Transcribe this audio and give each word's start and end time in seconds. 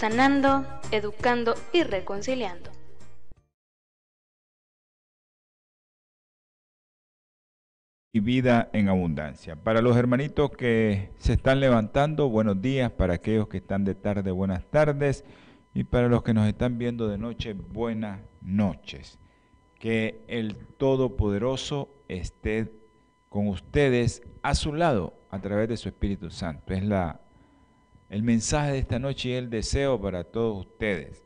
sanando, 0.00 0.64
educando 0.92 1.54
y 1.74 1.82
reconciliando. 1.82 2.70
Y 8.10 8.20
vida 8.20 8.70
en 8.72 8.88
abundancia. 8.88 9.56
Para 9.56 9.82
los 9.82 9.98
hermanitos 9.98 10.52
que 10.52 11.10
se 11.18 11.34
están 11.34 11.60
levantando, 11.60 12.30
buenos 12.30 12.62
días. 12.62 12.90
Para 12.90 13.12
aquellos 13.12 13.48
que 13.48 13.58
están 13.58 13.84
de 13.84 13.94
tarde, 13.94 14.30
buenas 14.30 14.64
tardes. 14.70 15.22
Y 15.74 15.84
para 15.84 16.08
los 16.08 16.22
que 16.22 16.32
nos 16.32 16.48
están 16.48 16.78
viendo 16.78 17.06
de 17.06 17.18
noche, 17.18 17.52
buenas 17.52 18.20
noches. 18.40 19.18
Que 19.78 20.22
el 20.28 20.56
Todopoderoso 20.78 21.90
esté 22.08 22.72
con 23.28 23.48
ustedes 23.48 24.22
a 24.40 24.54
su 24.54 24.72
lado 24.72 25.12
a 25.30 25.42
través 25.42 25.68
de 25.68 25.76
su 25.76 25.90
Espíritu 25.90 26.30
Santo. 26.30 26.72
Es 26.72 26.84
la 26.84 27.20
el 28.10 28.24
mensaje 28.24 28.72
de 28.72 28.78
esta 28.78 28.98
noche 28.98 29.30
y 29.30 29.32
el 29.34 29.48
deseo 29.48 30.00
para 30.00 30.24
todos 30.24 30.66
ustedes. 30.66 31.22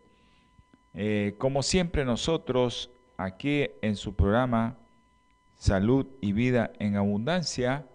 Eh, 0.92 1.34
como 1.38 1.62
siempre 1.62 2.04
nosotros 2.04 2.90
aquí 3.16 3.66
en 3.80 3.96
su 3.96 4.14
programa 4.14 4.76
Salud 5.56 6.06
y 6.20 6.32
Vida 6.32 6.72
en 6.78 6.96
Abundancia, 6.96 7.86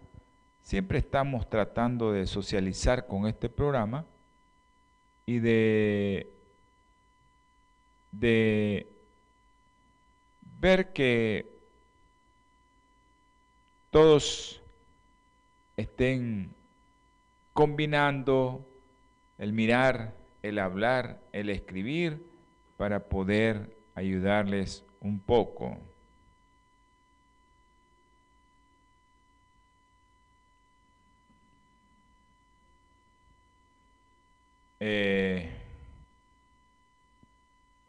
siempre 0.63 0.97
estamos 0.97 1.47
tratando 1.47 2.11
de 2.11 2.25
socializar 2.25 3.05
con 3.05 3.27
este 3.27 3.47
programa 3.47 4.05
y 5.27 5.37
de, 5.37 6.27
de 8.11 8.87
ver 10.59 10.91
que 10.93 11.45
todos 13.91 14.61
estén 15.77 16.55
combinando 17.53 18.65
el 19.39 19.53
mirar, 19.53 20.13
el 20.43 20.59
hablar, 20.59 21.19
el 21.31 21.49
escribir, 21.49 22.23
para 22.77 22.99
poder 22.99 23.75
ayudarles 23.95 24.85
un 25.01 25.19
poco. 25.19 25.77
Eh, 34.81 35.49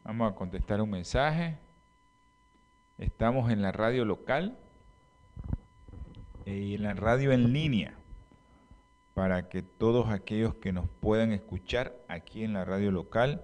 vamos 0.03 0.31
a 0.31 0.35
contestar 0.35 0.81
un 0.81 0.89
mensaje. 0.89 1.57
Estamos 2.97 3.51
en 3.51 3.61
la 3.61 3.71
radio 3.71 4.05
local 4.05 4.57
y 6.45 6.75
en 6.75 6.83
la 6.83 6.93
radio 6.93 7.31
en 7.31 7.53
línea 7.53 8.00
para 9.13 9.49
que 9.49 9.61
todos 9.61 10.09
aquellos 10.09 10.55
que 10.55 10.71
nos 10.71 10.87
puedan 10.87 11.31
escuchar 11.31 11.95
aquí 12.07 12.43
en 12.43 12.53
la 12.53 12.65
radio 12.65 12.91
local, 12.91 13.43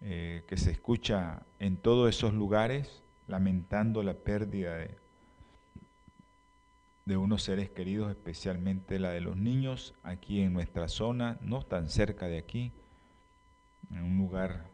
eh, 0.00 0.44
que 0.48 0.56
se 0.56 0.70
escucha 0.70 1.42
en 1.58 1.76
todos 1.76 2.08
esos 2.08 2.34
lugares, 2.34 3.02
lamentando 3.26 4.02
la 4.02 4.14
pérdida 4.14 4.76
de, 4.76 4.98
de 7.04 7.16
unos 7.16 7.42
seres 7.42 7.70
queridos, 7.70 8.10
especialmente 8.10 8.98
la 8.98 9.10
de 9.10 9.20
los 9.20 9.36
niños, 9.36 9.94
aquí 10.02 10.40
en 10.40 10.52
nuestra 10.52 10.88
zona, 10.88 11.38
no 11.40 11.62
tan 11.62 11.88
cerca 11.88 12.26
de 12.26 12.38
aquí, 12.38 12.72
en 13.90 14.02
un 14.02 14.18
lugar 14.18 14.66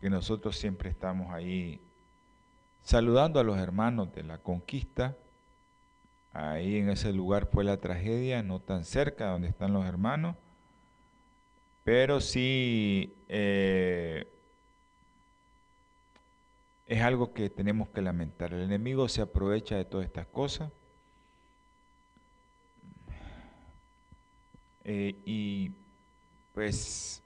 que 0.00 0.08
nosotros 0.08 0.56
siempre 0.56 0.88
estamos 0.90 1.32
ahí 1.32 1.80
saludando 2.82 3.40
a 3.40 3.44
los 3.44 3.58
hermanos 3.58 4.12
de 4.14 4.22
la 4.22 4.38
conquista, 4.38 5.16
Ahí 6.32 6.76
en 6.76 6.90
ese 6.90 7.12
lugar 7.12 7.46
fue 7.46 7.64
la 7.64 7.78
tragedia, 7.78 8.42
no 8.42 8.60
tan 8.60 8.84
cerca 8.84 9.30
donde 9.30 9.48
están 9.48 9.72
los 9.72 9.84
hermanos, 9.84 10.36
pero 11.82 12.20
sí 12.20 13.12
eh, 13.28 14.28
es 16.86 17.02
algo 17.02 17.32
que 17.32 17.50
tenemos 17.50 17.88
que 17.88 18.00
lamentar. 18.00 18.52
El 18.52 18.62
enemigo 18.62 19.08
se 19.08 19.22
aprovecha 19.22 19.76
de 19.76 19.84
todas 19.84 20.06
estas 20.06 20.26
cosas. 20.26 20.70
Eh, 24.84 25.16
y 25.24 25.72
pues 26.54 27.22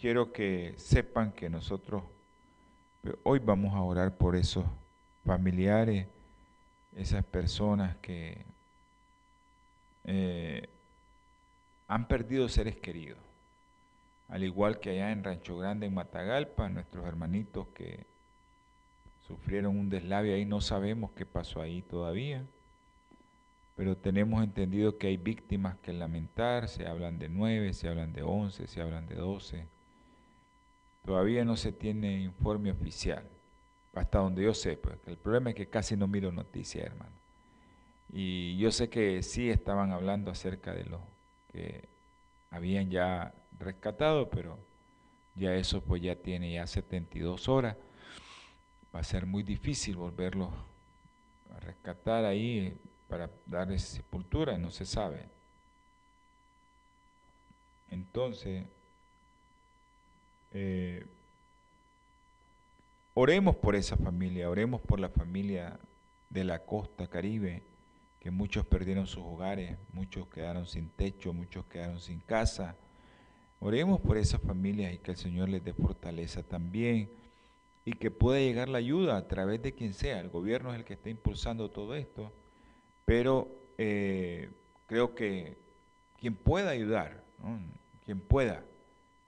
quiero 0.00 0.32
que 0.32 0.74
sepan 0.76 1.32
que 1.32 1.50
nosotros 1.50 2.02
hoy 3.24 3.38
vamos 3.40 3.74
a 3.74 3.82
orar 3.82 4.16
por 4.16 4.36
esos 4.36 4.64
familiares 5.24 6.06
esas 6.98 7.24
personas 7.24 7.96
que 7.98 8.44
eh, 10.04 10.68
han 11.86 12.08
perdido 12.08 12.48
seres 12.48 12.76
queridos. 12.76 13.18
Al 14.28 14.42
igual 14.42 14.80
que 14.80 14.90
allá 14.90 15.12
en 15.12 15.24
Rancho 15.24 15.56
Grande, 15.56 15.86
en 15.86 15.94
Matagalpa, 15.94 16.68
nuestros 16.68 17.06
hermanitos 17.06 17.68
que 17.68 18.04
sufrieron 19.26 19.78
un 19.78 19.88
deslave 19.88 20.34
ahí, 20.34 20.44
no 20.44 20.60
sabemos 20.60 21.12
qué 21.12 21.24
pasó 21.24 21.62
ahí 21.62 21.82
todavía, 21.82 22.44
pero 23.76 23.96
tenemos 23.96 24.42
entendido 24.42 24.98
que 24.98 25.06
hay 25.06 25.16
víctimas 25.16 25.76
que 25.78 25.92
lamentar, 25.92 26.68
se 26.68 26.86
hablan 26.86 27.18
de 27.18 27.28
nueve, 27.28 27.72
se 27.74 27.88
hablan 27.88 28.12
de 28.12 28.22
once, 28.22 28.66
se 28.66 28.82
hablan 28.82 29.06
de 29.06 29.14
doce. 29.14 29.66
Todavía 31.06 31.44
no 31.44 31.56
se 31.56 31.72
tiene 31.72 32.20
informe 32.22 32.72
oficial 32.72 33.24
hasta 33.98 34.18
donde 34.18 34.42
yo 34.42 34.54
sé, 34.54 34.76
pues, 34.76 34.96
el 35.06 35.16
problema 35.16 35.50
es 35.50 35.56
que 35.56 35.68
casi 35.68 35.96
no 35.96 36.06
miro 36.06 36.32
noticias, 36.32 36.84
hermano. 36.84 37.16
Y 38.10 38.56
yo 38.58 38.70
sé 38.70 38.88
que 38.88 39.22
sí 39.22 39.50
estaban 39.50 39.92
hablando 39.92 40.30
acerca 40.30 40.72
de 40.72 40.84
lo 40.84 41.00
que 41.52 41.88
habían 42.50 42.90
ya 42.90 43.34
rescatado, 43.58 44.30
pero 44.30 44.58
ya 45.34 45.54
eso 45.54 45.82
pues 45.82 46.02
ya 46.02 46.16
tiene 46.16 46.52
ya 46.52 46.66
72 46.66 47.48
horas. 47.48 47.76
Va 48.94 49.00
a 49.00 49.04
ser 49.04 49.26
muy 49.26 49.42
difícil 49.42 49.96
volverlo 49.96 50.50
a 51.54 51.60
rescatar 51.60 52.24
ahí 52.24 52.80
para 53.08 53.30
darle 53.46 53.78
sepultura, 53.78 54.56
no 54.56 54.70
se 54.70 54.86
sabe. 54.86 55.26
Entonces, 57.90 58.66
eh, 60.52 61.06
Oremos 63.20 63.56
por 63.56 63.74
esa 63.74 63.96
familia, 63.96 64.48
oremos 64.48 64.80
por 64.80 65.00
la 65.00 65.08
familia 65.08 65.76
de 66.30 66.44
la 66.44 66.64
costa 66.64 67.08
caribe, 67.08 67.64
que 68.20 68.30
muchos 68.30 68.64
perdieron 68.64 69.08
sus 69.08 69.24
hogares, 69.24 69.76
muchos 69.92 70.28
quedaron 70.28 70.66
sin 70.66 70.88
techo, 70.88 71.32
muchos 71.32 71.64
quedaron 71.66 71.98
sin 71.98 72.20
casa. 72.20 72.76
Oremos 73.58 74.00
por 74.00 74.18
esas 74.18 74.40
familias 74.40 74.94
y 74.94 74.98
que 74.98 75.10
el 75.10 75.16
Señor 75.16 75.48
les 75.48 75.64
dé 75.64 75.72
fortaleza 75.72 76.44
también 76.44 77.10
y 77.84 77.94
que 77.94 78.12
pueda 78.12 78.38
llegar 78.38 78.68
la 78.68 78.78
ayuda 78.78 79.16
a 79.16 79.26
través 79.26 79.60
de 79.62 79.72
quien 79.72 79.94
sea. 79.94 80.20
El 80.20 80.28
gobierno 80.28 80.70
es 80.70 80.78
el 80.78 80.84
que 80.84 80.94
está 80.94 81.10
impulsando 81.10 81.72
todo 81.72 81.96
esto, 81.96 82.30
pero 83.04 83.48
eh, 83.78 84.48
creo 84.86 85.16
que 85.16 85.56
quien 86.20 86.36
pueda 86.36 86.70
ayudar, 86.70 87.24
quien 88.04 88.20
pueda. 88.20 88.62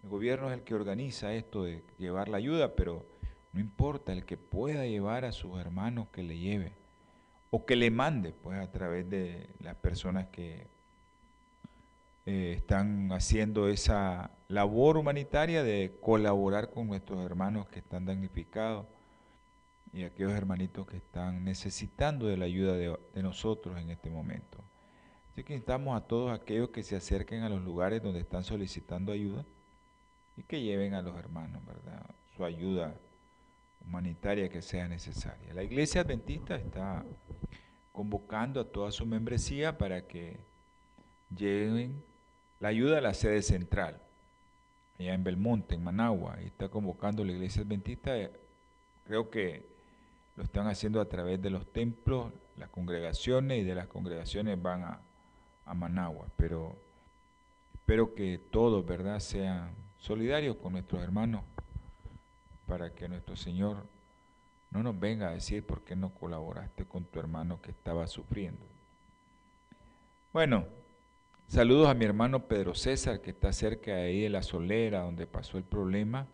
El 0.05 0.11
gobierno 0.11 0.47
es 0.47 0.59
el 0.59 0.63
que 0.63 0.77
organiza 0.77 1.35
esto 1.35 1.65
de 1.65 1.83
llevar 1.99 2.29
la 2.29 2.37
ayuda, 2.37 2.77
pero 2.77 3.05
no 3.53 3.61
importa, 3.61 4.13
el 4.13 4.25
que 4.25 4.37
pueda 4.37 4.87
llevar 4.87 5.25
a 5.25 5.33
sus 5.33 5.59
hermanos 5.59 6.09
que 6.13 6.23
le 6.23 6.39
lleve. 6.39 6.73
O 7.51 7.67
que 7.67 7.75
le 7.75 7.91
mande, 7.91 8.33
pues 8.33 8.61
a 8.61 8.71
través 8.71 9.11
de 9.11 9.49
las 9.59 9.75
personas 9.75 10.29
que 10.29 10.69
eh, 12.27 12.53
están 12.57 13.11
haciendo 13.11 13.69
esa 13.69 14.31
labor 14.47 14.97
humanitaria 14.97 15.65
de 15.65 15.99
colaborar 16.01 16.71
con 16.71 16.87
nuestros 16.87 17.25
hermanos 17.25 17.69
que 17.69 17.81
están 17.81 18.05
damnificados 18.05 18.87
y 19.93 20.05
aquellos 20.05 20.31
hermanitos 20.33 20.87
que 20.87 20.99
están 20.99 21.43
necesitando 21.43 22.27
de 22.27 22.37
la 22.37 22.45
ayuda 22.45 22.75
de, 22.75 23.23
nosotros 23.23 23.81
en 23.81 23.91
este 23.91 24.11
momento. 24.11 24.59
Así 25.33 25.43
que 25.43 25.55
invitamos 25.55 26.01
a 26.01 26.07
todos 26.07 26.31
aquellos 26.31 26.71
que 26.71 26.85
se 26.85 26.95
acerquen 26.95 27.43
a 27.43 27.49
los 27.49 27.63
lugares 27.63 28.01
donde 28.01 28.21
están 28.21 28.45
solicitando 28.45 29.11
ayuda 29.11 29.45
y 30.37 30.45
que 30.45 30.63
lleven 30.63 30.95
a 30.95 31.03
los 31.03 31.17
hermanos, 31.17 31.65
¿verdad? 31.67 32.05
Su 32.37 32.45
ayuda 32.45 32.95
humanitaria 33.85 34.49
que 34.49 34.63
sea 34.63 34.89
necesaria. 34.89 35.55
La 35.55 35.63
Iglesia 35.63 36.03
Adventista 36.03 36.57
está 36.57 37.05
convocando 37.93 38.61
a 38.61 38.65
toda 38.65 38.91
su 38.91 39.05
membresía 39.05 39.77
para 39.77 40.07
que 40.07 40.39
lleven 41.37 42.03
la 42.59 42.69
ayuda 42.69 42.99
a 42.99 43.01
la 43.01 43.15
sede 43.15 43.43
central. 43.43 44.01
allá 44.99 45.15
en 45.15 45.25
Belmonte, 45.25 45.75
en 45.75 45.83
Managua, 45.83 46.39
y 46.43 46.47
está 46.47 46.69
convocando 46.69 47.23
a 47.23 47.27
la 47.27 47.33
iglesia 47.33 47.63
adventista. 47.63 48.13
Creo 49.07 49.31
que 49.31 49.65
lo 50.37 50.45
están 50.45 50.67
haciendo 50.67 51.01
a 51.01 51.09
través 51.09 51.41
de 51.41 51.49
los 51.49 51.67
templos, 51.73 52.33
las 52.57 52.69
congregaciones, 52.69 53.63
y 53.63 53.65
de 53.65 53.75
las 53.75 53.87
congregaciones 53.87 54.61
van 54.61 54.85
a, 54.85 55.01
a 55.65 55.75
Managua. 55.75 56.27
Pero 56.37 56.77
espero 57.75 58.15
que 58.15 58.39
todos, 58.51 58.85
¿verdad?, 58.85 59.21
sean 59.21 59.71
solidarios 59.99 60.57
con 60.57 60.73
nuestros 60.73 61.03
hermanos 61.03 61.43
para 62.71 62.95
que 62.95 63.09
nuestro 63.09 63.35
Señor 63.35 63.79
no 64.71 64.85
nos 64.85 64.99
venga 65.01 65.27
a 65.27 65.33
decir 65.33 65.67
por 65.67 65.83
qué 65.83 65.97
no 65.97 66.15
colaboraste 66.15 66.85
con 66.85 67.05
tu 67.05 67.19
hermano 67.19 67.61
que 67.61 67.73
estaba 67.73 68.07
sufriendo. 68.07 68.65
Bueno, 70.33 70.67
saludos 71.49 71.89
a 71.89 71.95
mi 71.95 72.05
hermano 72.05 72.47
Pedro 72.47 72.77
César, 72.77 73.23
que 73.23 73.31
está 73.31 73.53
cerca 73.53 73.97
de 73.97 74.03
ahí 74.03 74.21
de 74.21 74.29
la 74.29 74.45
solera, 74.45 75.01
donde 75.01 75.27
pasó 75.27 75.59
el 75.59 75.65
problema. 75.65 76.29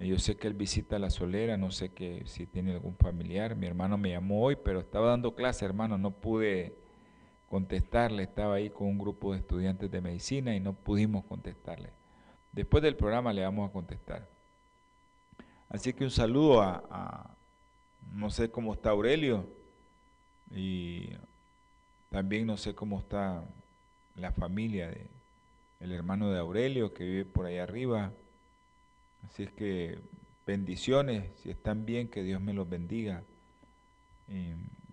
Eh, 0.00 0.08
yo 0.08 0.18
sé 0.18 0.36
que 0.36 0.48
él 0.48 0.54
visita 0.54 0.98
la 0.98 1.10
solera, 1.10 1.56
no 1.56 1.70
sé 1.70 1.90
que, 1.90 2.24
si 2.26 2.44
tiene 2.44 2.72
algún 2.72 2.96
familiar. 2.96 3.54
Mi 3.54 3.68
hermano 3.68 3.96
me 3.96 4.10
llamó 4.10 4.42
hoy, 4.42 4.56
pero 4.56 4.80
estaba 4.80 5.10
dando 5.10 5.36
clase, 5.36 5.64
hermano, 5.64 5.96
no 5.96 6.10
pude 6.10 6.74
contestarle. 7.48 8.24
Estaba 8.24 8.56
ahí 8.56 8.68
con 8.68 8.88
un 8.88 8.98
grupo 8.98 9.30
de 9.30 9.38
estudiantes 9.38 9.92
de 9.92 10.00
medicina 10.00 10.56
y 10.56 10.58
no 10.58 10.72
pudimos 10.72 11.24
contestarle. 11.24 11.90
Después 12.50 12.82
del 12.82 12.96
programa 12.96 13.32
le 13.32 13.44
vamos 13.44 13.70
a 13.70 13.72
contestar. 13.72 14.31
Así 15.72 15.92
que 15.92 16.04
un 16.04 16.10
saludo 16.10 16.62
a 16.62 17.36
no 18.14 18.30
sé 18.30 18.50
cómo 18.50 18.74
está 18.74 18.90
Aurelio 18.90 19.46
y 20.50 21.08
también 22.10 22.46
no 22.46 22.56
sé 22.56 22.74
cómo 22.74 23.00
está 23.00 23.42
la 24.16 24.32
familia 24.32 24.88
de 24.88 25.06
el 25.80 25.92
hermano 25.92 26.30
de 26.30 26.38
Aurelio 26.38 26.94
que 26.94 27.04
vive 27.04 27.24
por 27.24 27.46
ahí 27.46 27.58
arriba. 27.58 28.12
Así 29.26 29.42
es 29.42 29.50
que 29.50 29.98
bendiciones, 30.46 31.24
si 31.42 31.50
están 31.50 31.84
bien, 31.84 32.06
que 32.06 32.22
Dios 32.22 32.40
me 32.40 32.52
los 32.52 32.68
bendiga. 32.68 33.24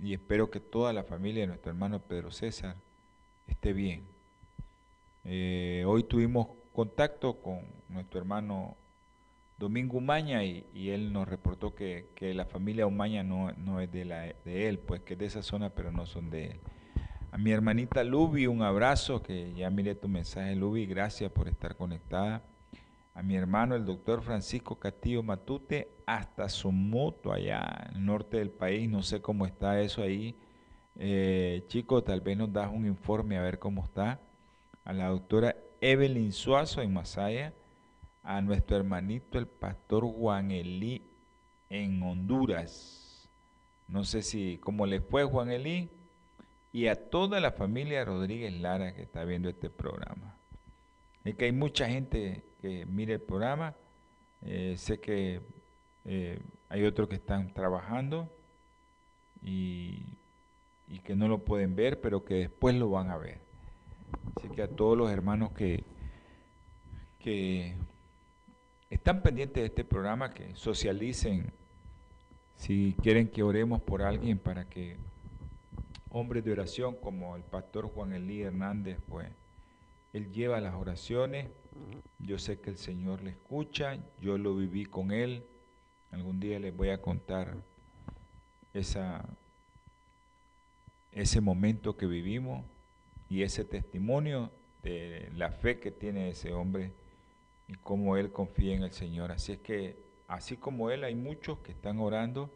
y 0.02 0.14
espero 0.14 0.50
que 0.50 0.60
toda 0.60 0.94
la 0.94 1.04
familia 1.04 1.42
de 1.42 1.48
nuestro 1.48 1.72
hermano 1.72 2.00
Pedro 2.00 2.32
César 2.32 2.76
esté 3.48 3.74
bien. 3.74 4.04
Eh, 5.26 5.84
hoy 5.86 6.04
tuvimos 6.04 6.48
contacto 6.74 7.36
con 7.36 7.62
nuestro 7.90 8.20
hermano 8.20 8.76
Domingo 9.60 9.98
Umaña 9.98 10.42
y, 10.46 10.90
él 10.90 11.12
nos 11.12 11.28
reportó 11.28 11.76
que, 11.76 12.08
la 12.34 12.46
familia 12.46 12.88
Umaña 12.88 13.24
no, 13.24 13.52
no 13.58 13.82
es 13.82 13.92
de, 13.92 14.40
él, 14.46 14.80
pues 14.80 15.02
que 15.02 15.14
es 15.14 15.20
de 15.20 15.26
esa 15.26 15.44
zona, 15.44 15.70
pero 15.70 15.92
no 15.92 16.06
son 16.06 16.30
de 16.30 16.52
él. 16.52 16.60
A 17.32 17.38
mi 17.38 17.52
hermanita 17.52 18.06
Luby, 18.06 18.48
un 18.48 18.62
abrazo, 18.62 19.22
que 19.22 19.54
ya 19.54 19.70
miré 19.70 19.96
tu 19.96 20.08
mensaje, 20.08 20.56
Luby, 20.56 20.86
gracias 20.86 21.30
por 21.30 21.50
estar 21.50 21.76
conectada. 21.76 22.42
A 23.14 23.22
mi 23.22 23.36
hermano, 23.36 23.76
el 23.76 23.84
doctor 23.84 24.22
Francisco 24.22 24.80
Castillo 24.80 25.24
Matute, 25.24 25.92
hasta 26.06 26.48
su 26.48 26.72
moto 26.72 27.34
allá 27.34 27.88
en 27.90 27.98
el 27.98 28.06
norte 28.06 28.38
del 28.38 28.52
país, 28.52 28.90
no 28.90 29.04
sé 29.04 29.22
cómo 29.22 29.46
está 29.46 29.82
eso 29.82 30.02
ahí. 30.02 30.38
Eh, 30.96 31.66
chico, 31.68 32.02
tal 32.02 32.22
vez 32.22 32.38
nos 32.38 32.52
das 32.54 32.72
un 32.72 32.86
informe 32.86 33.38
a 33.38 33.42
ver 33.42 33.60
cómo 33.60 33.84
está. 33.84 34.22
A 34.86 34.94
la 34.94 35.10
doctora 35.10 35.54
Evelyn 35.82 36.32
Suazo 36.32 36.82
en 36.82 36.94
Masaya 36.94 37.54
a 38.30 38.42
nuestro 38.42 38.78
hermanito 38.78 39.40
el 39.40 39.48
pastor 39.48 40.06
Juan 40.06 40.52
Elí 40.52 41.02
en 41.68 42.04
Honduras. 42.04 43.28
No 43.88 44.04
sé 44.04 44.22
si 44.22 44.60
cómo 44.60 44.86
le 44.86 45.02
fue 45.02 45.24
Juan 45.24 45.50
Elí 45.50 45.90
y 46.72 46.86
a 46.86 47.10
toda 47.10 47.40
la 47.40 47.54
familia 47.54 48.06
Rodríguez 48.06 48.54
Lara 48.54 48.94
que 48.94 49.02
está 49.02 49.24
viendo 49.24 49.50
este 49.50 49.72
programa. 49.72 50.38
Es 51.24 51.34
que 51.34 51.46
hay 51.46 51.52
mucha 51.52 51.90
gente 51.90 52.44
que 52.62 52.86
mire 52.86 53.14
el 53.16 53.20
programa. 53.20 53.74
Eh, 54.44 54.76
sé 54.78 55.00
que 55.00 55.42
eh, 56.06 56.40
hay 56.70 56.84
otros 56.84 57.10
que 57.10 57.16
están 57.16 57.52
trabajando 57.52 58.32
y, 59.42 60.04
y 60.88 61.00
que 61.00 61.16
no 61.16 61.28
lo 61.28 61.40
pueden 61.40 61.76
ver, 61.76 62.00
pero 62.00 62.24
que 62.24 62.36
después 62.36 62.76
lo 62.76 62.92
van 62.92 63.10
a 63.10 63.18
ver. 63.18 63.40
Así 64.36 64.50
que 64.50 64.62
a 64.62 64.68
todos 64.68 64.96
los 64.96 65.10
hermanos 65.10 65.52
que, 65.54 65.84
que 67.18 67.76
están 68.90 69.22
pendientes 69.22 69.62
de 69.62 69.68
este 69.68 69.84
programa, 69.84 70.34
que 70.34 70.56
socialicen 70.56 71.52
si 72.56 72.96
quieren 73.02 73.30
que 73.30 73.44
oremos 73.44 73.82
por 73.82 74.02
alguien 74.02 74.38
para 74.38 74.66
que 74.66 74.98
hombres 76.10 76.44
de 76.44 76.52
oración 76.52 76.96
como 76.96 77.36
el 77.36 77.44
pastor 77.44 77.88
Juan 77.88 78.14
Elí 78.14 78.42
Hernández, 78.42 78.98
pues 79.08 79.30
él 80.12 80.32
lleva 80.32 80.60
las 80.60 80.74
oraciones, 80.74 81.48
yo 82.18 82.38
sé 82.40 82.60
que 82.60 82.72
el 82.72 82.78
Señor 82.78 83.22
le 83.22 83.30
escucha, 83.30 83.98
yo 84.20 84.38
lo 84.38 84.56
viví 84.56 84.86
con 84.86 85.12
él, 85.12 85.46
algún 86.12 86.40
día 86.40 86.60
les 86.60 86.76
voy 86.76 86.90
a 86.90 87.02
contar 87.02 87.56
ese 88.74 89.02
momento 91.42 91.96
que 91.96 92.08
vivimos 92.08 92.66
y 93.30 93.44
ese 93.44 93.64
testimonio 93.64 94.52
de 94.82 95.32
la 95.36 95.52
fe 95.52 95.80
que 95.80 95.92
tiene 95.92 96.30
ese 96.30 96.52
hombre 96.54 96.92
y 97.70 97.76
cómo 97.76 98.18
él 98.18 98.32
confía 98.32 98.76
en 98.76 98.82
el 98.82 98.92
Señor. 98.92 99.32
Así 99.32 99.52
es 99.52 99.60
que, 99.60 100.04
así 100.28 100.58
como 100.58 100.90
él, 100.90 101.04
hay 101.04 101.14
muchos 101.14 101.60
que 101.60 101.72
están 101.72 102.00
orando 102.00 102.52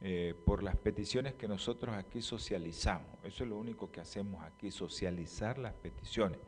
eh, 0.00 0.34
por 0.44 0.64
las 0.64 0.76
peticiones 0.76 1.34
que 1.34 1.46
nosotros 1.46 1.94
aquí 1.94 2.20
socializamos. 2.20 3.06
Eso 3.22 3.44
es 3.44 3.50
lo 3.50 3.56
único 3.56 3.92
que 3.92 4.00
hacemos 4.00 4.42
aquí, 4.42 4.72
socializar 4.72 5.56
las 5.56 5.74
peticiones. 5.74 6.40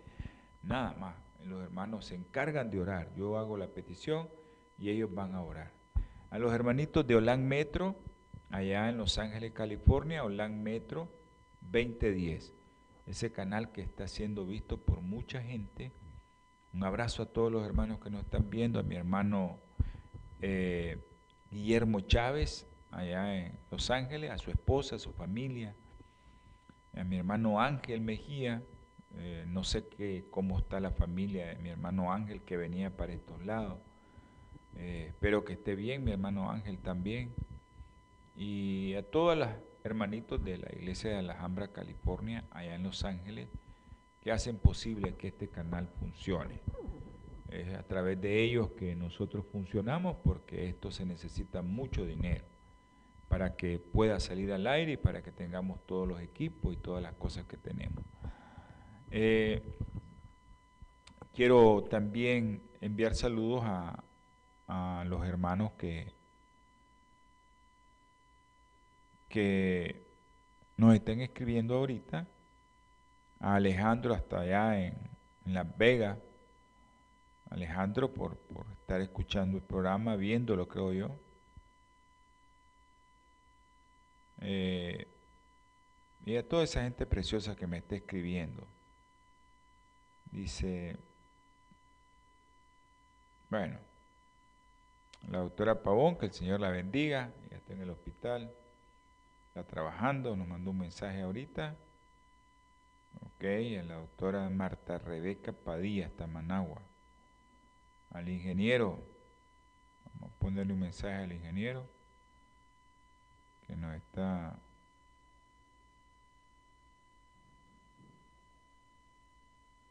Nada 0.63 0.95
más. 0.95 1.15
Los 1.45 1.63
hermanos 1.63 2.07
se 2.07 2.15
encargan 2.15 2.71
de 2.71 2.81
orar. 2.81 3.13
Yo 3.17 3.37
hago 3.37 3.57
la 3.57 3.69
petición 3.69 4.29
y 4.79 4.91
ellos 4.91 5.13
van 5.13 5.35
a 5.35 5.43
orar. 5.43 5.73
A 6.31 6.39
los 6.39 6.53
hermanitos 6.53 7.07
de 7.07 7.17
Olan 7.17 7.47
Metro, 7.47 7.97
allá 8.51 8.89
en 8.89 8.97
Los 8.97 9.19
Ángeles, 9.19 9.53
California, 9.53 10.25
Olan 10.25 10.63
Metro 10.63 11.09
2010. 11.61 12.55
Ese 13.07 13.33
canal 13.33 13.73
que 13.73 13.83
está 13.83 14.07
siendo 14.07 14.47
visto 14.47 14.77
por 14.77 15.01
mucha 15.01 15.43
gente 15.43 15.93
un 16.75 16.85
abrazo 16.85 17.23
a 17.23 17.27
todos 17.27 17.53
los 17.53 17.65
hermanos 17.65 18.01
que 18.01 18.11
nos 18.11 18.23
están 18.23 18.49
viendo, 18.49 18.81
a 18.81 18.83
mi 18.83 18.97
hermano 18.97 19.59
eh, 20.41 20.99
Guillermo 21.51 22.01
Chávez, 22.01 22.67
allá 22.91 23.37
en 23.37 23.59
Los 23.71 23.91
Ángeles, 23.91 24.31
a 24.31 24.39
su 24.39 24.51
esposa, 24.51 24.97
a 24.97 24.99
su 24.99 25.13
familia, 25.13 25.75
a 26.97 27.05
mi 27.05 27.19
hermano 27.19 27.61
Ángel 27.61 28.01
Mejía, 28.01 28.63
eh, 29.17 29.45
no 29.47 29.65
sé 29.65 29.87
qué, 29.89 30.25
cómo 30.31 30.59
está 30.59 30.81
la 30.81 30.91
familia 30.91 31.49
de 31.49 31.57
mi 31.57 31.69
hermano 31.69 32.13
Ángel 32.13 32.43
que 32.43 32.57
venía 32.57 32.97
para 32.97 33.13
estos 33.13 33.45
lados. 33.45 33.79
Eh, 34.77 35.07
espero 35.09 35.45
que 35.45 35.53
esté 35.53 35.75
bien, 35.75 36.05
mi 36.05 36.13
hermano 36.13 36.51
Ángel 36.51 36.79
también. 36.79 37.35
Y 38.35 38.95
a 38.95 39.03
todos 39.03 39.37
los 39.37 39.49
hermanitos 39.85 40.43
de 40.43 40.57
la 40.57 40.73
iglesia 40.73 41.11
de 41.11 41.17
Alhambra, 41.19 41.69
California, 41.69 42.45
allá 42.51 42.75
en 42.75 42.83
Los 42.83 43.05
Ángeles, 43.05 43.49
que 44.23 44.31
hacen 44.31 44.57
posible 44.57 45.15
que 45.17 45.29
este 45.29 45.49
canal 45.49 45.89
funcione. 45.99 46.61
Es 47.51 47.75
a 47.75 47.83
través 47.83 48.21
de 48.21 48.43
ellos 48.43 48.71
que 48.79 48.95
nosotros 48.95 49.45
funcionamos 49.51 50.17
porque 50.25 50.69
esto 50.69 50.91
se 50.91 51.05
necesita 51.05 51.61
mucho 51.61 52.07
dinero 52.07 52.45
para 53.29 53.57
que 53.57 53.79
pueda 53.79 54.21
salir 54.21 54.53
al 54.53 54.67
aire 54.67 54.93
y 54.93 54.97
para 54.97 55.23
que 55.23 55.33
tengamos 55.33 55.85
todos 55.87 56.07
los 56.07 56.21
equipos 56.21 56.73
y 56.73 56.77
todas 56.77 57.03
las 57.03 57.15
cosas 57.15 57.45
que 57.47 57.57
tenemos. 57.57 58.05
Eh, 59.11 59.63
quiero 61.35 61.85
también 61.91 62.63
enviar 62.81 63.15
saludos 63.15 63.63
a, 63.65 64.03
a 64.69 65.05
los 65.05 65.27
hermanos 65.27 65.73
que, 65.73 66.13
que 69.29 70.03
nos 70.77 70.95
estén 70.95 71.21
escribiendo 71.21 71.75
ahorita 71.75 72.27
a 73.43 73.57
Alejandro 73.57 74.15
hasta 74.15 74.41
allá 74.41 74.81
en, 74.81 74.95
Las 75.47 75.77
Vegas. 75.77 76.17
Alejandro 77.51 78.11
por, 78.15 78.39
estar 78.81 79.01
escuchando 79.01 79.59
el 79.59 79.63
programa, 79.63 80.17
viéndolo 80.17 80.67
creo 80.67 80.93
yo. 80.93 81.11
Eh, 84.41 85.07
y 86.25 86.37
a 86.37 86.49
toda 86.49 86.63
esa 86.63 86.83
gente 86.83 87.05
preciosa 87.05 87.57
que 87.57 87.67
me 87.67 87.79
está 87.79 87.97
escribiendo. 87.97 88.67
Dice, 90.31 90.97
bueno, 93.51 93.77
la 95.29 95.39
doctora 95.39 95.83
Pavón, 95.83 96.17
que 96.17 96.27
el 96.27 96.33
Señor 96.33 96.61
la 96.61 96.71
bendiga, 96.71 97.33
ella 97.47 97.57
está 97.57 97.73
en 97.75 97.83
el 97.83 97.91
hospital, 97.91 98.51
está 99.49 99.65
trabajando, 99.65 100.37
nos 100.37 100.47
mandó 100.47 100.71
un 100.71 100.79
mensaje 100.79 101.21
ahorita. 101.21 101.75
Ok, 103.43 103.49
a 103.49 103.83
la 103.83 103.95
doctora 103.97 104.49
Marta 104.51 104.99
Rebeca 104.99 105.51
Padilla, 105.51 106.07
hasta 106.07 106.29
Managua. 106.29 106.81
Al 108.13 108.29
ingeniero, 108.29 109.03
vamos 110.15 110.31
a 110.31 110.39
ponerle 110.39 110.73
un 110.73 110.79
mensaje 110.79 111.25
al 111.25 111.33
ingeniero 111.33 111.85
que 113.67 113.75
nos 113.75 113.97
está 113.97 114.55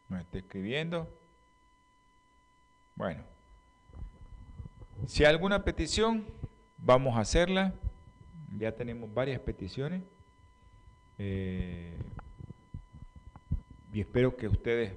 nos 0.07 0.21
está 0.21 0.37
escribiendo. 0.37 1.09
Bueno, 2.95 3.21
Si 5.07 5.25
hay 5.25 5.29
alguna 5.29 5.65
petición, 5.65 6.25
vamos 6.77 7.17
a 7.17 7.19
hacerla. 7.19 7.73
Ya 8.57 8.71
tenemos 8.71 9.13
varias 9.13 9.41
peticiones. 9.41 10.03
Eh, 11.17 11.97
y 13.93 14.01
espero 14.01 14.35
que 14.37 14.47
ustedes 14.47 14.93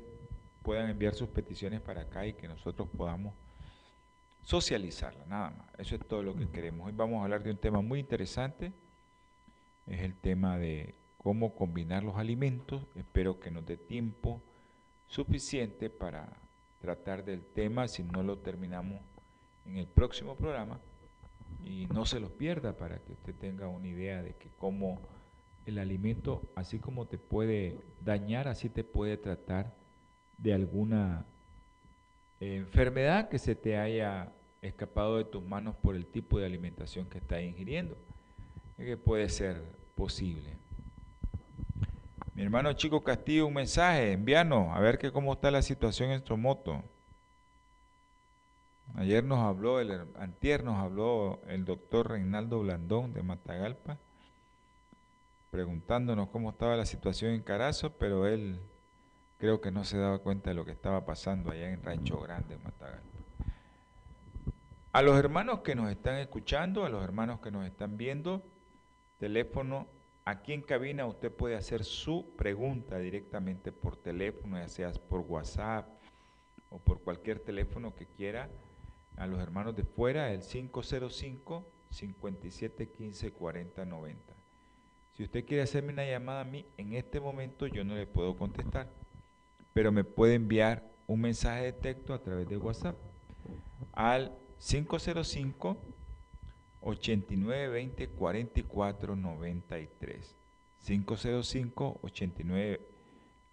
puedan 0.63 0.89
enviar 0.89 1.15
sus 1.15 1.29
peticiones 1.29 1.81
para 1.81 2.03
acá 2.03 2.27
y 2.27 2.35
que 2.35 2.49
nosotros 2.49 2.89
podamos 2.97 3.35
socializarla, 4.43 5.25
nada 5.27 5.51
más. 5.51 5.67
Eso 5.79 5.97
es 5.97 6.07
todo 6.07 6.23
lo 6.23 6.37
que 6.37 6.49
queremos. 6.49 6.87
Hoy 6.87 6.93
vamos 6.95 7.21
a 7.21 7.25
hablar 7.25 7.43
de 7.43 7.51
un 7.51 7.57
tema 7.57 7.81
muy 7.81 7.99
interesante. 7.99 8.73
Es 9.87 10.01
el 10.01 10.15
tema 10.15 10.59
de 10.59 10.95
cómo 11.19 11.55
combinar 11.55 12.03
los 12.03 12.17
alimentos. 12.17 12.87
Espero 12.95 13.41
que 13.41 13.51
nos 13.51 13.67
dé 13.67 13.77
tiempo 13.77 14.41
suficiente 15.07 15.91
para 15.91 16.29
tratar 16.81 17.25
del 17.25 17.43
tema, 17.43 17.89
si 17.89 18.03
no 18.03 18.23
lo 18.23 18.39
terminamos 18.39 19.01
en 19.67 19.79
el 19.79 19.87
próximo 19.87 20.37
programa. 20.37 20.79
Y 21.65 21.87
no 21.87 22.05
se 22.05 22.21
los 22.21 22.31
pierda 22.31 22.77
para 22.77 22.99
que 22.99 23.13
usted 23.13 23.35
tenga 23.35 23.69
una 23.69 23.89
idea 23.89 24.23
de 24.23 24.35
que 24.35 24.51
cómo 24.59 25.01
el 25.67 25.79
alimento, 25.79 26.43
así 26.55 26.79
como 26.79 27.07
te 27.07 27.19
puede 27.19 27.79
dañar, 28.01 28.49
así 28.49 28.69
te 28.69 28.85
puede 28.85 29.17
tratar 29.17 29.73
de 30.39 30.55
alguna 30.55 31.25
enfermedad 32.41 33.29
que 33.29 33.39
se 33.39 33.55
te 33.55 33.79
haya 33.79 34.33
escapado 34.63 35.19
de 35.19 35.25
tus 35.25 35.43
manos 35.43 35.75
por 35.77 35.95
el 35.95 36.07
tipo 36.07 36.39
de 36.39 36.47
alimentación 36.47 37.07
que 37.07 37.19
estás 37.19 37.43
ingiriendo. 37.43 37.97
que 38.77 38.97
puede 38.97 39.29
ser 39.29 39.63
posible. 39.95 40.57
Mi 42.35 42.43
hermano 42.43 42.73
Chico 42.73 43.05
Castillo, 43.05 43.47
un 43.47 43.55
mensaje, 43.55 44.13
envíanos, 44.13 44.75
a 44.75 44.81
ver 44.81 44.99
que 44.99 45.13
cómo 45.13 45.35
está 45.35 45.51
la 45.53 45.63
situación 45.63 46.11
en 46.11 46.41
moto. 46.41 46.83
Ayer 48.97 49.25
nos 49.25 49.39
habló, 49.39 49.81
el, 49.81 49.93
antier 50.19 50.65
nos 50.65 50.79
habló 50.79 51.41
el 51.49 51.65
doctor 51.65 52.11
Reinaldo 52.11 52.61
Blandón 52.61 53.13
de 53.13 53.23
Matagalpa, 53.23 53.99
preguntándonos 55.55 56.31
cómo 56.31 56.51
estaba 56.51 56.75
la 56.75 56.85
situación 56.85 57.31
en 57.31 57.41
Carazo, 57.41 57.93
pero 57.97 58.27
él 58.27 58.59
creo 59.39 59.61
que 59.61 59.71
no 59.71 59.85
se 59.85 59.97
daba 59.97 60.19
cuenta 60.19 60.51
de 60.51 60.55
lo 60.55 60.65
que 60.65 60.73
estaba 60.73 61.07
pasando 61.07 61.53
allá 61.53 61.71
en 61.71 61.81
Rancho 61.81 62.19
Grande, 62.19 62.59
Matagalpa. 62.59 63.07
A 64.91 65.03
los 65.03 65.17
hermanos 65.17 65.61
que 65.61 65.77
nos 65.77 65.93
están 65.93 66.17
escuchando, 66.17 66.85
a 66.85 66.89
los 66.89 67.05
hermanos 67.05 67.39
que 67.39 67.53
nos 67.53 67.65
están 67.67 67.97
viendo, 67.97 68.43
teléfono, 69.21 69.87
aquí 70.25 70.55
en 70.55 70.63
cabina 70.63 71.07
usted 71.07 71.31
puede 71.31 71.55
hacer 71.55 71.85
su 71.85 72.35
pregunta 72.37 72.99
directamente 72.99 73.71
por 73.71 73.97
teléfono, 73.97 74.59
ya 74.59 74.67
sea 74.67 74.91
por 75.09 75.21
WhatsApp 75.21 75.87
o 76.71 76.81
por 76.81 77.01
cualquier 77.01 77.39
teléfono 77.39 77.95
que 77.95 78.07
quiera. 78.07 78.49
A 79.17 79.29
los 79.29 79.39
hermanos 79.39 79.77
de 79.77 79.85
fuera, 79.85 80.33
el 80.33 80.41
505 80.41 81.65
5715 81.91 83.31
4090. 83.31 84.34
Si 85.17 85.23
usted 85.23 85.45
quiere 85.45 85.63
hacerme 85.63 85.93
una 85.93 86.05
llamada 86.05 86.41
a 86.41 86.45
mí, 86.45 86.67
en 86.77 86.95
este 86.95 87.21
momento 87.21 87.69
yo 87.69 87.85
no 87.85 87.95
le 87.95 88.07
puedo 88.07 88.37
contestar, 88.37 88.89
pero 89.73 89.93
me 89.93 90.03
puede 90.03 90.35
enviar 90.35 90.83
un 91.07 91.21
mensaje 91.21 91.63
de 91.65 91.73
texto 91.73 92.15
a 92.15 92.21
través 92.21 92.49
de 92.49 92.57
WhatsApp 92.57 92.97
al 93.93 94.37
505 94.59 95.77
8920 96.81 98.09
4493 98.09 100.35
505 100.85 102.01
89 102.03 102.81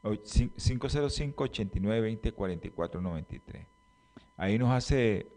505 0.02 1.44
8920 1.44 2.32
4493 2.32 3.68
Ahí 4.36 4.58
nos 4.58 4.72
hace 4.72 5.28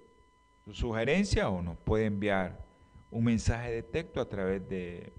su 0.65 0.73
sugerencia 0.73 1.51
o 1.51 1.61
nos 1.61 1.77
puede 1.77 2.07
enviar 2.07 2.65
un 3.11 3.25
mensaje 3.25 3.71
de 3.71 3.83
texto 3.83 4.19
a 4.21 4.29
través 4.29 4.67
de 4.69 5.13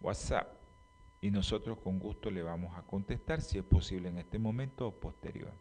WhatsApp 0.00 0.56
y 1.20 1.30
nosotros 1.30 1.78
con 1.78 1.98
gusto 1.98 2.30
le 2.30 2.42
vamos 2.42 2.76
a 2.76 2.82
contestar 2.82 3.40
si 3.40 3.58
es 3.58 3.64
posible 3.64 4.08
en 4.08 4.18
este 4.18 4.38
momento 4.38 4.88
o 4.88 4.92
posterior. 4.92 5.52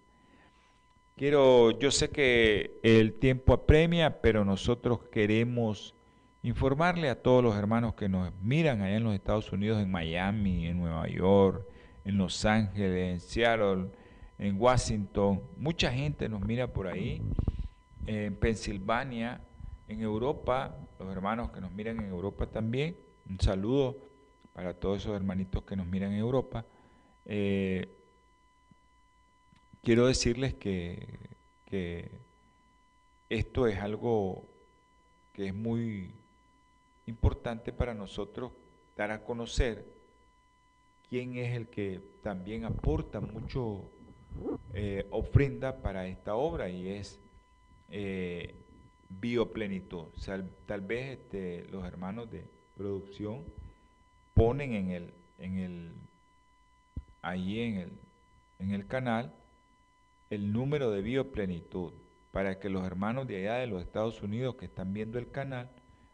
Quiero, 1.16 1.72
yo 1.80 1.92
sé 1.92 2.10
que 2.10 2.80
el 2.84 3.14
tiempo 3.14 3.54
apremia, 3.54 4.22
pero 4.22 4.44
nosotros 4.44 5.00
queremos 5.12 5.96
informarle 6.44 7.10
a 7.10 7.22
todos 7.22 7.44
los 7.44 7.56
hermanos 7.56 7.96
que 7.96 8.10
nos 8.10 8.32
miran 8.42 8.82
allá 8.82 8.98
en 8.98 9.04
los 9.06 9.16
Estados 9.16 9.52
Unidos, 9.52 9.82
en 9.82 9.90
Miami, 9.90 10.68
en 10.68 10.78
Nueva 10.78 11.08
York, 11.08 11.66
en 12.04 12.18
Los 12.18 12.46
Ángeles, 12.46 13.14
en 13.14 13.20
Seattle, 13.20 13.88
en 14.38 14.62
Washington. 14.62 15.42
Mucha 15.58 15.92
gente 15.92 16.30
nos 16.30 16.42
mira 16.42 16.72
por 16.72 16.88
ahí, 16.88 17.22
en 18.06 18.36
Pensilvania, 18.36 19.42
en 19.88 20.02
Europa, 20.02 20.78
los 21.00 21.12
hermanos 21.12 21.52
que 21.52 21.62
nos 21.62 21.72
miran 21.72 22.00
en 22.00 22.10
Europa 22.10 22.46
también. 22.46 22.96
Un 23.28 23.40
saludo 23.40 23.98
para 24.56 24.74
todos 24.74 25.02
esos 25.02 25.14
hermanitos 25.14 25.64
que 25.64 25.76
nos 25.76 25.86
miran 25.86 26.14
en 26.14 26.20
Europa. 26.20 26.66
Eh, 27.26 27.90
quiero 29.84 30.08
decirles 30.08 30.54
que, 30.54 31.36
esto 33.28 33.68
es 33.68 33.78
algo 33.80 34.46
que 35.34 35.48
es 35.48 35.54
muy 35.54 36.10
importante 37.06 37.74
para 37.74 37.94
nosotros 37.94 38.54
dar 38.96 39.12
a 39.12 39.26
conocer 39.26 39.86
quién 41.10 41.36
es 41.36 41.54
el 41.54 41.68
que 41.68 42.00
también 42.24 42.64
aporta 42.64 43.20
mucho 43.20 43.82
eh, 44.74 45.06
ofrenda 45.12 45.82
para 45.82 46.08
esta 46.08 46.36
obra 46.36 46.70
y 46.70 46.88
es 46.88 47.20
eh, 47.90 48.56
bioplenitud. 49.10 50.06
Tal 50.66 50.80
vez 50.80 51.20
este, 51.20 51.66
los 51.70 51.84
hermanos 51.86 52.32
de 52.32 52.46
producción 52.78 53.44
ponen 54.36 54.74
en 54.74 54.92
el, 54.92 55.14
en 55.40 55.58
el, 55.58 55.94
ahí 57.24 57.62
en 57.62 57.78
el, 57.78 57.92
en 58.60 58.72
el 58.72 58.86
canal 58.86 59.34
el 60.30 60.54
número 60.54 60.92
de 60.92 61.02
bioplenitud 61.02 61.94
para 62.32 62.60
que 62.60 62.70
los 62.70 62.86
hermanos 62.86 63.28
de 63.28 63.38
allá 63.38 63.56
de 63.56 63.68
los 63.68 63.82
Estados 63.82 64.22
Unidos 64.22 64.56
que 64.56 64.66
están 64.66 64.94
viendo 64.94 65.18
el 65.18 65.32
canal 65.32 65.72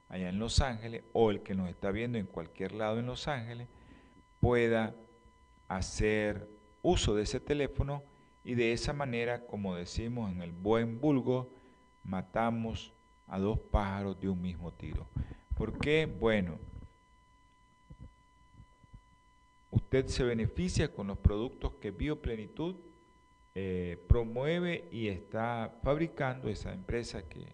allá 0.08 0.30
en 0.30 0.40
Los 0.40 0.62
Ángeles 0.62 1.04
o 1.14 1.32
el 1.32 1.42
que 1.42 1.56
nos 1.56 1.70
está 1.70 1.92
viendo 1.92 2.18
en 2.18 2.28
cualquier 2.28 2.74
lado 2.74 3.00
en 3.00 3.08
Los 3.08 3.28
Ángeles 3.28 3.68
pueda 4.40 4.94
hacer 5.68 6.48
uso 6.82 7.16
de 7.16 7.24
ese 7.24 7.40
teléfono 7.40 8.04
y 8.44 8.56
de 8.56 8.74
esa 8.74 8.94
manera, 8.94 9.46
como 9.46 9.76
decimos 9.76 10.32
en 10.32 10.42
el 10.42 10.52
buen 10.52 11.00
vulgo, 11.00 11.50
matamos 12.04 12.94
a 13.28 13.40
dos 13.40 13.60
pájaros 13.60 14.20
de 14.20 14.30
un 14.30 14.42
mismo 14.42 14.72
tiro. 14.74 15.08
¿Por 15.56 15.78
qué? 15.78 16.06
Bueno, 16.06 16.60
usted 19.72 20.08
se 20.08 20.24
beneficia 20.24 20.94
con 20.94 21.08
los 21.08 21.18
productos 21.18 21.74
que 21.76 21.92
Bioplenitud 21.92 22.76
eh, 23.56 23.98
promueve 24.08 24.88
y 24.92 25.08
está 25.08 25.74
fabricando 25.84 26.50
esa 26.50 26.74
empresa 26.74 27.28
que, 27.28 27.48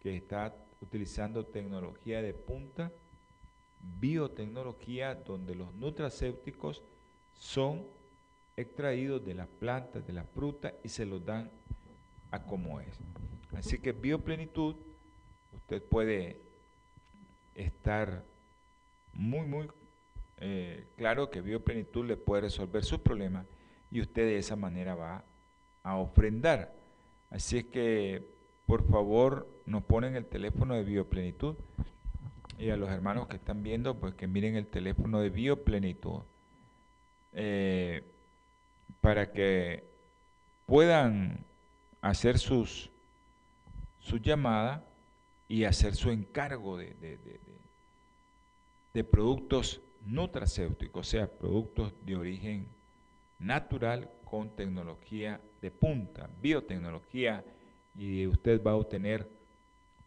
que 0.00 0.16
está 0.16 0.54
utilizando 0.80 1.44
tecnología 1.46 2.22
de 2.22 2.34
punta, 2.34 2.92
biotecnología, 4.00 5.14
donde 5.14 5.54
los 5.54 5.74
nutracéuticos 5.74 6.82
son 7.34 7.84
extraídos 8.56 9.24
de 9.24 9.34
las 9.34 9.48
plantas, 9.48 10.06
de 10.06 10.12
la 10.12 10.24
fruta 10.24 10.74
y 10.82 10.88
se 10.88 11.06
los 11.06 11.24
dan 11.24 11.50
a 12.30 12.42
como 12.42 12.80
es. 12.80 12.98
Así 13.56 13.78
que 13.78 13.92
bioplenitud, 13.92 14.74
usted 15.54 15.82
puede 15.82 16.40
estar 17.54 18.24
muy, 19.12 19.46
muy 19.46 19.68
eh, 20.40 20.86
claro 20.96 21.30
que 21.30 21.40
bioplenitud 21.40 22.06
le 22.06 22.16
puede 22.16 22.42
resolver 22.42 22.84
sus 22.84 23.00
problemas 23.00 23.46
y 23.90 24.00
usted 24.00 24.22
de 24.22 24.38
esa 24.38 24.56
manera 24.56 24.94
va 24.94 25.24
a 25.82 25.96
ofrendar. 25.96 26.74
Así 27.30 27.58
es 27.58 27.64
que, 27.64 28.22
por 28.66 28.88
favor, 28.88 29.48
nos 29.66 29.82
ponen 29.82 30.16
el 30.16 30.26
teléfono 30.26 30.74
de 30.74 30.84
Bioplenitud 30.84 31.56
y 32.58 32.70
a 32.70 32.76
los 32.76 32.90
hermanos 32.90 33.28
que 33.28 33.36
están 33.36 33.62
viendo, 33.62 33.98
pues 33.98 34.14
que 34.14 34.26
miren 34.26 34.56
el 34.56 34.66
teléfono 34.66 35.20
de 35.20 35.30
Bioplenitud 35.30 36.22
eh, 37.32 38.02
para 39.00 39.32
que 39.32 39.84
puedan 40.66 41.44
hacer 42.00 42.38
sus, 42.38 42.90
su 43.98 44.18
llamada 44.18 44.84
y 45.48 45.64
hacer 45.64 45.94
su 45.94 46.10
encargo 46.10 46.76
de, 46.76 46.94
de, 46.94 47.18
de 48.94 49.04
productos 49.04 49.80
nutracéuticos, 50.08 51.06
o 51.06 51.10
sea, 51.10 51.30
productos 51.30 51.92
de 52.04 52.16
origen 52.16 52.68
natural 53.38 54.10
con 54.24 54.50
tecnología 54.56 55.40
de 55.60 55.70
punta, 55.70 56.30
biotecnología, 56.40 57.44
y 57.94 58.26
usted 58.26 58.62
va 58.62 58.72
a 58.72 58.76
obtener 58.76 59.28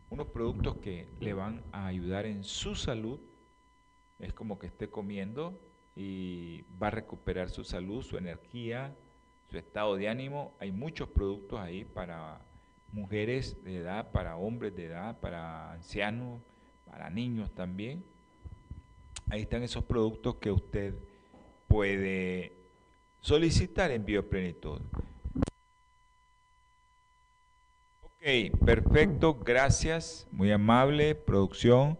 unos 0.09 0.27
productos 0.27 0.77
que 0.77 1.07
le 1.19 1.33
van 1.33 1.63
a 1.71 1.87
ayudar 1.87 2.25
en 2.25 2.43
su 2.43 2.75
salud. 2.75 3.19
Es 4.19 4.33
como 4.33 4.59
que 4.59 4.67
esté 4.67 4.89
comiendo 4.89 5.59
y 5.95 6.63
va 6.81 6.87
a 6.87 6.91
recuperar 6.91 7.49
su 7.49 7.63
salud, 7.63 8.01
su 8.01 8.17
energía, 8.17 8.95
su 9.49 9.57
estado 9.57 9.95
de 9.95 10.09
ánimo. 10.09 10.53
Hay 10.59 10.71
muchos 10.71 11.09
productos 11.09 11.59
ahí 11.59 11.85
para 11.85 12.41
mujeres 12.91 13.63
de 13.63 13.77
edad, 13.77 14.11
para 14.11 14.37
hombres 14.37 14.75
de 14.75 14.85
edad, 14.85 15.19
para 15.19 15.73
ancianos, 15.73 16.41
para 16.85 17.09
niños 17.09 17.51
también. 17.51 18.03
Ahí 19.29 19.41
están 19.41 19.63
esos 19.63 19.83
productos 19.83 20.35
que 20.35 20.51
usted 20.51 20.93
puede 21.67 22.51
solicitar 23.21 23.91
en 23.91 24.03
Bioplenitud. 24.03 24.81
Ok, 28.03 28.59
perfecto, 28.65 29.35
gracias, 29.35 30.27
muy 30.31 30.51
amable, 30.51 31.15
producción 31.15 31.97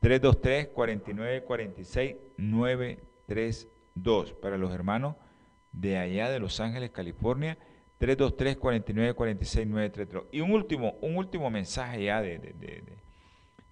323 0.00 0.68
4946 0.74 2.16
932 2.36 4.32
para 4.32 4.58
los 4.58 4.72
hermanos 4.72 5.14
de 5.70 5.98
allá 5.98 6.28
de 6.30 6.40
Los 6.40 6.60
Ángeles, 6.60 6.90
California. 6.90 7.56
323 7.98 8.56
4946 8.56 9.66
932 9.68 10.24
Y 10.32 10.40
un 10.40 10.50
último, 10.50 10.96
un 11.02 11.16
último 11.16 11.48
mensaje 11.50 12.02
ya 12.02 12.20
de, 12.20 12.82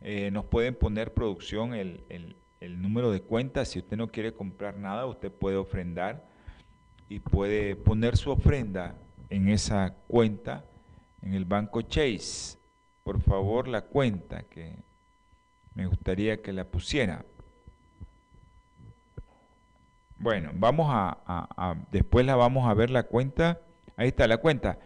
eh, 0.03 0.31
nos 0.31 0.45
pueden 0.45 0.77
poner 0.77 1.13
producción 1.13 1.75
el 1.75 2.37
número 2.61 3.11
de 3.11 3.23
cuenta. 3.23 3.65
Si 3.65 3.79
usted 3.79 3.97
no 3.97 4.09
quiere 4.09 4.35
comprar 4.35 4.77
nada, 4.77 5.07
usted 5.07 5.33
puede 5.33 5.57
ofrendar 5.57 6.25
y 7.09 7.21
puede 7.21 7.75
poner 7.75 8.17
su 8.17 8.31
ofrenda 8.31 8.95
en 9.31 9.49
esa 9.49 9.95
cuenta 10.07 10.65
en 11.23 11.35
el 11.35 11.45
banco 11.45 11.83
Chase. 11.83 12.59
Por 13.03 13.21
favor, 13.21 13.67
la 13.67 13.83
cuenta 13.83 14.43
que 14.43 14.77
me 15.75 15.87
gustaría 15.87 16.43
que 16.43 16.53
la 16.53 16.65
pusiera. 16.65 17.25
Bueno, 20.19 20.51
vamos 20.55 20.87
a, 20.91 21.77
después 21.91 22.27
la 22.27 22.37
vamos 22.37 22.69
a 22.69 22.75
ver 22.75 22.91
la 22.91 23.05
cuenta. 23.05 23.59
Ahí 23.97 24.09
está 24.09 24.27
la 24.27 24.37
cuenta. 24.37 24.79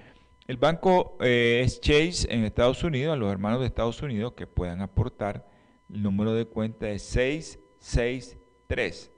El 0.47 0.59
banco 0.59 1.17
eh, 1.21 1.63
es 1.65 1.81
Chase 1.81 2.33
en 2.33 2.45
Estados 2.45 2.85
Unidos, 2.85 3.15
a 3.15 3.17
los 3.17 3.33
hermanos 3.33 3.61
de 3.61 3.67
Estados 3.67 4.01
Unidos 4.03 4.35
que 4.35 4.47
puedan 4.47 4.81
aportar. 4.81 5.49
El 5.93 6.03
número 6.03 6.35
de 6.35 6.47
cuenta 6.47 6.89
es 6.91 7.03
663 7.85 9.11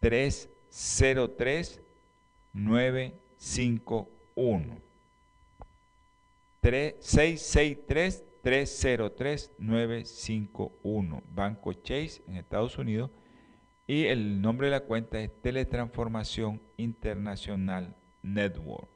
303 0.00 1.80
951. 2.52 4.80
663 6.62 8.24
303-951, 8.42 11.22
Banco 11.32 11.72
Chase 11.72 12.20
en 12.26 12.36
Estados 12.36 12.76
Unidos. 12.78 13.10
Y 13.86 14.06
el 14.06 14.40
nombre 14.40 14.66
de 14.68 14.72
la 14.72 14.80
cuenta 14.80 15.20
es 15.20 15.30
Teletransformación 15.42 16.60
Internacional 16.76 17.94
Network. 18.22 18.88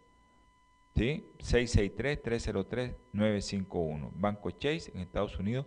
¿Sí? 0.97 1.25
663-303-951, 1.38 4.11
Banco 4.14 4.51
Chase 4.51 4.90
en 4.95 5.01
Estados 5.01 5.38
Unidos. 5.38 5.66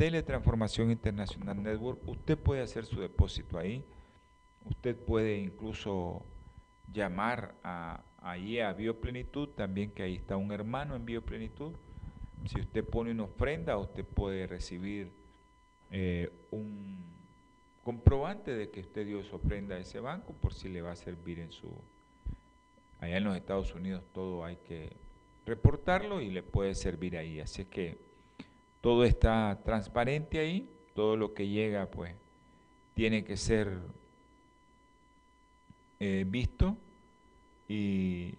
Teletransformación 0.00 0.90
Internacional 0.90 1.62
Network. 1.62 2.00
Usted 2.08 2.38
puede 2.38 2.62
hacer 2.62 2.86
su 2.86 3.00
depósito 3.00 3.58
ahí. 3.58 3.84
Usted 4.64 4.96
puede 4.96 5.36
incluso 5.36 6.22
llamar 6.90 7.54
a, 7.62 8.00
ahí 8.22 8.60
a 8.60 8.72
Bioplenitud, 8.72 9.50
también 9.50 9.90
que 9.90 10.02
ahí 10.02 10.16
está 10.16 10.38
un 10.38 10.52
hermano 10.52 10.96
en 10.96 11.04
Bioplenitud 11.04 11.74
si 12.46 12.60
usted 12.60 12.82
pone 12.82 13.10
una 13.10 13.24
ofrenda, 13.24 13.76
usted 13.76 14.04
puede 14.04 14.46
recibir 14.46 15.10
eh, 15.90 16.30
un 16.50 16.96
comprobante 17.84 18.54
de 18.54 18.70
que 18.70 18.80
usted 18.80 19.06
dio 19.06 19.22
su 19.22 19.36
ofrenda 19.36 19.74
a 19.74 19.78
ese 19.78 20.00
banco 20.00 20.32
por 20.32 20.54
si 20.54 20.68
le 20.68 20.80
va 20.82 20.92
a 20.92 20.96
servir 20.96 21.38
en 21.40 21.52
su... 21.52 21.68
Allá 23.00 23.16
en 23.16 23.24
los 23.24 23.36
Estados 23.36 23.74
Unidos 23.74 24.02
todo 24.14 24.44
hay 24.44 24.56
que 24.68 24.90
reportarlo 25.46 26.20
y 26.20 26.30
le 26.30 26.42
puede 26.42 26.74
servir 26.74 27.16
ahí. 27.16 27.40
Así 27.40 27.64
que 27.64 27.96
todo 28.80 29.04
está 29.04 29.60
transparente 29.64 30.38
ahí, 30.38 30.68
todo 30.94 31.16
lo 31.16 31.34
que 31.34 31.48
llega 31.48 31.86
pues 31.86 32.14
tiene 32.94 33.24
que 33.24 33.36
ser 33.36 33.78
eh, 35.98 36.24
visto 36.26 36.76
y 37.68 38.34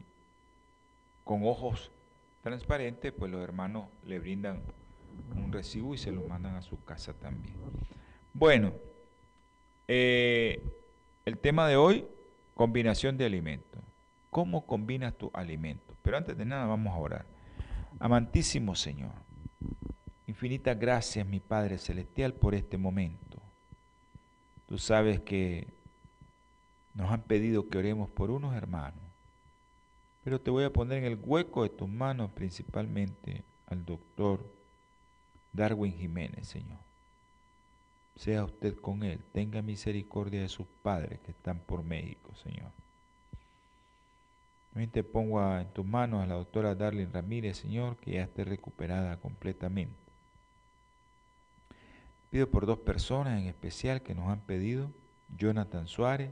con 1.24 1.46
ojos 1.46 1.92
transparente, 2.42 3.12
pues 3.12 3.32
los 3.32 3.42
hermanos 3.42 3.86
le 4.06 4.20
brindan 4.20 4.62
un 5.36 5.52
recibo 5.52 5.94
y 5.94 5.98
se 5.98 6.12
lo 6.12 6.22
mandan 6.28 6.56
a 6.56 6.62
su 6.62 6.84
casa 6.84 7.14
también. 7.14 7.56
Bueno, 8.34 8.74
eh, 9.88 10.62
el 11.26 11.38
tema 11.38 11.68
de 11.68 11.76
hoy, 11.76 12.06
combinación 12.56 13.18
de 13.18 13.26
alimentos. 13.26 13.82
¿Cómo 14.30 14.66
combinas 14.66 15.16
tu 15.18 15.30
alimento? 15.34 15.94
Pero 16.02 16.18
antes 16.18 16.38
de 16.38 16.46
nada 16.46 16.66
vamos 16.66 16.94
a 16.94 16.98
orar. 16.98 17.26
Amantísimo 18.00 18.76
Señor, 18.76 19.12
infinitas 20.32 20.78
gracias 20.80 21.28
mi 21.28 21.40
Padre 21.40 21.78
Celestial 21.78 22.34
por 22.34 22.56
este 22.56 22.78
momento. 22.78 23.38
Tú 24.68 24.78
sabes 24.78 25.20
que 25.22 25.68
nos 26.94 27.12
han 27.12 27.22
pedido 27.22 27.70
que 27.70 27.78
oremos 27.78 28.10
por 28.10 28.32
unos 28.32 28.56
hermanos 28.56 29.12
pero 30.24 30.40
te 30.40 30.52
voy 30.52 30.64
a 30.64 30.74
poner 30.74 31.00
en 31.00 31.06
el 31.06 31.20
hueco 31.22 31.64
de 31.64 31.70
tus 31.70 31.90
manos 31.90 32.32
principalmente 32.32 33.44
al 33.68 33.86
doctor 33.86 34.46
Darwin 35.52 35.94
Jiménez, 35.94 36.48
Señor. 36.48 36.78
Sea 38.16 38.44
usted 38.44 38.76
con 38.76 39.04
él, 39.04 39.20
tenga 39.34 39.62
misericordia 39.62 40.42
de 40.42 40.50
sus 40.50 40.68
padres 40.84 41.20
que 41.22 41.32
están 41.32 41.60
por 41.60 41.84
México, 41.84 42.36
Señor. 42.36 42.72
También 44.72 44.92
te 44.92 45.04
pongo 45.04 45.42
en 45.58 45.68
tus 45.74 45.86
manos 45.86 46.24
a 46.24 46.28
la 46.28 46.36
doctora 46.36 46.76
Darlene 46.76 47.12
Ramírez, 47.12 47.58
Señor, 47.58 47.98
que 47.98 48.12
ya 48.12 48.24
esté 48.24 48.44
recuperada 48.44 49.18
completamente. 49.18 50.01
Pido 52.32 52.50
por 52.50 52.66
dos 52.66 52.80
personas 52.80 53.40
en 53.40 53.48
especial 53.48 54.02
que 54.02 54.16
nos 54.16 54.30
han 54.30 54.40
pedido. 54.40 54.90
Jonathan 55.38 55.88
Suárez, 55.88 56.32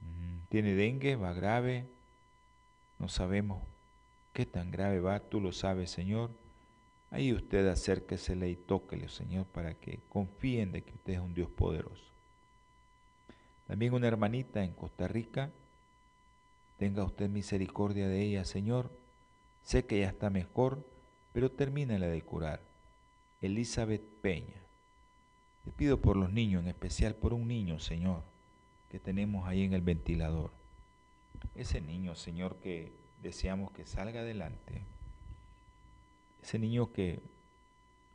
mm, 0.00 0.48
tiene 0.48 0.74
dengue, 0.74 1.14
va 1.14 1.34
grave, 1.34 1.86
no 2.98 3.08
sabemos 3.08 3.62
qué 4.32 4.46
tan 4.46 4.70
grave 4.70 5.00
va, 5.00 5.20
tú 5.20 5.40
lo 5.40 5.52
sabes, 5.52 5.90
Señor. 5.90 6.30
Ahí 7.10 7.32
usted 7.34 7.68
acérquesele 7.68 8.48
y 8.48 8.56
tóquele, 8.56 9.08
Señor, 9.08 9.44
para 9.46 9.74
que 9.74 10.00
confíen 10.08 10.72
de 10.72 10.82
que 10.82 10.92
usted 10.92 11.12
es 11.12 11.20
un 11.20 11.34
Dios 11.34 11.50
poderoso. 11.50 12.02
También 13.66 13.92
una 13.92 14.08
hermanita 14.08 14.64
en 14.64 14.72
Costa 14.72 15.06
Rica, 15.06 15.50
tenga 16.78 17.04
usted 17.04 17.28
misericordia 17.28 18.08
de 18.08 18.22
ella, 18.22 18.44
Señor. 18.44 18.90
Sé 19.62 19.84
que 19.84 20.00
ya 20.00 20.08
está 20.08 20.30
mejor, 20.30 20.84
pero 21.32 21.50
termínela 21.50 22.06
de 22.06 22.22
curar. 22.22 22.60
Elizabeth 23.40 24.02
Peña. 24.22 24.63
Te 25.64 25.72
pido 25.72 26.00
por 26.00 26.16
los 26.16 26.30
niños, 26.32 26.62
en 26.62 26.68
especial 26.68 27.14
por 27.14 27.32
un 27.32 27.48
niño, 27.48 27.78
Señor, 27.78 28.22
que 28.90 28.98
tenemos 28.98 29.48
ahí 29.48 29.62
en 29.62 29.72
el 29.72 29.80
ventilador 29.80 30.50
ese 31.54 31.80
niño, 31.80 32.14
Señor, 32.14 32.56
que 32.56 32.92
deseamos 33.22 33.70
que 33.72 33.86
salga 33.86 34.20
adelante, 34.20 34.82
ese 36.42 36.58
niño 36.58 36.92
que 36.92 37.20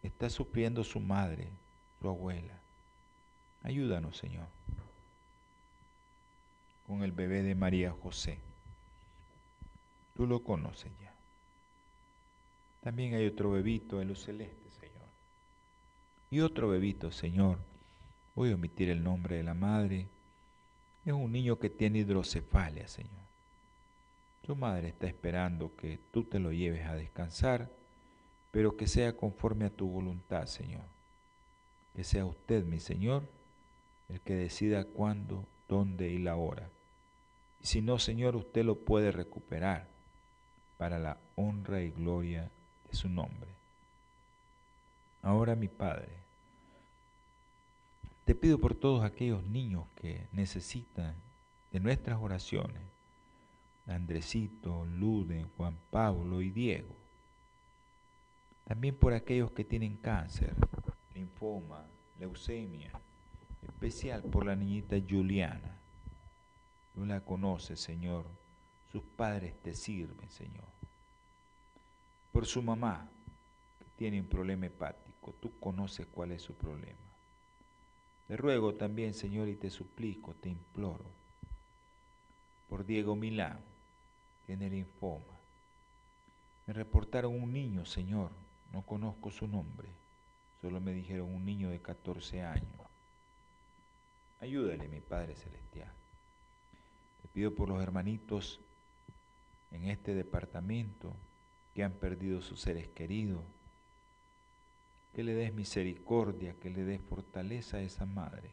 está 0.03 0.29
sufriendo 0.29 0.83
su 0.83 0.99
madre, 0.99 1.49
su 2.01 2.09
abuela, 2.09 2.59
ayúdanos, 3.63 4.17
Señor, 4.17 4.47
con 6.85 7.03
el 7.03 7.11
bebé 7.11 7.43
de 7.43 7.55
María 7.55 7.91
José. 7.91 8.39
Tú 10.15 10.27
lo 10.27 10.43
conoces 10.43 10.91
ya. 11.01 11.13
También 12.81 13.13
hay 13.13 13.25
otro 13.25 13.51
bebito 13.51 14.01
en 14.01 14.09
los 14.09 14.23
celeste. 14.23 14.58
Y 16.31 16.41
otro 16.41 16.69
bebito, 16.69 17.11
Señor. 17.11 17.57
Voy 18.35 18.51
a 18.51 18.55
omitir 18.55 18.89
el 18.89 19.03
nombre 19.03 19.37
de 19.37 19.43
la 19.43 19.55
madre. 19.55 20.07
Es 21.03 21.13
un 21.13 21.31
niño 21.31 21.57
que 21.57 21.69
tiene 21.69 21.99
hidrocefalia, 21.99 22.87
Señor. 22.87 23.11
Tu 24.45 24.55
madre 24.55 24.89
está 24.89 25.07
esperando 25.07 25.75
que 25.75 25.99
tú 26.11 26.23
te 26.23 26.39
lo 26.39 26.51
lleves 26.51 26.85
a 26.87 26.95
descansar, 26.95 27.69
pero 28.51 28.77
que 28.77 28.87
sea 28.87 29.15
conforme 29.15 29.65
a 29.65 29.69
tu 29.69 29.87
voluntad, 29.89 30.45
Señor. 30.45 30.83
Que 31.95 32.03
sea 32.03 32.25
usted, 32.25 32.63
mi 32.63 32.79
Señor, 32.79 33.23
el 34.07 34.21
que 34.21 34.35
decida 34.35 34.85
cuándo, 34.85 35.45
dónde 35.67 36.09
y 36.09 36.19
la 36.19 36.35
hora. 36.35 36.69
Y 37.61 37.65
si 37.67 37.81
no, 37.81 37.99
Señor, 37.99 38.35
usted 38.35 38.63
lo 38.63 38.75
puede 38.75 39.11
recuperar 39.11 39.87
para 40.77 40.99
la 40.99 41.17
honra 41.35 41.81
y 41.81 41.91
gloria 41.91 42.49
de 42.89 42.95
su 42.95 43.09
nombre. 43.09 43.58
Ahora, 45.21 45.55
mi 45.55 45.67
Padre, 45.67 46.09
te 48.25 48.35
pido 48.35 48.59
por 48.59 48.75
todos 48.75 49.03
aquellos 49.03 49.43
niños 49.45 49.85
que 49.95 50.27
necesitan 50.31 51.15
de 51.71 51.79
nuestras 51.79 52.19
oraciones 52.21 52.81
Andresito, 53.89 54.85
Luden, 54.85 55.49
Juan 55.57 55.75
Pablo 55.89 56.41
y 56.41 56.51
Diego. 56.51 56.95
También 58.65 58.95
por 58.95 59.13
aquellos 59.13 59.51
que 59.51 59.65
tienen 59.65 59.97
cáncer, 59.97 60.53
linfoma, 61.15 61.87
leucemia, 62.19 62.91
especial 63.63 64.21
por 64.21 64.45
la 64.45 64.55
niñita 64.55 64.95
Juliana. 65.09 65.75
Tú 66.93 67.03
la 67.05 67.21
conoces, 67.21 67.79
Señor. 67.79 68.25
Sus 68.91 69.01
padres 69.03 69.59
te 69.61 69.73
sirven, 69.73 70.29
Señor. 70.29 70.69
por 72.31 72.45
su 72.45 72.61
mamá, 72.61 73.09
que 73.79 73.85
tiene 73.97 74.21
un 74.21 74.27
problema 74.27 74.67
hepático. 74.67 75.08
Tú 75.33 75.51
conoces 75.59 76.07
cuál 76.07 76.31
es 76.31 76.41
su 76.41 76.53
problema. 76.53 76.97
Te 78.27 78.37
ruego 78.37 78.75
también, 78.75 79.13
Señor, 79.13 79.47
y 79.47 79.55
te 79.55 79.69
suplico, 79.69 80.35
te 80.35 80.49
imploro, 80.49 81.05
por 82.69 82.85
Diego 82.85 83.15
Milán, 83.15 83.57
que 84.41 84.45
tiene 84.45 84.69
linfoma. 84.69 85.39
Me 86.67 86.73
reportaron 86.73 87.33
un 87.33 87.51
niño, 87.51 87.85
Señor, 87.85 88.29
no 88.71 88.83
conozco 88.83 89.31
su 89.31 89.47
nombre, 89.47 89.89
solo 90.61 90.79
me 90.79 90.93
dijeron 90.93 91.33
un 91.33 91.43
niño 91.43 91.69
de 91.69 91.81
14 91.81 92.43
años. 92.43 92.79
Ayúdale, 94.39 94.87
mi 94.87 95.01
Padre 95.01 95.35
Celestial. 95.35 95.91
Te 97.21 97.27
pido 97.29 97.55
por 97.55 97.67
los 97.69 97.81
hermanitos 97.81 98.59
en 99.71 99.89
este 99.89 100.13
departamento 100.13 101.15
que 101.73 101.83
han 101.83 101.93
perdido 101.93 102.41
sus 102.41 102.61
seres 102.61 102.87
queridos, 102.89 103.43
que 105.13 105.23
le 105.23 105.33
des 105.33 105.53
misericordia, 105.53 106.53
que 106.59 106.69
le 106.69 106.83
des 106.83 107.01
fortaleza 107.01 107.77
a 107.77 107.81
esa 107.81 108.05
madre. 108.05 108.51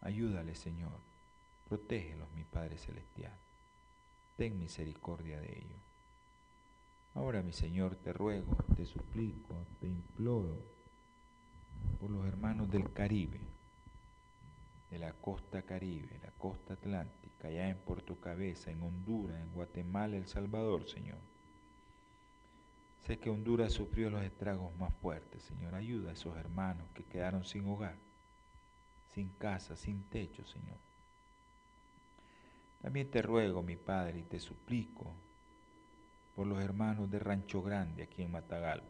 Ayúdale, 0.00 0.54
Señor. 0.54 1.00
Protégelos, 1.68 2.30
mi 2.32 2.44
Padre 2.44 2.76
Celestial. 2.76 3.36
Ten 4.36 4.58
misericordia 4.58 5.40
de 5.40 5.58
ellos. 5.58 5.80
Ahora, 7.14 7.42
mi 7.42 7.52
Señor, 7.52 7.96
te 7.96 8.12
ruego, 8.12 8.56
te 8.76 8.84
suplico, 8.84 9.66
te 9.80 9.86
imploro 9.86 10.58
por 12.00 12.10
los 12.10 12.26
hermanos 12.26 12.70
del 12.70 12.92
Caribe 12.92 13.40
de 14.92 14.98
la 14.98 15.14
costa 15.14 15.62
caribe, 15.62 16.20
la 16.22 16.30
costa 16.32 16.74
atlántica, 16.74 17.48
allá 17.48 17.70
en 17.70 17.78
Puerto 17.78 18.20
Cabeza, 18.20 18.70
en 18.70 18.82
Honduras, 18.82 19.40
en 19.40 19.50
Guatemala, 19.54 20.18
El 20.18 20.26
Salvador, 20.26 20.86
Señor. 20.86 21.31
Sé 23.06 23.18
que 23.18 23.30
Honduras 23.30 23.72
sufrió 23.72 24.10
los 24.10 24.22
estragos 24.22 24.74
más 24.76 24.94
fuertes, 24.94 25.42
Señor. 25.42 25.74
Ayuda 25.74 26.10
a 26.10 26.12
esos 26.14 26.36
hermanos 26.36 26.86
que 26.94 27.04
quedaron 27.04 27.44
sin 27.44 27.66
hogar, 27.68 27.96
sin 29.14 29.28
casa, 29.30 29.76
sin 29.76 30.04
techo, 30.04 30.44
Señor. 30.46 30.78
También 32.80 33.10
te 33.10 33.22
ruego, 33.22 33.62
mi 33.62 33.76
Padre, 33.76 34.20
y 34.20 34.22
te 34.22 34.38
suplico 34.38 35.12
por 36.36 36.46
los 36.46 36.62
hermanos 36.62 37.10
de 37.10 37.18
Rancho 37.18 37.62
Grande 37.62 38.04
aquí 38.04 38.22
en 38.22 38.32
Matagalpa. 38.32 38.86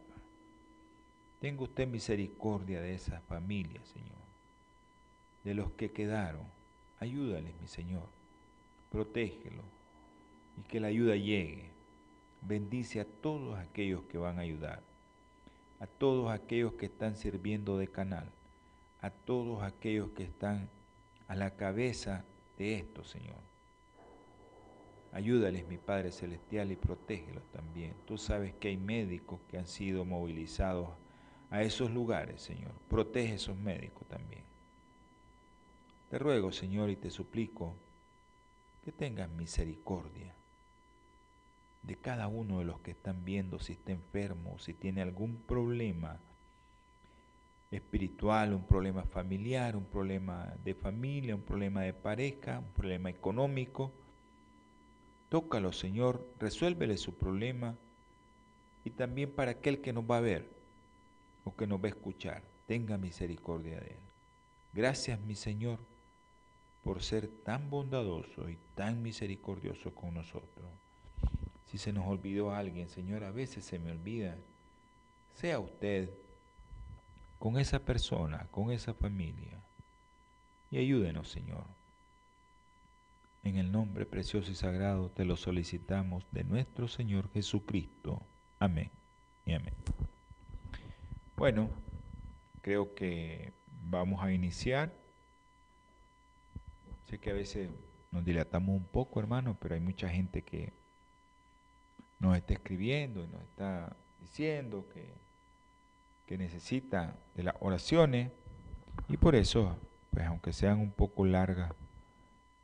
Tenga 1.39 1.63
usted 1.63 1.87
misericordia 1.87 2.81
de 2.81 2.95
esas 2.95 3.21
familias, 3.23 3.85
Señor 3.87 4.23
de 5.43 5.53
los 5.53 5.71
que 5.73 5.91
quedaron. 5.91 6.45
Ayúdales, 6.99 7.53
mi 7.61 7.67
Señor. 7.67 8.07
Protégelo 8.91 9.63
y 10.57 10.61
que 10.67 10.79
la 10.79 10.87
ayuda 10.87 11.15
llegue. 11.15 11.72
Bendice 12.45 12.99
a 12.99 13.05
todos 13.05 13.57
aquellos 13.57 14.03
que 14.03 14.17
van 14.17 14.37
a 14.37 14.41
ayudar, 14.41 14.81
a 15.79 15.87
todos 15.87 16.29
aquellos 16.29 16.73
que 16.73 16.87
están 16.87 17.15
sirviendo 17.15 17.77
de 17.77 17.87
canal, 17.87 18.29
a 18.99 19.11
todos 19.11 19.63
aquellos 19.63 20.09
que 20.09 20.23
están 20.23 20.69
a 21.29 21.35
la 21.35 21.51
cabeza 21.51 22.25
de 22.57 22.75
esto, 22.75 23.05
Señor. 23.05 23.39
Ayúdales, 25.13 25.65
mi 25.69 25.77
Padre 25.77 26.11
Celestial, 26.11 26.69
y 26.73 26.75
protégelos 26.75 27.43
también. 27.53 27.93
Tú 28.05 28.17
sabes 28.17 28.53
que 28.55 28.67
hay 28.67 28.77
médicos 28.77 29.39
que 29.49 29.57
han 29.57 29.67
sido 29.67 30.03
movilizados 30.03 30.89
a 31.49 31.61
esos 31.61 31.91
lugares, 31.91 32.41
Señor. 32.41 32.73
Protege 32.89 33.35
esos 33.35 33.55
médicos 33.55 34.05
también. 34.09 34.43
Te 36.09 36.19
ruego, 36.19 36.51
Señor, 36.51 36.89
y 36.89 36.97
te 36.97 37.09
suplico 37.09 37.73
que 38.83 38.91
tengas 38.91 39.29
misericordia 39.29 40.35
de 41.83 41.95
cada 41.95 42.27
uno 42.27 42.59
de 42.59 42.65
los 42.65 42.79
que 42.79 42.91
están 42.91 43.23
viendo 43.25 43.59
si 43.59 43.73
está 43.73 43.91
enfermo, 43.91 44.57
si 44.59 44.73
tiene 44.73 45.01
algún 45.01 45.35
problema 45.35 46.17
espiritual, 47.71 48.53
un 48.53 48.65
problema 48.65 49.03
familiar, 49.03 49.75
un 49.75 49.85
problema 49.85 50.53
de 50.63 50.73
familia, 50.75 51.35
un 51.35 51.41
problema 51.41 51.81
de 51.81 51.93
pareja, 51.93 52.59
un 52.59 52.73
problema 52.73 53.09
económico. 53.09 53.91
Tócalo, 55.29 55.71
Señor, 55.71 56.25
resuélvele 56.39 56.97
su 56.97 57.15
problema 57.15 57.75
y 58.85 58.91
también 58.91 59.31
para 59.31 59.51
aquel 59.51 59.81
que 59.81 59.93
nos 59.93 60.09
va 60.09 60.17
a 60.17 60.21
ver 60.21 60.47
o 61.43 61.55
que 61.55 61.67
nos 61.67 61.79
va 61.79 61.85
a 61.85 61.89
escuchar, 61.89 62.41
tenga 62.67 62.97
misericordia 62.97 63.79
de 63.79 63.87
él. 63.87 63.99
Gracias, 64.73 65.19
mi 65.19 65.35
Señor 65.35 65.79
por 66.83 67.01
ser 67.01 67.27
tan 67.27 67.69
bondadoso 67.69 68.49
y 68.49 68.57
tan 68.75 69.01
misericordioso 69.01 69.95
con 69.95 70.13
nosotros. 70.13 70.65
Si 71.73 71.79
se 71.79 71.91
nos 71.91 72.05
olvidó 72.05 72.53
alguien, 72.53 72.87
Señor, 72.87 73.23
a 73.23 73.31
veces 73.31 73.65
se 73.65 73.79
me 73.79 73.89
olvida, 73.89 74.37
sea 75.33 75.57
usted 75.57 76.07
con 77.39 77.57
esa 77.57 77.79
persona, 77.79 78.45
con 78.51 78.69
esa 78.69 78.93
familia, 78.93 79.57
y 80.69 80.77
ayúdenos, 80.77 81.29
Señor. 81.29 81.63
En 83.41 83.57
el 83.57 83.71
nombre 83.71 84.05
precioso 84.05 84.51
y 84.51 84.53
sagrado 84.53 85.09
te 85.09 85.25
lo 85.25 85.35
solicitamos 85.35 86.27
de 86.31 86.43
nuestro 86.43 86.87
Señor 86.87 87.27
Jesucristo. 87.33 88.21
Amén 88.59 88.91
y 89.43 89.53
amén. 89.53 89.73
Bueno, 91.35 91.71
creo 92.61 92.93
que 92.93 93.51
vamos 93.89 94.23
a 94.23 94.31
iniciar 94.31 94.93
Sé 97.09 97.17
que 97.17 97.31
a 97.31 97.33
veces 97.33 97.71
nos 98.11 98.23
dilatamos 98.23 98.77
un 98.77 98.85
poco, 98.85 99.19
hermano, 99.19 99.57
pero 99.59 99.73
hay 99.73 99.81
mucha 99.81 100.07
gente 100.07 100.43
que 100.43 100.82
nos 102.23 102.37
está 102.37 102.53
escribiendo 102.53 103.21
y 103.21 103.27
nos 103.27 103.41
está 103.41 103.95
diciendo 104.21 104.87
que, 104.93 105.05
que 106.25 106.37
necesita 106.37 107.15
de 107.35 107.43
las 107.43 107.55
oraciones 107.59 108.31
y 109.09 109.17
por 109.17 109.35
eso, 109.35 109.75
pues 110.11 110.25
aunque 110.25 110.53
sean 110.53 110.79
un 110.79 110.91
poco 110.91 111.25
largas, 111.25 111.73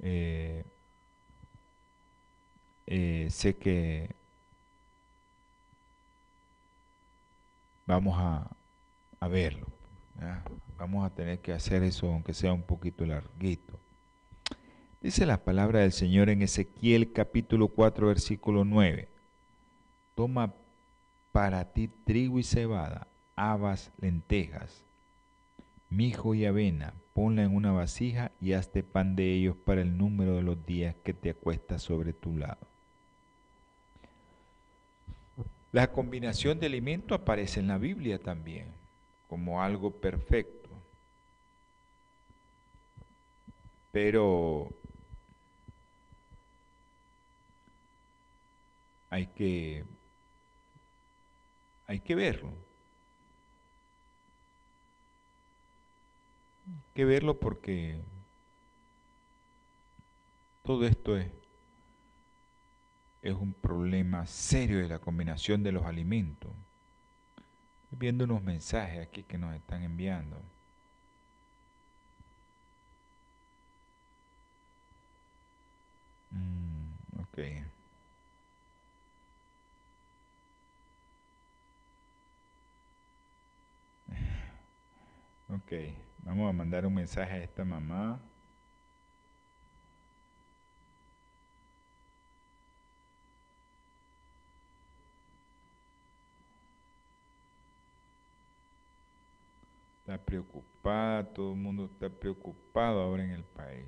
eh, 0.02 0.63
eh, 2.88 3.28
sé 3.30 3.58
que 3.58 4.15
vamos 7.86 8.17
a, 8.17 8.50
a 9.19 9.28
verlo. 9.28 9.67
Vamos 10.78 11.06
a 11.06 11.13
tener 11.13 11.39
que 11.39 11.52
hacer 11.52 11.84
eso 11.84 12.08
aunque 12.08 12.34
sea 12.34 12.54
un 12.54 12.63
poquito 12.63 13.06
larguito. 13.06 13.78
Dice 15.02 15.26
la 15.26 15.43
palabra 15.43 15.80
del 15.80 15.91
Señor 15.91 16.30
en 16.30 16.41
Ezequiel 16.41 17.12
capítulo 17.12 17.67
4 17.67 18.08
versículo 18.08 18.63
9. 18.63 19.18
Toma 20.19 20.53
para 21.32 21.63
ti 21.71 21.88
trigo 21.88 22.39
y 22.39 22.43
cebada, 22.43 23.08
habas, 23.38 23.89
lentejas, 24.01 24.84
mijo 25.89 26.36
y 26.36 26.45
avena, 26.45 26.93
ponla 27.13 27.43
en 27.43 27.55
una 27.55 27.71
vasija 27.71 28.29
y 28.41 28.51
hazte 28.51 28.84
pan 28.84 29.15
de 29.15 29.34
ellos 29.34 29.55
para 29.55 29.79
el 29.79 29.97
número 29.97 30.36
de 30.36 30.41
los 30.41 30.65
días 30.65 30.93
que 31.05 31.13
te 31.13 31.29
acuestas 31.29 31.84
sobre 31.84 32.12
tu 32.12 32.36
lado. 32.36 32.58
La 35.71 35.89
combinación 35.93 36.60
de 36.60 36.65
alimento 36.65 37.15
aparece 37.15 37.62
en 37.62 37.67
la 37.67 37.77
Biblia 37.77 38.19
también 38.19 38.65
como 39.29 39.63
algo 39.63 39.89
perfecto. 39.89 40.67
Pero 43.93 44.67
hay 49.10 49.27
que, 49.27 49.86
hay 51.89 51.99
que 52.02 52.13
verlo. 52.13 52.49
Hay 56.67 56.93
que 56.93 57.04
verlo 57.04 57.39
porque 57.39 57.99
todo 60.62 60.86
esto 60.86 61.17
es, 61.17 61.32
es 63.23 63.34
un 63.34 63.54
problema 63.54 64.28
serio 64.28 64.78
de 64.78 64.88
la 64.88 64.99
combinación 64.99 65.63
de 65.63 65.71
los 65.71 65.84
alimentos. 65.84 66.52
Estoy 67.86 67.97
viendo 67.97 68.25
unos 68.25 68.43
mensajes 68.43 69.08
aquí 69.08 69.23
que 69.23 69.39
nos 69.39 69.56
están 69.56 69.82
enviando. 69.82 70.38
Mm, 76.32 77.21
ok. 77.21 77.78
Ok, 85.49 85.71
vamos 86.19 86.47
a 86.49 86.53
mandar 86.53 86.85
un 86.85 86.93
mensaje 86.93 87.33
a 87.33 87.43
esta 87.43 87.65
mamá. 87.65 88.19
Está 100.01 100.17
preocupada, 100.23 101.23
todo 101.33 101.53
el 101.53 101.59
mundo 101.59 101.85
está 101.85 102.09
preocupado 102.09 103.01
ahora 103.01 103.23
en 103.23 103.31
el 103.31 103.43
país. 103.43 103.88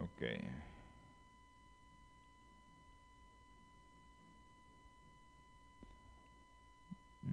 Ok. 0.00 0.22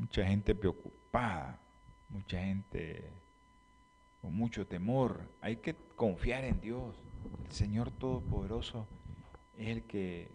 Mucha 0.10 0.26
gente 0.26 0.56
preocupada, 0.56 1.60
mucha 2.10 2.39
gente 2.39 3.12
con 4.24 4.34
mucho 4.34 4.65
temor. 4.65 5.22
Hay 5.39 5.58
que 5.58 5.76
confiar 5.95 6.45
en 6.45 6.60
Dios. 6.60 6.95
El 7.45 7.52
Señor 7.52 7.91
Todopoderoso 7.91 8.88
es 9.56 9.67
el 9.67 9.84
que 9.84 10.32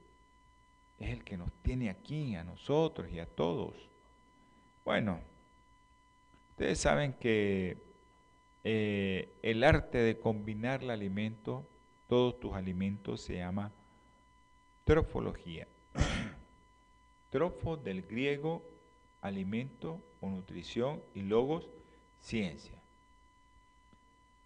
es 1.00 1.10
el 1.10 1.24
que 1.24 1.36
nos 1.36 1.50
tiene 1.64 1.90
aquí 1.90 2.36
a 2.36 2.44
nosotros 2.44 3.10
y 3.12 3.18
a 3.18 3.26
todos. 3.26 3.74
Bueno, 4.84 5.18
ustedes 6.50 6.78
saben 6.78 7.12
que 7.14 7.76
eh, 8.62 9.28
el 9.42 9.64
arte 9.64 9.98
de 9.98 10.20
combinar 10.20 10.84
el 10.84 10.90
alimento, 10.90 11.66
todos 12.08 12.38
tus 12.38 12.54
alimentos, 12.54 13.22
se 13.22 13.38
llama 13.38 13.72
trofología. 14.84 15.66
Trofo 17.30 17.76
del 17.76 18.02
griego 18.02 18.62
alimento 19.24 20.02
o 20.20 20.28
nutrición 20.28 21.02
y 21.14 21.22
logos 21.22 21.66
ciencia. 22.20 22.78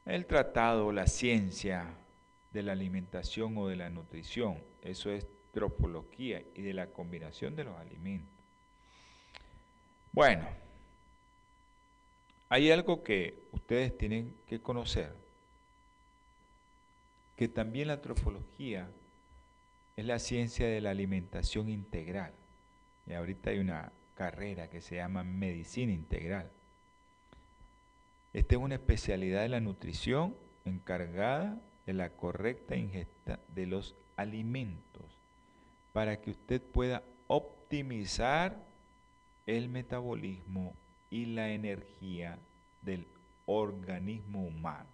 El 0.06 0.24
tratado, 0.24 0.92
la 0.92 1.08
ciencia 1.08 1.94
de 2.52 2.62
la 2.62 2.72
alimentación 2.72 3.58
o 3.58 3.66
de 3.66 3.74
la 3.74 3.90
nutrición, 3.90 4.62
eso 4.80 5.10
es 5.10 5.26
tropología 5.52 6.42
y 6.54 6.62
de 6.62 6.72
la 6.72 6.86
combinación 6.86 7.56
de 7.56 7.64
los 7.64 7.76
alimentos. 7.76 8.32
Bueno, 10.12 10.46
hay 12.48 12.70
algo 12.70 13.02
que 13.02 13.42
ustedes 13.50 13.98
tienen 13.98 14.34
que 14.46 14.60
conocer, 14.60 15.12
que 17.36 17.48
también 17.48 17.88
la 17.88 18.00
trofología 18.00 18.88
es 19.96 20.04
la 20.04 20.20
ciencia 20.20 20.68
de 20.68 20.80
la 20.80 20.90
alimentación 20.90 21.68
integral. 21.68 22.32
Y 23.06 23.14
ahorita 23.14 23.50
hay 23.50 23.58
una 23.58 23.92
carrera 24.18 24.68
que 24.68 24.80
se 24.80 24.96
llama 24.96 25.22
medicina 25.22 25.92
integral. 25.92 26.50
Esta 28.32 28.56
es 28.56 28.60
una 28.60 28.74
especialidad 28.74 29.42
de 29.42 29.48
la 29.48 29.60
nutrición 29.60 30.34
encargada 30.64 31.56
de 31.86 31.92
la 31.92 32.10
correcta 32.10 32.74
ingesta 32.74 33.38
de 33.54 33.66
los 33.66 33.94
alimentos 34.16 35.04
para 35.92 36.20
que 36.20 36.32
usted 36.32 36.60
pueda 36.60 37.04
optimizar 37.28 38.56
el 39.46 39.68
metabolismo 39.68 40.74
y 41.10 41.26
la 41.26 41.50
energía 41.50 42.40
del 42.82 43.06
organismo 43.46 44.44
humano. 44.44 44.88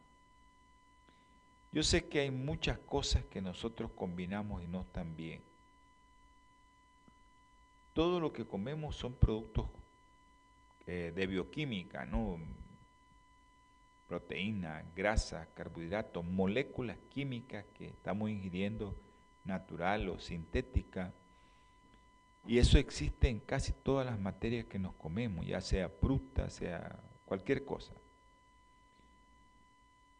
Yo 1.72 1.82
sé 1.82 2.08
que 2.08 2.20
hay 2.20 2.30
muchas 2.30 2.78
cosas 2.78 3.24
que 3.24 3.40
nosotros 3.40 3.90
combinamos 3.96 4.62
y 4.62 4.66
no 4.66 4.82
están 4.82 5.16
bien. 5.16 5.40
Todo 7.94 8.20
lo 8.20 8.32
que 8.32 8.44
comemos 8.44 8.96
son 8.96 9.14
productos 9.14 9.66
eh, 10.86 11.12
de 11.14 11.26
bioquímica, 11.26 12.04
¿no? 12.04 12.38
Proteína, 14.08 14.84
grasa, 14.94 15.48
carbohidratos, 15.54 16.24
moléculas 16.24 16.98
químicas 17.10 17.64
que 17.78 17.86
estamos 17.86 18.28
ingiriendo 18.28 18.94
natural 19.44 20.08
o 20.08 20.18
sintética. 20.18 21.12
Y 22.46 22.58
eso 22.58 22.76
existe 22.78 23.28
en 23.28 23.40
casi 23.40 23.72
todas 23.72 24.04
las 24.04 24.18
materias 24.18 24.66
que 24.66 24.78
nos 24.78 24.94
comemos, 24.94 25.46
ya 25.46 25.60
sea 25.60 25.88
fruta, 25.88 26.50
sea 26.50 26.98
cualquier 27.24 27.64
cosa. 27.64 27.92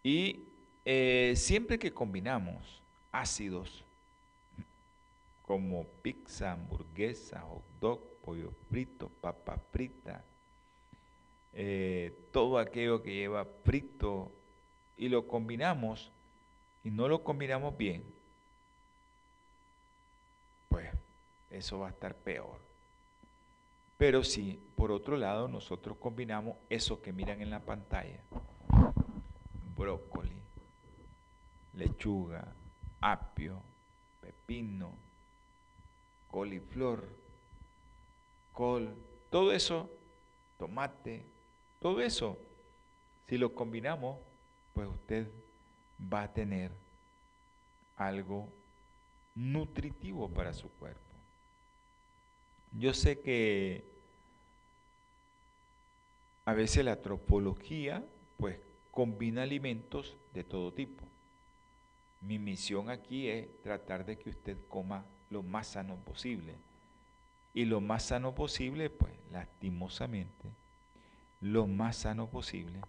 Y 0.02 0.44
eh, 0.84 1.34
siempre 1.36 1.78
que 1.78 1.92
combinamos 1.92 2.80
ácidos 3.12 3.83
como 5.46 5.84
pizza, 6.02 6.52
hamburguesa, 6.52 7.40
hot 7.42 7.64
dog, 7.80 8.00
pollo 8.24 8.50
frito, 8.70 9.08
papa 9.20 9.58
frita, 9.70 10.24
eh, 11.52 12.12
todo 12.32 12.58
aquello 12.58 13.02
que 13.02 13.14
lleva 13.14 13.44
frito 13.62 14.32
y 14.96 15.08
lo 15.08 15.26
combinamos 15.28 16.10
y 16.82 16.90
no 16.90 17.08
lo 17.08 17.22
combinamos 17.22 17.76
bien, 17.76 18.04
pues 20.68 20.90
eso 21.50 21.78
va 21.78 21.88
a 21.88 21.90
estar 21.90 22.14
peor. 22.14 22.58
Pero 23.98 24.24
si 24.24 24.58
por 24.76 24.90
otro 24.90 25.16
lado 25.16 25.46
nosotros 25.46 25.96
combinamos 25.98 26.56
eso 26.68 27.00
que 27.00 27.12
miran 27.12 27.40
en 27.40 27.50
la 27.50 27.60
pantalla, 27.60 28.20
brócoli, 29.76 30.36
lechuga, 31.74 32.52
apio, 33.00 33.62
pepino, 34.20 35.03
coliflor, 36.34 37.04
col, 38.52 38.92
todo 39.30 39.52
eso, 39.52 39.88
tomate, 40.58 41.22
todo 41.80 42.00
eso, 42.00 42.36
si 43.28 43.38
lo 43.38 43.54
combinamos, 43.54 44.18
pues 44.72 44.88
usted 44.88 45.28
va 46.12 46.24
a 46.24 46.32
tener 46.32 46.72
algo 47.96 48.48
nutritivo 49.36 50.28
para 50.28 50.52
su 50.52 50.68
cuerpo. 50.70 50.98
Yo 52.72 52.92
sé 52.94 53.20
que 53.20 53.84
a 56.46 56.52
veces 56.52 56.84
la 56.84 57.00
tropología 57.00 58.04
pues 58.38 58.58
combina 58.90 59.44
alimentos 59.44 60.16
de 60.32 60.42
todo 60.42 60.72
tipo. 60.72 61.04
Mi 62.20 62.40
misión 62.40 62.90
aquí 62.90 63.28
es 63.28 63.46
tratar 63.62 64.04
de 64.04 64.18
que 64.18 64.30
usted 64.30 64.56
coma 64.66 65.04
lo 65.30 65.42
más 65.42 65.68
sano 65.68 65.96
posible. 65.96 66.54
Y 67.52 67.64
lo 67.64 67.80
más 67.80 68.04
sano 68.04 68.34
posible, 68.34 68.90
pues 68.90 69.12
lastimosamente, 69.30 70.48
lo 71.40 71.66
más 71.66 71.96
sano 71.96 72.26
posible, 72.28 72.80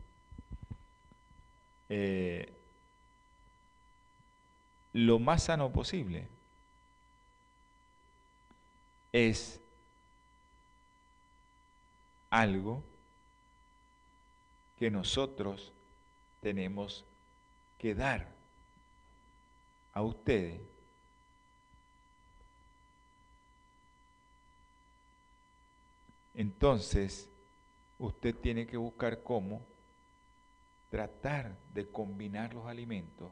eh, 1.89 2.51
lo 4.93 5.19
más 5.19 5.43
sano 5.43 5.71
posible 5.71 6.27
es 9.11 9.61
algo 12.29 12.83
que 14.77 14.89
nosotros 14.91 15.71
tenemos 16.41 17.05
que 17.77 17.95
dar 17.95 18.27
a 19.93 20.01
ustedes 20.01 20.59
Entonces, 26.35 27.29
usted 27.97 28.35
tiene 28.35 28.67
que 28.67 28.77
buscar 28.77 29.23
cómo 29.23 29.61
tratar 30.89 31.55
de 31.73 31.87
combinar 31.87 32.53
los 32.53 32.65
alimentos 32.67 33.31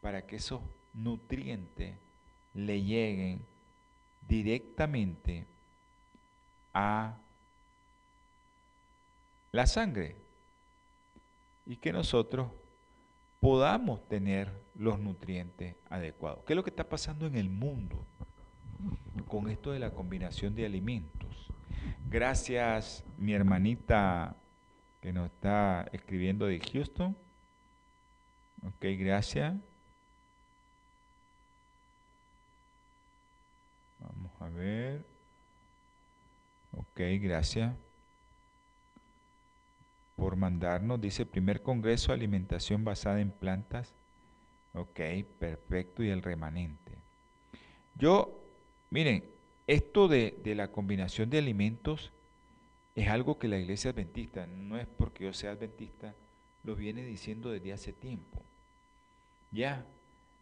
para 0.00 0.26
que 0.26 0.36
esos 0.36 0.60
nutrientes 0.94 1.96
le 2.54 2.82
lleguen 2.82 3.40
directamente 4.28 5.46
a 6.72 7.16
la 9.52 9.66
sangre 9.66 10.16
y 11.66 11.76
que 11.76 11.92
nosotros 11.92 12.50
podamos 13.40 14.06
tener 14.08 14.50
los 14.74 14.98
nutrientes 14.98 15.74
adecuados. 15.90 16.44
¿Qué 16.44 16.52
es 16.52 16.56
lo 16.56 16.64
que 16.64 16.70
está 16.70 16.88
pasando 16.88 17.26
en 17.26 17.36
el 17.36 17.48
mundo 17.48 18.04
con 19.26 19.48
esto 19.50 19.72
de 19.72 19.78
la 19.78 19.90
combinación 19.90 20.54
de 20.54 20.66
alimentos? 20.66 21.17
Gracias, 22.10 23.04
mi 23.16 23.34
hermanita 23.34 24.34
que 25.00 25.12
nos 25.12 25.26
está 25.26 25.88
escribiendo 25.92 26.46
de 26.46 26.60
Houston. 26.60 27.16
Ok, 28.66 28.84
gracias. 28.98 29.54
Vamos 34.00 34.32
a 34.40 34.48
ver. 34.48 35.04
Ok, 36.76 37.00
gracias 37.20 37.74
por 40.16 40.36
mandarnos. 40.36 41.00
Dice 41.00 41.24
primer 41.24 41.62
Congreso 41.62 42.12
Alimentación 42.12 42.84
basada 42.84 43.20
en 43.20 43.30
plantas. 43.30 43.94
Ok, 44.74 45.00
perfecto. 45.38 46.02
Y 46.02 46.10
el 46.10 46.22
remanente. 46.22 46.92
Yo, 47.94 48.44
miren, 48.90 49.24
esto 49.68 50.08
de, 50.08 50.34
la 50.56 50.72
combinación 50.72 51.28
de 51.28 51.38
alimentos 51.38 52.10
es 52.96 53.08
algo 53.08 53.38
que 53.38 53.48
la 53.48 53.58
iglesia 53.58 53.90
adventista, 53.90 54.46
no 54.46 54.78
es 54.78 54.86
porque 54.86 55.24
yo 55.24 55.32
sea 55.34 55.52
adventista, 55.52 56.14
lo 56.64 56.74
viene 56.74 57.04
diciendo 57.04 57.50
desde 57.50 57.74
hace 57.74 57.92
tiempo. 57.92 58.42
Ya, 59.52 59.84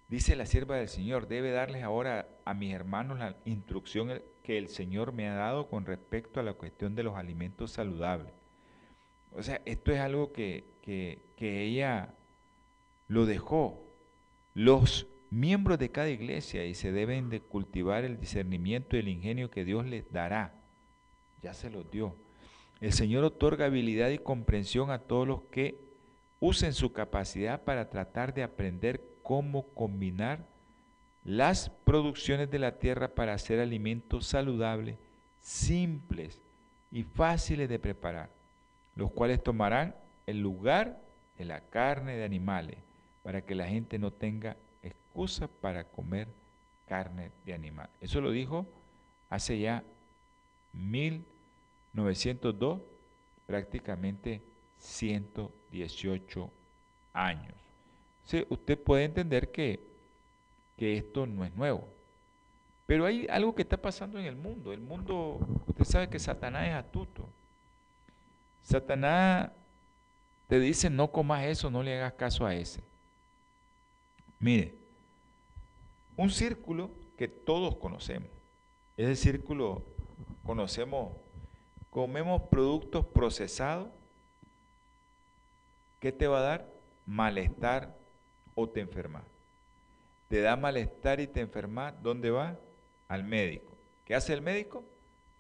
dice 0.09 0.37
la 0.37 0.47
sierva 0.47 0.77
del 0.77 0.89
Señor, 0.89 1.27
debe 1.27 1.51
darles 1.51 1.83
ahora 1.83 2.29
a 2.45 2.55
mis 2.55 2.73
hermanos 2.73 3.19
la 3.19 3.37
instrucción 3.45 4.23
que 4.45 4.59
el 4.59 4.69
Señor 4.69 5.12
me 5.12 5.29
ha 5.29 5.35
dado 5.35 5.69
con 5.69 5.85
respecto 5.85 6.39
a 6.39 6.45
la 6.45 6.55
cuestión 6.55 6.95
de 6.95 7.03
los 7.03 7.17
alimentos 7.17 7.73
saludables. 7.73 8.33
O 9.33 9.43
sea, 9.43 9.61
esto 9.65 9.91
es 9.91 9.99
algo 9.99 10.33
que, 10.33 10.65
que, 10.83 11.19
que 11.37 11.65
ella 11.65 12.15
lo 13.09 13.27
dejó. 13.27 13.83
Los 14.55 15.09
miembros 15.31 15.79
de 15.79 15.91
cada 15.91 16.09
iglesia 16.09 16.65
y 16.65 16.75
se 16.75 16.93
deben 16.93 17.31
de 17.31 17.41
cultivar 17.41 18.05
el 18.05 18.19
discernimiento 18.19 18.97
y 18.97 19.01
el 19.01 19.09
ingenio 19.09 19.51
que 19.51 19.65
Dios 19.65 19.87
les 19.87 20.11
dará. 20.12 20.55
Ya 21.43 21.55
se 21.55 21.71
los 21.71 21.91
dio. 21.91 22.15
El 22.81 22.93
Señor 22.93 23.25
otorga 23.25 23.67
habilidad 23.67 24.11
y 24.11 24.19
comprensión 24.19 24.91
a 24.91 24.99
todos 24.99 25.27
los 25.27 25.43
que 25.51 25.79
usen 26.41 26.75
su 26.75 26.93
capacidad 26.93 27.62
para 27.62 27.89
tratar 27.89 28.35
de 28.35 28.43
aprender 28.43 29.03
cómo 29.23 29.67
combinar 29.69 30.45
las 31.25 31.71
producciones 31.71 32.51
de 32.51 32.59
la 32.59 32.79
tierra 32.79 33.09
para 33.09 33.35
hacer 33.35 33.59
alimentos 33.59 34.27
saludables, 34.27 34.97
simples 35.41 36.39
y 36.93 37.03
fáciles 37.03 37.69
de 37.69 37.79
preparar, 37.79 38.31
los 38.95 39.11
cuales 39.11 39.43
tomarán 39.43 39.95
el 40.27 40.41
lugar 40.41 41.01
de 41.37 41.45
la 41.45 41.61
carne 41.61 42.17
de 42.17 42.25
animales, 42.25 42.79
para 43.23 43.43
que 43.43 43.57
la 43.57 43.67
gente 43.67 43.99
no 43.99 44.12
tenga 44.12 44.57
excusa 45.16 45.48
para 45.48 45.83
comer 45.83 46.29
carne 46.87 47.33
de 47.46 47.55
animal. 47.55 47.88
Eso 48.02 48.20
lo 48.20 48.31
dijo 48.31 48.66
hace 49.31 49.59
ya 49.59 49.83
1902, 50.74 52.83
prácticamente 53.46 54.42
118 54.79 56.50
años. 57.14 57.55
usted 58.50 58.79
puede 58.79 59.05
entender 59.05 59.50
que, 59.50 59.81
que 60.76 60.98
esto 60.98 61.26
no 61.26 61.46
es 61.46 61.55
nuevo. 61.55 61.88
Pero 62.87 63.07
hay 63.07 63.26
algo 63.31 63.55
que 63.55 63.62
está 63.62 63.79
pasando 63.79 64.18
en 64.18 64.26
el 64.26 64.37
mundo. 64.37 64.74
El 64.74 64.81
mundo, 64.81 65.38
usted 65.66 65.85
sabe 65.85 66.11
que 66.11 66.18
Satanás 66.18 66.68
es 66.68 66.74
astuto. 66.74 67.26
Satanás 68.62 69.50
te 70.46 70.61
dice, 70.61 70.90
no 70.90 71.11
comas 71.11 71.46
eso, 71.46 71.70
no 71.70 71.83
le 71.83 71.96
hagas 71.96 72.12
caso 72.12 72.44
a 72.44 72.55
ese. 72.55 72.83
Mire, 74.38 74.74
un 76.16 76.31
círculo 76.31 76.90
que 77.16 77.29
todos 77.29 77.76
conocemos. 77.76 78.29
Ese 78.96 79.16
círculo 79.16 79.83
conocemos, 80.44 81.12
comemos 81.90 82.42
productos 82.42 83.05
procesados. 83.07 83.88
¿Qué 86.00 86.12
te 86.12 86.26
va 86.26 86.38
a 86.38 86.42
dar? 86.42 86.72
Malestar 87.05 87.96
o 88.55 88.68
te 88.68 88.81
enfermas. 88.81 89.24
Te 90.29 90.40
da 90.40 90.57
malestar 90.57 91.20
y 91.20 91.26
te 91.26 91.40
enfermas, 91.40 91.94
¿dónde 92.02 92.31
va? 92.31 92.59
Al 93.09 93.22
médico. 93.22 93.72
¿Qué 94.05 94.14
hace 94.14 94.33
el 94.33 94.42
médico? 94.42 94.85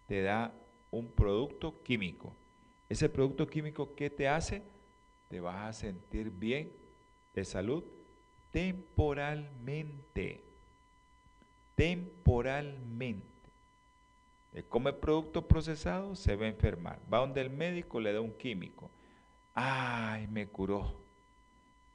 Te 0.06 0.22
da 0.22 0.52
un 0.90 1.08
producto 1.08 1.82
químico. 1.82 2.32
Ese 2.88 3.08
producto 3.08 3.46
químico, 3.46 3.94
¿qué 3.96 4.10
te 4.10 4.28
hace? 4.28 4.62
Te 5.28 5.40
vas 5.40 5.56
a 5.68 5.72
sentir 5.72 6.30
bien 6.30 6.72
de 7.34 7.44
salud 7.44 7.82
temporalmente. 8.52 10.45
Temporalmente. 11.76 13.24
De 14.52 14.64
come 14.64 14.92
productos 14.92 15.44
procesados, 15.44 16.18
se 16.18 16.34
va 16.34 16.46
a 16.46 16.48
enfermar. 16.48 16.98
Va 17.12 17.18
donde 17.18 17.42
el 17.42 17.50
médico 17.50 18.00
le 18.00 18.12
da 18.12 18.20
un 18.20 18.32
químico. 18.32 18.90
Ay, 19.54 20.26
me 20.28 20.48
curó. 20.48 20.96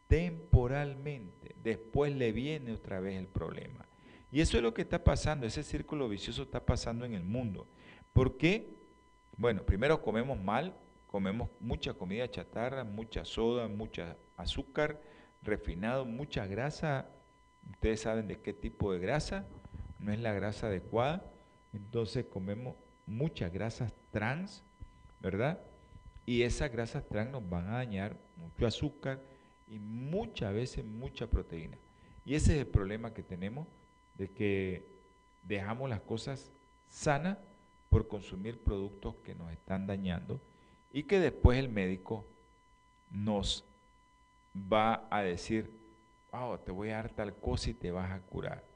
Temporalmente. 0.07 1.55
Después 1.63 2.15
le 2.15 2.31
viene 2.31 2.71
otra 2.71 2.99
vez 2.99 3.19
el 3.19 3.27
problema. 3.27 3.85
Y 4.31 4.41
eso 4.41 4.57
es 4.57 4.63
lo 4.63 4.73
que 4.73 4.83
está 4.83 5.03
pasando. 5.03 5.45
Ese 5.45 5.63
círculo 5.63 6.07
vicioso 6.07 6.43
está 6.43 6.63
pasando 6.65 7.03
en 7.03 7.13
el 7.13 7.23
mundo. 7.23 7.67
¿Por 8.13 8.37
qué? 8.37 8.75
Bueno, 9.37 9.63
primero 9.63 10.01
comemos 10.01 10.39
mal, 10.39 10.75
comemos 11.07 11.49
mucha 11.59 11.93
comida 11.93 12.29
chatarra, 12.29 12.83
mucha 12.83 13.25
soda, 13.25 13.67
mucha 13.67 14.15
azúcar, 14.37 15.01
refinado, 15.41 16.05
mucha 16.05 16.45
grasa. 16.45 17.09
Ustedes 17.71 18.01
saben 18.01 18.27
de 18.27 18.39
qué 18.39 18.53
tipo 18.53 18.93
de 18.93 18.99
grasa, 18.99 19.45
no 20.01 20.11
es 20.11 20.19
la 20.19 20.33
grasa 20.33 20.67
adecuada. 20.67 21.23
Entonces 21.73 22.25
comemos 22.25 22.75
muchas 23.05 23.51
grasas 23.53 23.93
trans, 24.11 24.63
¿verdad? 25.19 25.59
Y 26.25 26.41
esas 26.43 26.71
grasas 26.71 27.07
trans 27.07 27.31
nos 27.31 27.47
van 27.47 27.67
a 27.67 27.77
dañar 27.77 28.17
mucho 28.35 28.67
azúcar 28.67 29.21
y 29.67 29.79
muchas 29.79 30.53
veces 30.53 30.83
mucha 30.83 31.27
proteína. 31.27 31.77
Y 32.25 32.35
ese 32.35 32.53
es 32.53 32.59
el 32.59 32.67
problema 32.67 33.13
que 33.13 33.23
tenemos 33.23 33.67
de 34.15 34.29
que 34.29 34.85
dejamos 35.43 35.89
las 35.89 36.01
cosas 36.01 36.51
sanas 36.89 37.37
por 37.89 38.07
consumir 38.07 38.59
productos 38.63 39.15
que 39.23 39.35
nos 39.35 39.51
están 39.51 39.87
dañando 39.87 40.41
y 40.91 41.03
que 41.03 41.19
después 41.19 41.57
el 41.57 41.69
médico 41.69 42.25
nos 43.09 43.65
va 44.55 45.07
a 45.09 45.21
decir, 45.21 45.71
wow, 46.31 46.57
te 46.57 46.71
voy 46.71 46.89
a 46.89 46.97
dar 46.97 47.09
tal 47.09 47.35
cosa 47.35 47.69
y 47.69 47.73
te 47.73 47.91
vas 47.91 48.11
a 48.11 48.21
curar. 48.21 48.70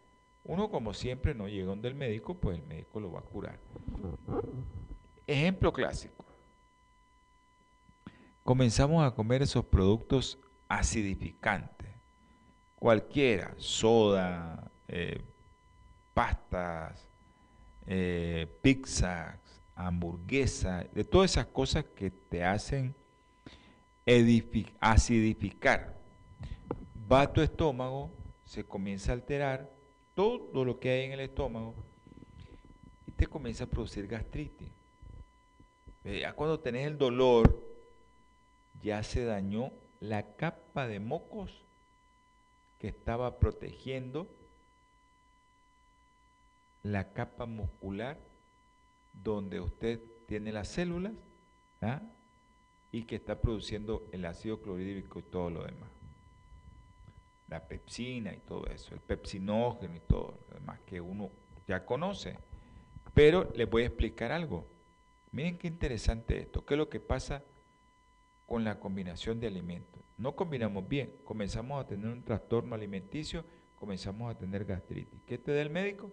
Uno 0.45 0.69
como 0.69 0.93
siempre 0.93 1.33
no 1.33 1.47
llega 1.47 1.65
donde 1.65 1.87
el 1.87 1.95
médico, 1.95 2.35
pues 2.35 2.59
el 2.59 2.65
médico 2.67 2.99
lo 2.99 3.11
va 3.11 3.19
a 3.19 3.23
curar. 3.23 3.59
Ejemplo 5.25 5.73
clásico. 5.73 6.23
Comenzamos 8.43 9.03
a 9.03 9.15
comer 9.15 9.41
esos 9.41 9.65
productos 9.65 10.37
acidificantes. 10.67 11.89
Cualquiera, 12.75 13.55
soda, 13.57 14.71
eh, 14.87 15.19
pastas, 16.13 17.09
eh, 17.87 18.47
pizzas, 18.61 19.39
hamburguesas, 19.73 20.85
de 20.93 21.03
todas 21.03 21.31
esas 21.31 21.47
cosas 21.47 21.85
que 21.95 22.11
te 22.11 22.43
hacen 22.43 22.93
acidificar. 24.79 25.97
Va 27.11 27.21
a 27.21 27.33
tu 27.33 27.41
estómago, 27.41 28.11
se 28.43 28.63
comienza 28.63 29.11
a 29.11 29.15
alterar 29.15 29.74
todo 30.15 30.63
lo 30.65 30.79
que 30.79 30.89
hay 30.89 31.03
en 31.03 31.11
el 31.11 31.19
estómago 31.19 31.75
y 33.05 33.11
te 33.11 33.27
comienza 33.27 33.65
a 33.65 33.67
producir 33.67 34.07
gastritis. 34.07 34.69
Ya 36.03 36.33
cuando 36.33 36.59
tenés 36.59 36.87
el 36.87 36.97
dolor, 36.97 37.61
ya 38.81 39.03
se 39.03 39.25
dañó 39.25 39.71
la 39.99 40.35
capa 40.35 40.87
de 40.87 40.99
mocos 40.99 41.51
que 42.79 42.87
estaba 42.87 43.39
protegiendo 43.39 44.27
la 46.83 47.11
capa 47.13 47.47
muscular 47.47 48.17
donde 49.23 49.59
usted 49.59 49.99
tiene 50.27 50.51
las 50.51 50.67
células 50.67 51.13
¿ah? 51.81 52.01
y 52.91 53.03
que 53.03 53.15
está 53.15 53.41
produciendo 53.41 54.07
el 54.11 54.25
ácido 54.25 54.61
clorhídrico 54.61 55.19
y 55.19 55.23
todo 55.23 55.49
lo 55.49 55.63
demás. 55.63 55.94
La 57.47 57.67
pepsina 57.67 58.33
y 58.33 58.39
todo 58.39 58.65
eso, 58.67 58.95
el 58.95 59.01
pepsinógeno 59.01 59.95
y 59.95 59.99
todo 59.99 60.39
lo 60.49 60.55
demás 60.55 60.79
que 60.85 60.99
uno 60.99 61.29
ya 61.67 61.85
conoce. 61.85 62.37
Pero 63.13 63.51
les 63.55 63.69
voy 63.69 63.83
a 63.83 63.87
explicar 63.87 64.31
algo. 64.31 64.67
Miren 65.31 65.57
qué 65.57 65.67
interesante 65.67 66.39
esto. 66.39 66.65
¿Qué 66.65 66.73
es 66.73 66.77
lo 66.77 66.89
que 66.89 66.99
pasa 66.99 67.43
con 68.45 68.63
la 68.63 68.79
combinación 68.79 69.39
de 69.39 69.47
alimentos? 69.47 70.01
No 70.17 70.35
combinamos 70.35 70.87
bien, 70.87 71.13
comenzamos 71.23 71.83
a 71.83 71.87
tener 71.87 72.07
un 72.07 72.23
trastorno 72.23 72.73
alimenticio, 72.73 73.43
comenzamos 73.75 74.33
a 74.33 74.37
tener 74.37 74.65
gastritis. 74.65 75.21
¿Qué 75.25 75.37
te 75.37 75.53
da 75.53 75.61
el 75.61 75.69
médico? 75.69 76.11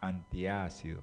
Antiácido 0.00 1.02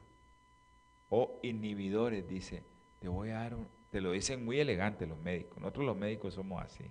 o 1.10 1.40
inhibidores, 1.44 2.28
dice. 2.28 2.64
Te 3.00 3.08
voy 3.08 3.30
a 3.30 3.36
dar 3.36 3.56
un, 3.56 3.68
te 3.92 4.02
lo 4.02 4.12
dicen 4.12 4.44
muy 4.44 4.60
elegante 4.60 5.06
los 5.06 5.20
médicos. 5.20 5.60
Nosotros 5.60 5.86
los 5.86 5.98
médicos 5.98 6.34
somos 6.34 6.64
así. 6.64 6.86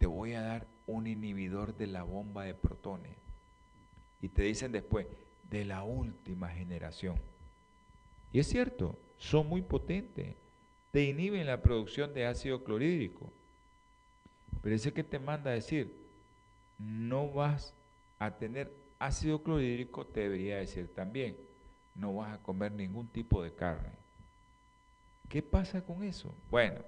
Te 0.00 0.06
voy 0.06 0.32
a 0.32 0.40
dar 0.40 0.66
un 0.86 1.06
inhibidor 1.06 1.76
de 1.76 1.86
la 1.86 2.04
bomba 2.04 2.44
de 2.44 2.54
protones. 2.54 3.14
Y 4.22 4.30
te 4.30 4.44
dicen 4.44 4.72
después, 4.72 5.06
de 5.42 5.66
la 5.66 5.82
última 5.82 6.48
generación. 6.48 7.20
Y 8.32 8.38
es 8.38 8.46
cierto, 8.46 8.98
son 9.18 9.46
muy 9.46 9.60
potentes. 9.60 10.36
Te 10.90 11.04
inhiben 11.04 11.46
la 11.46 11.60
producción 11.60 12.14
de 12.14 12.24
ácido 12.24 12.64
clorhídrico. 12.64 13.30
Pero 14.62 14.74
ese 14.74 14.94
que 14.94 15.04
te 15.04 15.18
manda 15.18 15.50
a 15.50 15.54
decir, 15.54 15.94
no 16.78 17.30
vas 17.30 17.74
a 18.18 18.38
tener 18.38 18.72
ácido 18.98 19.42
clorhídrico, 19.42 20.06
te 20.06 20.20
debería 20.20 20.56
decir 20.56 20.94
también, 20.94 21.36
no 21.94 22.14
vas 22.14 22.32
a 22.32 22.42
comer 22.42 22.72
ningún 22.72 23.06
tipo 23.06 23.42
de 23.42 23.54
carne. 23.54 23.92
¿Qué 25.28 25.42
pasa 25.42 25.84
con 25.84 26.02
eso? 26.04 26.34
Bueno, 26.50 26.80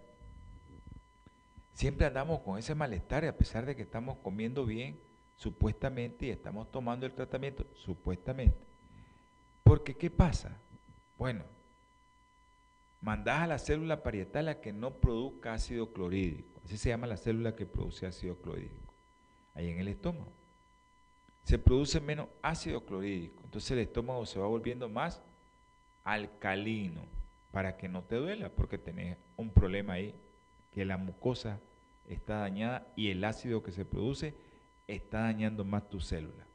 siempre 1.72 2.06
andamos 2.06 2.40
con 2.40 2.58
ese 2.58 2.74
malestar 2.74 3.24
y 3.24 3.28
a 3.28 3.36
pesar 3.36 3.66
de 3.66 3.76
que 3.76 3.82
estamos 3.82 4.18
comiendo 4.18 4.64
bien, 4.66 4.98
supuestamente, 5.36 6.26
y 6.26 6.30
estamos 6.30 6.70
tomando 6.70 7.06
el 7.06 7.12
tratamiento, 7.12 7.66
supuestamente. 7.74 8.58
Porque 9.62 9.94
¿qué 9.94 10.10
pasa? 10.10 10.56
Bueno, 11.18 11.44
mandás 13.00 13.40
a 13.40 13.46
la 13.46 13.58
célula 13.58 14.02
parietal 14.02 14.48
a 14.48 14.60
que 14.60 14.72
no 14.72 14.92
produzca 14.92 15.54
ácido 15.54 15.92
clorhídrico. 15.92 16.60
Así 16.64 16.78
se 16.78 16.90
llama 16.90 17.06
la 17.06 17.16
célula 17.16 17.56
que 17.56 17.66
produce 17.66 18.06
ácido 18.06 18.36
clorhídrico. 18.36 18.92
Ahí 19.54 19.68
en 19.68 19.78
el 19.78 19.88
estómago. 19.88 20.32
Se 21.44 21.58
produce 21.58 22.00
menos 22.00 22.28
ácido 22.40 22.84
clorhídrico. 22.84 23.42
Entonces 23.44 23.72
el 23.72 23.80
estómago 23.80 24.24
se 24.26 24.38
va 24.38 24.46
volviendo 24.46 24.88
más 24.88 25.20
alcalino 26.04 27.02
para 27.50 27.76
que 27.76 27.88
no 27.88 28.02
te 28.02 28.16
duela, 28.16 28.48
porque 28.48 28.78
tenés 28.78 29.18
un 29.36 29.50
problema 29.50 29.94
ahí, 29.94 30.14
que 30.72 30.84
la 30.84 30.96
mucosa 30.96 31.60
está 32.08 32.38
dañada 32.38 32.86
y 32.96 33.10
el 33.10 33.24
ácido 33.24 33.62
que 33.62 33.72
se 33.72 33.84
produce 33.84 34.34
está 34.88 35.20
dañando 35.20 35.64
más 35.64 35.88
tu 35.88 36.00
célula. 36.00 36.46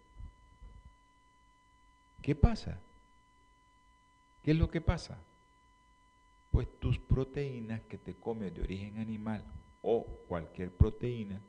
¿Qué 2.21 2.35
pasa? 2.35 2.79
¿Qué 4.43 4.51
es 4.51 4.57
lo 4.57 4.69
que 4.69 4.81
pasa? 4.81 5.17
pues 6.57 6.67
tus 6.79 6.97
proteínas 6.97 7.81
que 7.81 7.99
te 7.99 8.15
comes 8.15 8.51
de 8.51 8.61
origen 8.61 8.97
animal 8.97 9.43
o 9.83 10.03
cualquier 10.27 10.71
proteína, 10.71 11.39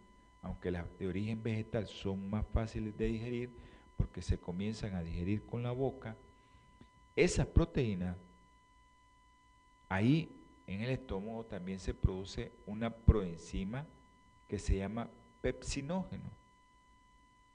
aunque 0.43 0.71
las 0.71 0.85
de 0.99 1.09
origen 1.09 1.43
vegetal 1.43 1.87
son 1.87 2.29
más 2.29 2.45
fáciles 2.53 2.95
de 2.99 3.07
digerir 3.07 3.51
porque 3.97 4.21
se 4.21 4.39
comienzan 4.39 4.95
a 4.95 5.03
digerir 5.03 5.47
con 5.47 5.63
la 5.63 5.73
boca, 5.73 6.15
esas 7.17 7.47
proteínas, 7.47 8.19
ahí 9.89 10.29
en 10.69 10.83
el 10.83 10.91
estómago 10.91 11.45
también 11.45 11.81
se 11.81 11.95
produce 11.95 12.53
una 12.67 12.91
proenzima 12.91 13.87
que 14.49 14.59
se 14.59 14.77
llama 14.77 15.09
pepsinógeno. 15.41 16.31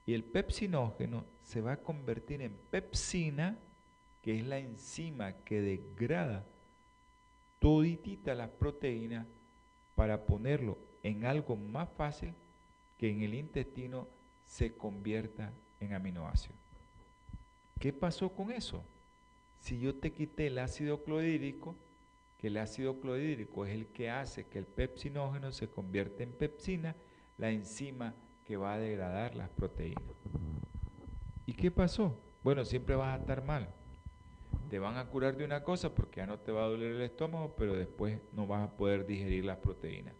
Y 0.04 0.14
el 0.14 0.24
pepsinógeno 0.24 1.24
se 1.44 1.60
va 1.60 1.72
a 1.72 1.82
convertir 1.82 2.42
en 2.42 2.52
pepsina, 2.70 3.56
que 4.20 4.38
es 4.38 4.44
la 4.44 4.58
enzima 4.58 5.32
que 5.44 5.60
degrada 5.60 6.44
toditita 7.60 8.34
las 8.34 8.50
proteínas 8.50 9.26
para 9.94 10.26
ponerlo 10.26 10.76
en 11.02 11.24
algo 11.24 11.56
más 11.56 11.88
fácil 11.96 12.34
que 12.98 13.10
en 13.10 13.22
el 13.22 13.34
intestino 13.34 14.08
se 14.44 14.74
convierta 14.74 15.52
en 15.80 15.94
aminoácido. 15.94 16.54
¿Qué 17.78 17.92
pasó 17.92 18.28
con 18.30 18.50
eso? 18.50 18.82
Si 19.60 19.78
yo 19.78 19.94
te 19.94 20.12
quité 20.12 20.48
el 20.48 20.58
ácido 20.58 21.04
clorhídrico, 21.04 21.74
que 22.44 22.48
el 22.48 22.58
ácido 22.58 23.00
clorhídrico 23.00 23.64
es 23.64 23.72
el 23.72 23.86
que 23.86 24.10
hace 24.10 24.44
que 24.44 24.58
el 24.58 24.66
pepsinógeno 24.66 25.50
se 25.50 25.66
convierta 25.66 26.24
en 26.24 26.30
pepsina, 26.30 26.94
la 27.38 27.50
enzima 27.50 28.14
que 28.44 28.58
va 28.58 28.74
a 28.74 28.78
degradar 28.78 29.34
las 29.34 29.48
proteínas. 29.48 30.04
¿Y 31.46 31.54
qué 31.54 31.70
pasó? 31.70 32.20
Bueno, 32.42 32.66
siempre 32.66 32.96
vas 32.96 33.16
a 33.16 33.22
estar 33.22 33.42
mal. 33.42 33.66
Te 34.68 34.78
van 34.78 34.98
a 34.98 35.06
curar 35.06 35.38
de 35.38 35.46
una 35.46 35.64
cosa 35.64 35.94
porque 35.94 36.20
ya 36.20 36.26
no 36.26 36.38
te 36.38 36.52
va 36.52 36.64
a 36.64 36.68
doler 36.68 36.96
el 36.96 37.00
estómago, 37.00 37.54
pero 37.56 37.74
después 37.74 38.20
no 38.34 38.46
vas 38.46 38.68
a 38.68 38.76
poder 38.76 39.06
digerir 39.06 39.46
las 39.46 39.56
proteínas. 39.56 40.14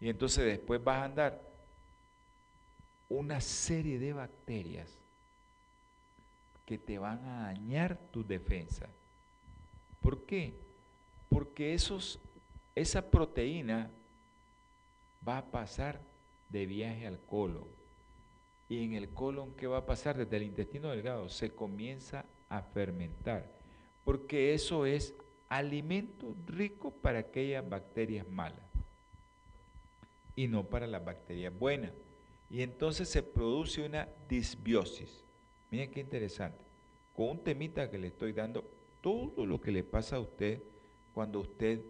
Y 0.00 0.08
entonces 0.08 0.44
después 0.46 0.82
vas 0.82 0.96
a 0.96 1.04
andar 1.04 1.40
una 3.08 3.40
serie 3.40 4.00
de 4.00 4.12
bacterias 4.12 4.98
que 6.66 6.78
te 6.78 6.98
van 6.98 7.24
a 7.26 7.42
dañar 7.44 7.96
tu 8.10 8.26
defensa. 8.26 8.88
¿Por 10.00 10.26
qué? 10.26 10.69
Porque 11.30 11.74
esa 12.74 13.10
proteína 13.10 13.90
va 15.26 15.38
a 15.38 15.50
pasar 15.50 16.02
de 16.50 16.66
viaje 16.66 17.06
al 17.06 17.18
colon. 17.20 17.66
Y 18.68 18.84
en 18.84 18.92
el 18.92 19.08
colon, 19.08 19.54
¿qué 19.56 19.66
va 19.66 19.78
a 19.78 19.86
pasar? 19.86 20.18
Desde 20.18 20.36
el 20.36 20.42
intestino 20.42 20.90
delgado 20.90 21.28
se 21.30 21.50
comienza 21.50 22.26
a 22.48 22.62
fermentar, 22.62 23.50
porque 24.04 24.54
eso 24.54 24.86
es 24.86 25.14
alimento 25.48 26.36
rico 26.46 26.90
para 26.90 27.20
aquellas 27.20 27.68
bacterias 27.68 28.28
malas 28.28 28.70
y 30.36 30.48
no 30.48 30.64
para 30.64 30.86
las 30.86 31.04
bacterias 31.04 31.56
buenas. 31.56 31.92
Y 32.48 32.62
entonces 32.62 33.08
se 33.08 33.22
produce 33.22 33.84
una 33.84 34.08
disbiosis. 34.28 35.24
Miren 35.70 35.90
qué 35.90 36.00
interesante. 36.00 36.64
Con 37.14 37.30
un 37.30 37.44
temita 37.44 37.90
que 37.90 37.98
le 37.98 38.08
estoy 38.08 38.32
dando, 38.32 38.64
todo 39.00 39.46
lo 39.46 39.60
que 39.60 39.70
le 39.70 39.84
pasa 39.84 40.16
a 40.16 40.20
usted 40.20 40.62
cuando 41.20 41.40
usted 41.40 41.82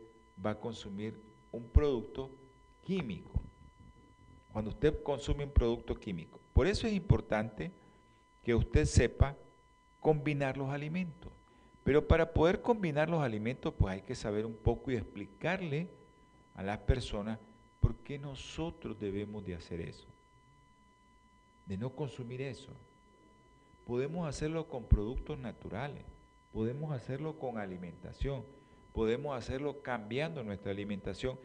va 0.44 0.50
a 0.50 0.58
consumir 0.58 1.14
un 1.52 1.62
producto 1.68 2.28
químico. 2.82 3.30
Cuando 4.52 4.72
usted 4.72 5.04
consume 5.04 5.44
un 5.44 5.52
producto 5.52 5.94
químico. 5.94 6.40
Por 6.52 6.66
eso 6.66 6.88
es 6.88 6.94
importante 6.94 7.70
que 8.42 8.56
usted 8.56 8.86
sepa 8.86 9.36
combinar 10.00 10.56
los 10.56 10.68
alimentos. 10.70 11.30
Pero 11.84 12.08
para 12.08 12.34
poder 12.34 12.60
combinar 12.60 13.08
los 13.08 13.22
alimentos, 13.22 13.72
pues 13.78 13.94
hay 13.94 14.02
que 14.02 14.16
saber 14.16 14.44
un 14.44 14.56
poco 14.56 14.90
y 14.90 14.96
explicarle 14.96 15.86
a 16.56 16.64
las 16.64 16.78
personas 16.78 17.38
por 17.78 17.94
qué 17.98 18.18
nosotros 18.18 18.98
debemos 18.98 19.46
de 19.46 19.54
hacer 19.54 19.80
eso 19.80 20.08
de 21.66 21.78
no 21.78 21.90
consumir 21.90 22.42
eso. 22.42 22.72
Podemos 23.86 24.28
hacerlo 24.28 24.66
con 24.66 24.86
productos 24.86 25.38
naturales, 25.38 26.02
podemos 26.52 26.90
hacerlo 26.90 27.38
con 27.38 27.58
alimentación, 27.58 28.42
podemos 28.92 29.36
hacerlo 29.36 29.82
cambiando 29.82 30.42
nuestra 30.42 30.70
alimentación 30.70 31.38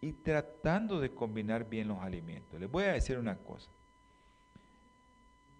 y 0.00 0.12
tratando 0.12 1.00
de 1.00 1.10
combinar 1.10 1.68
bien 1.68 1.88
los 1.88 1.98
alimentos. 1.98 2.60
Les 2.60 2.70
voy 2.70 2.84
a 2.84 2.92
decir 2.92 3.18
una 3.18 3.36
cosa. 3.36 3.68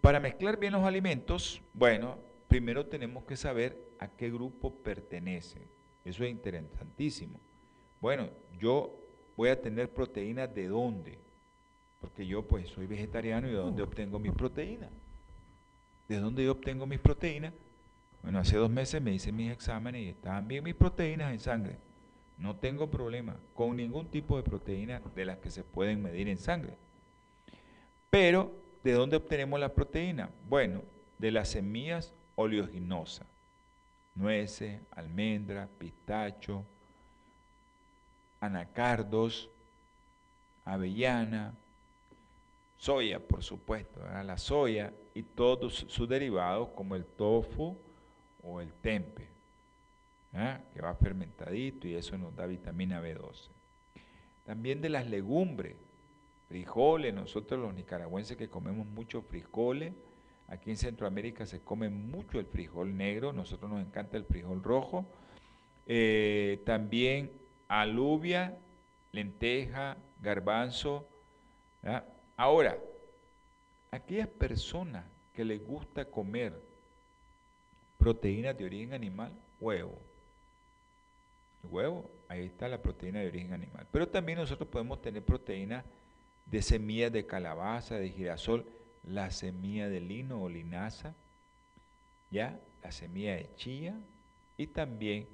Para 0.01 0.21
mezclar 0.21 0.59
bien 0.59 0.73
los 0.73 0.85
alimentos, 0.85 1.61
bueno, 1.75 2.19
primero 2.49 2.87
tenemos 2.87 3.25
que 3.25 3.37
saber 3.37 3.77
a 3.99 4.09
qué 4.09 4.31
grupo 4.31 4.71
pertenece. 4.71 5.61
Eso 6.05 6.25
es 6.25 6.31
interesantísimo. 6.31 7.41
Bueno, 8.01 8.29
yo 8.59 8.97
voy 9.37 9.49
a 9.49 9.61
tener 9.61 9.93
proteínas 9.93 10.55
de 10.55 10.69
dónde? 10.69 11.19
Porque 12.01 12.27
yo 12.27 12.47
pues 12.47 12.69
soy 12.69 12.87
vegetariano 12.87 13.49
y 13.49 13.51
de 13.51 13.57
dónde 13.57 13.83
obtengo 13.83 14.19
mis 14.19 14.33
proteínas. 14.33 14.91
¿De 16.09 16.19
dónde 16.19 16.45
yo 16.45 16.53
obtengo 16.53 16.87
mis 16.87 17.01
proteínas? 17.01 17.53
Bueno, 18.27 18.41
hace 18.41 18.57
dos 18.57 18.69
meses 18.69 19.01
me 19.01 19.15
hice 19.15 19.31
mis 19.31 19.53
exámenes 19.53 20.03
y 20.03 20.09
estaban 20.09 20.49
bien 20.49 20.65
mis 20.65 20.75
proteínas 20.75 21.31
en 21.31 21.39
sangre. 21.39 21.77
No 22.39 22.57
tengo 22.57 22.91
problema 22.91 23.37
con 23.55 23.77
ningún 23.77 24.09
tipo 24.09 24.37
de 24.37 24.43
proteína 24.43 25.01
de 25.15 25.25
las 25.25 25.39
que 25.39 25.49
se 25.49 25.63
pueden 25.63 26.03
medir 26.03 26.27
en 26.27 26.37
sangre. 26.37 26.77
Pero, 28.11 28.53
¿de 28.83 28.95
dónde 28.95 29.17
obtenemos 29.17 29.61
la 29.61 29.73
proteína? 29.73 30.29
Bueno, 30.49 30.83
de 31.19 31.31
las 31.31 31.51
semillas 31.51 32.13
oleaginosas. 32.35 33.29
Nueces, 34.17 34.81
almendras, 34.91 35.69
pistacho, 35.79 36.65
anacardos, 38.41 39.49
avellana, 40.65 41.55
soya, 42.77 43.21
por 43.21 43.45
supuesto, 43.45 44.01
la 44.25 44.37
soya 44.37 44.93
y 45.15 45.23
todos 45.23 45.87
sus 45.87 46.09
derivados 46.09 46.71
como 46.71 46.97
el 46.97 47.05
tofu 47.05 47.86
o 48.47 48.61
el 48.61 48.73
tempe, 48.75 49.29
que 50.73 50.81
va 50.81 50.95
fermentadito 50.95 51.89
y 51.89 51.95
eso 51.95 52.17
nos 52.17 52.35
da 52.37 52.47
vitamina 52.47 53.03
B12. 53.03 53.49
También 54.45 54.81
de 54.81 54.89
las 54.89 55.07
legumbres, 55.09 55.77
frijoles, 56.49 57.13
nosotros 57.13 57.61
los 57.61 57.75
nicaragüenses 57.75 58.37
que 58.37 58.49
comemos 58.49 58.87
mucho 58.87 59.23
frijoles, 59.23 59.93
aquí 60.47 60.71
en 60.71 60.77
Centroamérica 60.77 61.47
se 61.47 61.61
come 61.61 61.89
mucho 61.89 62.39
el 62.39 62.47
frijol 62.47 62.97
negro, 62.97 63.33
nosotros 63.33 63.71
nos 63.71 63.81
encanta 63.81 64.17
el 64.17 64.25
frijol 64.25 64.63
rojo, 64.63 65.07
eh, 65.87 66.63
también 66.65 67.33
alubia, 67.69 68.59
lenteja, 69.13 69.97
garbanzo, 70.21 71.09
Ahora, 72.37 72.77
aquellas 73.93 74.27
personas 74.27 75.05
que 75.33 75.45
les 75.45 75.65
gusta 75.65 76.07
comer 76.07 76.66
proteínas 78.07 78.57
de 78.57 78.65
origen 78.65 78.93
animal, 78.93 79.33
huevo. 79.59 79.99
huevo, 81.65 82.09
ahí 82.29 82.45
está 82.45 82.69
la 82.69 82.81
proteína 82.81 83.19
de 83.19 83.27
origen 83.27 83.53
animal. 83.53 83.85
Pero 83.91 84.07
también 84.07 84.39
nosotros 84.39 84.69
podemos 84.69 85.03
tener 85.03 85.25
proteínas 85.25 85.85
de 86.45 86.63
semillas 86.63 87.11
de 87.11 87.27
calabaza, 87.27 87.97
de 87.97 88.09
girasol, 88.09 88.65
la 89.03 89.33
semilla 89.33 89.89
de 89.89 90.01
lino 90.01 90.41
o 90.41 90.49
linaza, 90.49 91.17
ya, 92.31 92.61
la 92.81 92.93
semilla 92.93 93.35
de 93.35 93.51
chía 93.57 93.99
y 94.57 94.69
también 94.69 95.27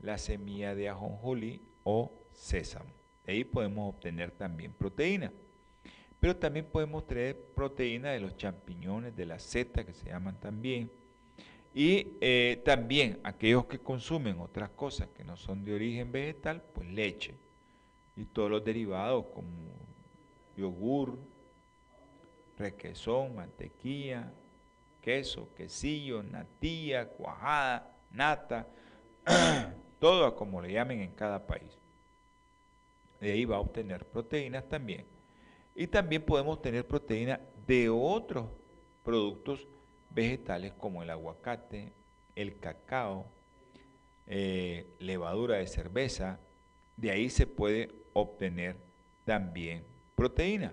la 0.00 0.16
semilla 0.16 0.74
de 0.74 0.88
ajonjolí 0.88 1.60
o 1.82 2.10
sésamo. 2.32 2.88
De 3.26 3.34
ahí 3.34 3.44
podemos 3.44 3.94
obtener 3.94 4.30
también 4.30 4.72
proteína. 4.72 5.30
Pero 6.20 6.34
también 6.34 6.64
podemos 6.64 7.06
traer 7.06 7.38
proteína 7.54 8.12
de 8.12 8.20
los 8.20 8.34
champiñones, 8.38 9.14
de 9.14 9.26
la 9.26 9.38
seta 9.38 9.84
que 9.84 9.92
se 9.92 10.06
llaman 10.06 10.40
también. 10.40 11.03
Y 11.74 12.16
eh, 12.20 12.62
también 12.64 13.18
aquellos 13.24 13.66
que 13.66 13.80
consumen 13.80 14.38
otras 14.38 14.70
cosas 14.70 15.08
que 15.08 15.24
no 15.24 15.36
son 15.36 15.64
de 15.64 15.74
origen 15.74 16.12
vegetal, 16.12 16.62
pues 16.72 16.88
leche. 16.88 17.34
Y 18.16 18.26
todos 18.26 18.48
los 18.48 18.64
derivados 18.64 19.26
como 19.34 19.48
yogur, 20.56 21.18
requesón, 22.56 23.34
mantequilla, 23.34 24.32
queso, 25.00 25.52
quesillo, 25.56 26.22
natilla, 26.22 27.08
cuajada, 27.08 27.92
nata, 28.12 28.68
todo 29.98 30.36
como 30.36 30.62
le 30.62 30.72
llamen 30.72 31.00
en 31.00 31.10
cada 31.10 31.44
país. 31.44 31.76
De 33.20 33.32
ahí 33.32 33.44
va 33.44 33.56
a 33.56 33.60
obtener 33.60 34.06
proteínas 34.06 34.68
también 34.68 35.06
y 35.74 35.88
también 35.88 36.22
podemos 36.22 36.62
tener 36.62 36.86
proteína 36.86 37.40
de 37.66 37.88
otros 37.88 38.46
productos 39.02 39.66
vegetales 40.14 40.72
como 40.72 41.02
el 41.02 41.10
aguacate, 41.10 41.92
el 42.36 42.58
cacao, 42.58 43.26
eh, 44.26 44.86
levadura 44.98 45.56
de 45.56 45.66
cerveza. 45.66 46.38
De 46.96 47.10
ahí 47.10 47.28
se 47.28 47.46
puede 47.46 47.90
obtener 48.12 48.76
también 49.24 49.84
proteína. 50.14 50.72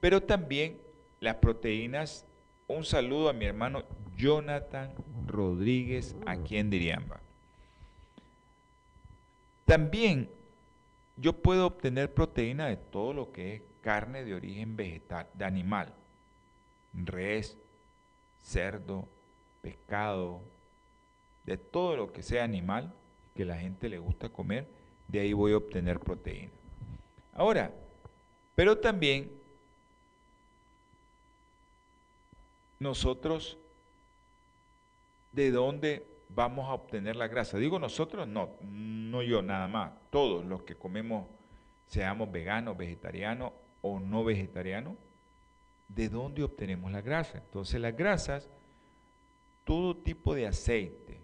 Pero 0.00 0.22
también 0.22 0.78
las 1.20 1.36
proteínas, 1.36 2.26
un 2.66 2.84
saludo 2.84 3.28
a 3.28 3.32
mi 3.32 3.44
hermano 3.44 3.84
Jonathan 4.16 4.92
Rodríguez 5.26 6.16
aquí 6.26 6.56
en 6.56 6.70
Diriamba. 6.70 7.20
También 9.64 10.28
yo 11.16 11.34
puedo 11.34 11.66
obtener 11.66 12.12
proteína 12.12 12.66
de 12.66 12.76
todo 12.76 13.12
lo 13.12 13.30
que 13.30 13.54
es 13.54 13.62
carne 13.82 14.24
de 14.24 14.34
origen 14.34 14.76
vegetal, 14.76 15.28
de 15.34 15.44
animal, 15.44 15.94
res, 16.92 17.56
cerdo, 18.42 19.08
pescado, 19.62 20.40
de 21.44 21.56
todo 21.56 21.96
lo 21.96 22.12
que 22.12 22.22
sea 22.22 22.44
animal 22.44 22.92
que 23.34 23.44
la 23.44 23.56
gente 23.56 23.88
le 23.88 23.98
gusta 23.98 24.28
comer, 24.28 24.66
de 25.08 25.20
ahí 25.20 25.32
voy 25.32 25.52
a 25.52 25.56
obtener 25.56 25.98
proteína. 25.98 26.52
Ahora, 27.34 27.72
pero 28.54 28.78
también 28.78 29.30
nosotros, 32.78 33.56
¿de 35.32 35.50
dónde 35.50 36.06
vamos 36.28 36.68
a 36.68 36.74
obtener 36.74 37.16
la 37.16 37.28
grasa? 37.28 37.58
Digo 37.58 37.78
nosotros, 37.78 38.26
no, 38.26 38.50
no 38.62 39.22
yo 39.22 39.42
nada 39.42 39.68
más, 39.68 39.92
todos 40.10 40.44
los 40.44 40.62
que 40.62 40.74
comemos, 40.74 41.26
seamos 41.86 42.30
veganos, 42.30 42.76
vegetarianos 42.76 43.52
o 43.82 43.98
no 44.00 44.24
vegetarianos, 44.24 44.94
¿de 45.94 46.08
dónde 46.08 46.42
obtenemos 46.42 46.90
la 46.92 47.00
grasa? 47.00 47.38
Entonces 47.38 47.80
las 47.80 47.96
grasas, 47.96 48.48
todo 49.64 49.96
tipo 49.96 50.34
de 50.34 50.46
aceite, 50.46 51.20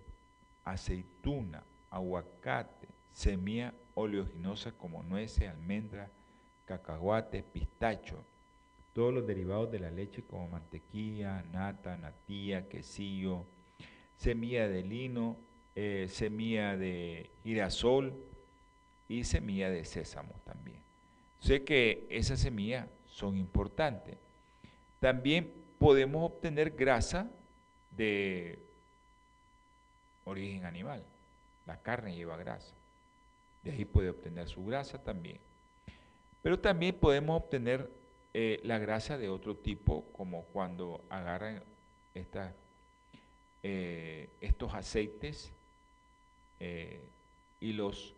aceituna, 0.65 1.65
aguacate, 1.91 2.89
semilla 3.13 3.73
oleaginosa 3.95 4.73
como 4.73 5.03
nueces, 5.03 5.49
almendras, 5.49 6.11
cacahuates, 6.65 7.45
pistacho, 7.45 8.25
todos 8.93 9.13
los 9.13 9.27
derivados 9.27 9.71
de 9.71 9.79
la 9.79 9.91
leche 9.91 10.23
como 10.23 10.49
mantequilla, 10.49 11.43
nata, 11.53 11.97
natilla, 11.97 12.69
quesillo, 12.69 13.47
semilla 14.17 14.69
de 14.69 14.83
lino, 14.83 15.37
eh, 15.75 16.07
semilla 16.09 16.77
de 16.77 17.31
girasol 17.43 18.15
y 19.09 19.25
semilla 19.25 19.71
de 19.71 19.85
sésamo 19.85 20.33
también. 20.45 20.81
Sé 21.39 21.63
que 21.63 22.07
esas 22.11 22.41
semillas 22.41 22.89
son 23.07 23.37
importantes. 23.37 24.17
También 25.01 25.53
podemos 25.79 26.25
obtener 26.25 26.71
grasa 26.71 27.31
de 27.91 28.59
origen 30.25 30.65
animal. 30.65 31.05
La 31.67 31.81
carne 31.81 32.15
lleva 32.15 32.37
grasa. 32.37 32.75
De 33.63 33.73
ahí 33.73 33.85
puede 33.85 34.11
obtener 34.11 34.49
su 34.49 34.65
grasa 34.65 35.03
también. 35.03 35.39
Pero 36.43 36.59
también 36.59 36.95
podemos 36.95 37.43
obtener 37.43 37.91
eh, 38.33 38.61
la 38.63 38.79
grasa 38.79 39.19
de 39.19 39.29
otro 39.29 39.57
tipo, 39.57 40.05
como 40.13 40.45
cuando 40.45 41.05
agarran 41.09 41.63
eh, 43.63 44.29
estos 44.41 44.75
aceites 44.75 45.53
eh, 46.61 47.01
y 47.61 47.73
los 47.73 48.15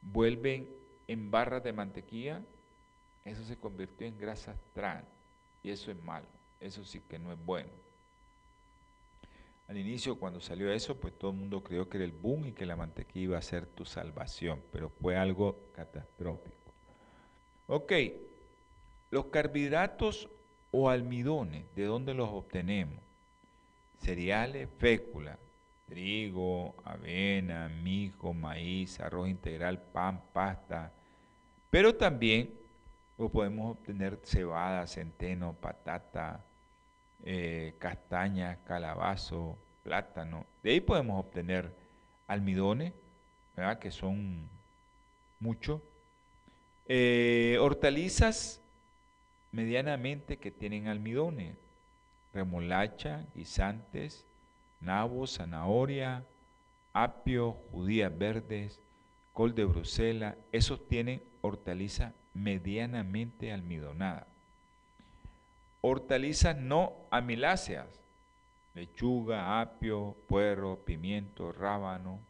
vuelven 0.00 0.68
en 1.06 1.30
barras 1.30 1.62
de 1.62 1.72
mantequilla, 1.72 2.42
eso 3.24 3.44
se 3.44 3.58
convirtió 3.58 4.06
en 4.06 4.18
grasa 4.18 4.56
trans 4.72 5.17
y 5.62 5.70
eso 5.70 5.90
es 5.90 6.02
malo, 6.02 6.26
eso 6.60 6.84
sí 6.84 7.00
que 7.00 7.18
no 7.18 7.32
es 7.32 7.38
bueno. 7.44 7.70
Al 9.68 9.76
inicio, 9.76 10.18
cuando 10.18 10.40
salió 10.40 10.72
eso, 10.72 10.98
pues 10.98 11.18
todo 11.18 11.30
el 11.30 11.36
mundo 11.36 11.62
creyó 11.62 11.90
que 11.90 11.98
era 11.98 12.06
el 12.06 12.12
boom 12.12 12.46
y 12.46 12.52
que 12.52 12.64
la 12.64 12.74
mantequilla 12.74 13.24
iba 13.24 13.38
a 13.38 13.42
ser 13.42 13.66
tu 13.66 13.84
salvación, 13.84 14.62
pero 14.72 14.88
fue 14.88 15.16
algo 15.16 15.70
catastrófico. 15.74 16.72
Ok, 17.66 17.92
los 19.10 19.26
carbohidratos 19.26 20.30
o 20.70 20.88
almidones, 20.88 21.66
¿de 21.74 21.84
dónde 21.84 22.14
los 22.14 22.30
obtenemos? 22.30 22.98
Cereales, 23.98 24.70
fécula, 24.78 25.38
trigo, 25.84 26.74
avena, 26.84 27.68
mijo, 27.68 28.32
maíz, 28.32 29.00
arroz 29.00 29.28
integral, 29.28 29.82
pan, 29.82 30.22
pasta, 30.32 30.92
pero 31.68 31.94
también 31.94 32.54
lo 33.18 33.28
podemos 33.28 33.72
obtener 33.72 34.20
cebada, 34.22 34.86
centeno, 34.86 35.52
patata, 35.54 36.44
eh, 37.24 37.74
castaña, 37.78 38.58
calabazo, 38.64 39.58
plátano. 39.82 40.46
De 40.62 40.70
ahí 40.70 40.80
podemos 40.80 41.18
obtener 41.18 41.74
almidones, 42.28 42.92
que 43.80 43.90
son 43.90 44.48
muchos. 45.40 45.80
Eh, 46.86 47.58
hortalizas 47.60 48.60
medianamente 49.50 50.36
que 50.36 50.52
tienen 50.52 50.86
almidones, 50.86 51.56
remolacha, 52.32 53.26
guisantes, 53.34 54.24
nabo, 54.80 55.26
zanahoria, 55.26 56.24
apio, 56.92 57.52
judías 57.72 58.16
verdes, 58.16 58.80
col 59.32 59.56
de 59.56 59.64
Bruselas, 59.64 60.36
esos 60.52 60.86
tienen 60.86 61.20
hortaliza 61.40 62.12
medianamente 62.34 63.52
almidonada 63.52 64.26
hortalizas 65.80 66.56
no 66.56 66.92
amiláceas, 67.10 67.86
lechuga, 68.74 69.60
apio, 69.60 70.16
puerro, 70.28 70.76
pimiento, 70.84 71.52
rábano, 71.52 72.20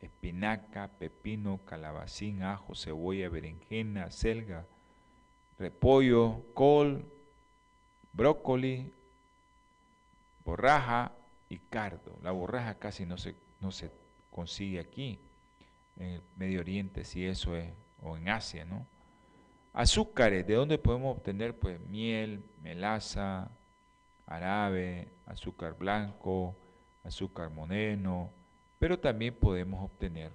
espinaca, 0.00 0.88
pepino, 0.98 1.60
calabacín, 1.64 2.42
ajo, 2.42 2.74
cebolla, 2.74 3.28
berenjena, 3.28 4.10
selga, 4.10 4.64
repollo, 5.58 6.42
col, 6.54 7.04
brócoli, 8.12 8.92
borraja 10.44 11.12
y 11.48 11.58
cardo. 11.58 12.16
La 12.22 12.30
borraja 12.30 12.74
casi 12.74 13.04
no 13.04 13.18
se, 13.18 13.34
no 13.60 13.70
se 13.72 13.90
consigue 14.30 14.80
aquí, 14.80 15.18
en 15.96 16.06
el 16.06 16.22
Medio 16.36 16.60
Oriente, 16.60 17.04
si 17.04 17.26
eso 17.26 17.54
es, 17.56 17.68
o 18.02 18.16
en 18.16 18.30
Asia, 18.30 18.64
¿no? 18.64 18.86
Azúcares, 19.72 20.46
¿de 20.46 20.54
dónde 20.54 20.78
podemos 20.78 21.16
obtener? 21.16 21.56
Pues 21.56 21.78
miel, 21.80 22.42
melaza, 22.60 23.50
arabe, 24.26 25.08
azúcar 25.26 25.78
blanco, 25.78 26.56
azúcar 27.04 27.50
moreno, 27.50 28.30
pero 28.78 28.98
también 28.98 29.34
podemos 29.34 29.84
obtener 29.84 30.32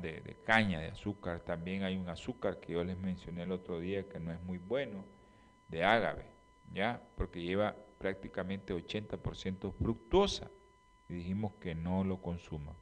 de, 0.00 0.36
caña 0.44 0.80
de 0.80 0.88
azúcar. 0.88 1.40
También 1.40 1.84
hay 1.84 1.96
un 1.96 2.08
azúcar 2.08 2.58
que 2.58 2.72
yo 2.72 2.82
les 2.82 2.96
mencioné 2.98 3.44
el 3.44 3.52
otro 3.52 3.78
día 3.78 4.08
que 4.08 4.18
no 4.18 4.32
es 4.32 4.42
muy 4.42 4.58
bueno, 4.58 5.04
de 5.68 5.84
ágave, 5.84 6.24
¿ya? 6.72 7.00
Porque 7.16 7.42
lleva 7.42 7.76
prácticamente 7.98 8.74
80% 8.74 9.72
fructosa 9.72 10.50
y 11.08 11.14
dijimos 11.14 11.54
que 11.60 11.74
no 11.74 12.02
lo 12.02 12.20
consuma. 12.20 12.72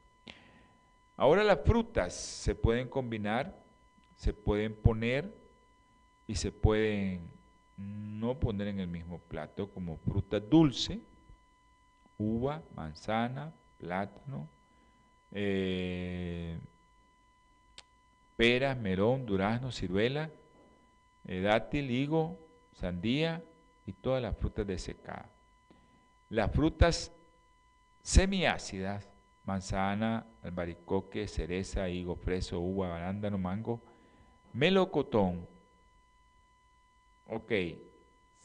Ahora 1.16 1.44
las 1.44 1.60
frutas 1.60 2.14
se 2.14 2.54
pueden 2.54 2.88
combinar, 2.88 3.62
se 4.16 4.32
pueden 4.32 4.74
poner 4.74 5.39
y 6.30 6.36
se 6.36 6.52
pueden 6.52 7.28
no 7.76 8.38
poner 8.38 8.68
en 8.68 8.78
el 8.78 8.86
mismo 8.86 9.18
plato 9.18 9.68
como 9.68 9.96
fruta 9.96 10.38
dulce, 10.38 11.00
uva, 12.18 12.62
manzana, 12.76 13.52
plátano, 13.78 14.48
eh, 15.32 16.56
peras, 18.36 18.78
melón, 18.78 19.26
durazno, 19.26 19.72
ciruela, 19.72 20.30
eh, 21.26 21.40
dátil, 21.40 21.90
higo, 21.90 22.38
sandía 22.74 23.42
y 23.84 23.92
todas 23.92 24.22
las 24.22 24.36
frutas 24.36 24.64
de 24.68 24.78
secada. 24.78 25.28
Las 26.28 26.52
frutas 26.52 27.10
semiácidas, 28.04 29.08
manzana, 29.44 30.26
albaricoque, 30.44 31.26
cereza, 31.26 31.88
higo, 31.88 32.14
freso, 32.14 32.60
uva, 32.60 32.94
arándano, 32.94 33.36
mango, 33.36 33.80
melocotón, 34.52 35.48
Ok, 37.30 37.52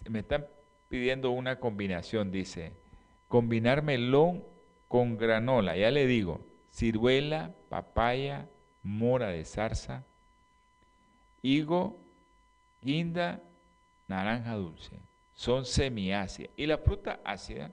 me 0.09 0.19
están 0.19 0.45
pidiendo 0.89 1.31
una 1.31 1.59
combinación, 1.59 2.31
dice. 2.31 2.71
Combinar 3.27 3.81
melón 3.81 4.43
con 4.87 5.17
granola, 5.17 5.75
ya 5.75 5.89
le 5.89 6.05
digo, 6.05 6.45
ciruela, 6.71 7.51
papaya, 7.69 8.47
mora 8.83 9.29
de 9.29 9.43
zarza, 9.43 10.03
higo, 11.41 11.97
guinda, 12.83 13.41
naranja 14.07 14.53
dulce. 14.53 14.99
Son 15.33 15.65
semiácidas. 15.65 16.51
Y 16.55 16.67
la 16.67 16.77
fruta 16.77 17.19
ácida, 17.25 17.71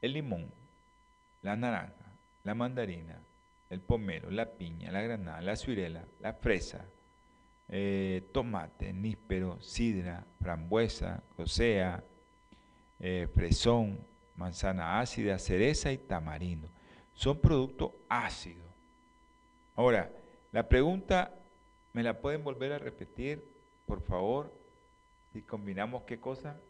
el 0.00 0.14
limón, 0.14 0.50
la 1.42 1.56
naranja, 1.56 2.16
la 2.42 2.54
mandarina, 2.54 3.20
el 3.68 3.80
pomelo, 3.80 4.30
la 4.30 4.46
piña, 4.46 4.90
la 4.90 5.02
granada, 5.02 5.42
la 5.42 5.56
ciruela, 5.56 6.06
la 6.20 6.32
fresa, 6.32 6.86
eh, 7.74 8.28
tomate, 8.32 8.92
níspero, 8.92 9.58
sidra, 9.62 10.26
frambuesa, 10.42 11.22
rosea, 11.38 12.04
eh, 13.00 13.26
fresón, 13.34 13.98
manzana 14.36 15.00
ácida, 15.00 15.38
cereza 15.38 15.90
y 15.90 15.96
tamarindo. 15.96 16.68
Son 17.14 17.40
productos 17.40 17.92
ácidos. 18.10 18.66
Ahora, 19.74 20.12
la 20.52 20.68
pregunta, 20.68 21.34
¿me 21.94 22.02
la 22.02 22.20
pueden 22.20 22.44
volver 22.44 22.72
a 22.72 22.78
repetir, 22.78 23.42
por 23.86 24.02
favor? 24.02 24.52
Si 25.32 25.40
combinamos 25.40 26.02
qué 26.02 26.20
cosa. 26.20 26.60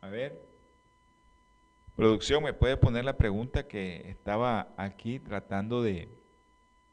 A 0.00 0.08
ver. 0.08 0.42
Producción, 1.94 2.42
¿me 2.42 2.52
puede 2.52 2.76
poner 2.76 3.04
la 3.04 3.16
pregunta 3.16 3.68
que 3.68 4.10
estaba 4.10 4.72
aquí 4.76 5.20
tratando 5.20 5.84
de, 5.84 6.08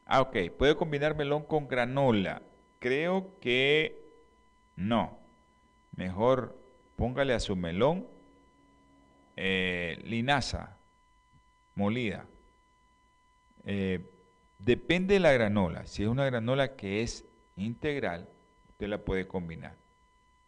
Ah, 0.08 0.22
ok. 0.22 0.36
¿Puede 0.56 0.74
combinar 0.74 1.14
melón 1.14 1.44
con 1.44 1.68
granola? 1.68 2.40
Creo 2.78 3.38
que 3.40 4.02
no. 4.74 5.18
Mejor 5.94 6.56
póngale 6.96 7.34
a 7.34 7.40
su 7.40 7.54
melón 7.54 8.06
eh, 9.36 9.98
linaza 10.04 10.78
molida. 11.74 12.24
Eh, 13.64 14.00
depende 14.58 15.14
de 15.14 15.20
la 15.20 15.32
granola. 15.32 15.86
Si 15.86 16.02
es 16.02 16.08
una 16.08 16.24
granola 16.24 16.74
que 16.74 17.02
es 17.02 17.26
integral, 17.56 18.28
usted 18.70 18.88
la 18.88 18.98
puede 18.98 19.28
combinar. 19.28 19.76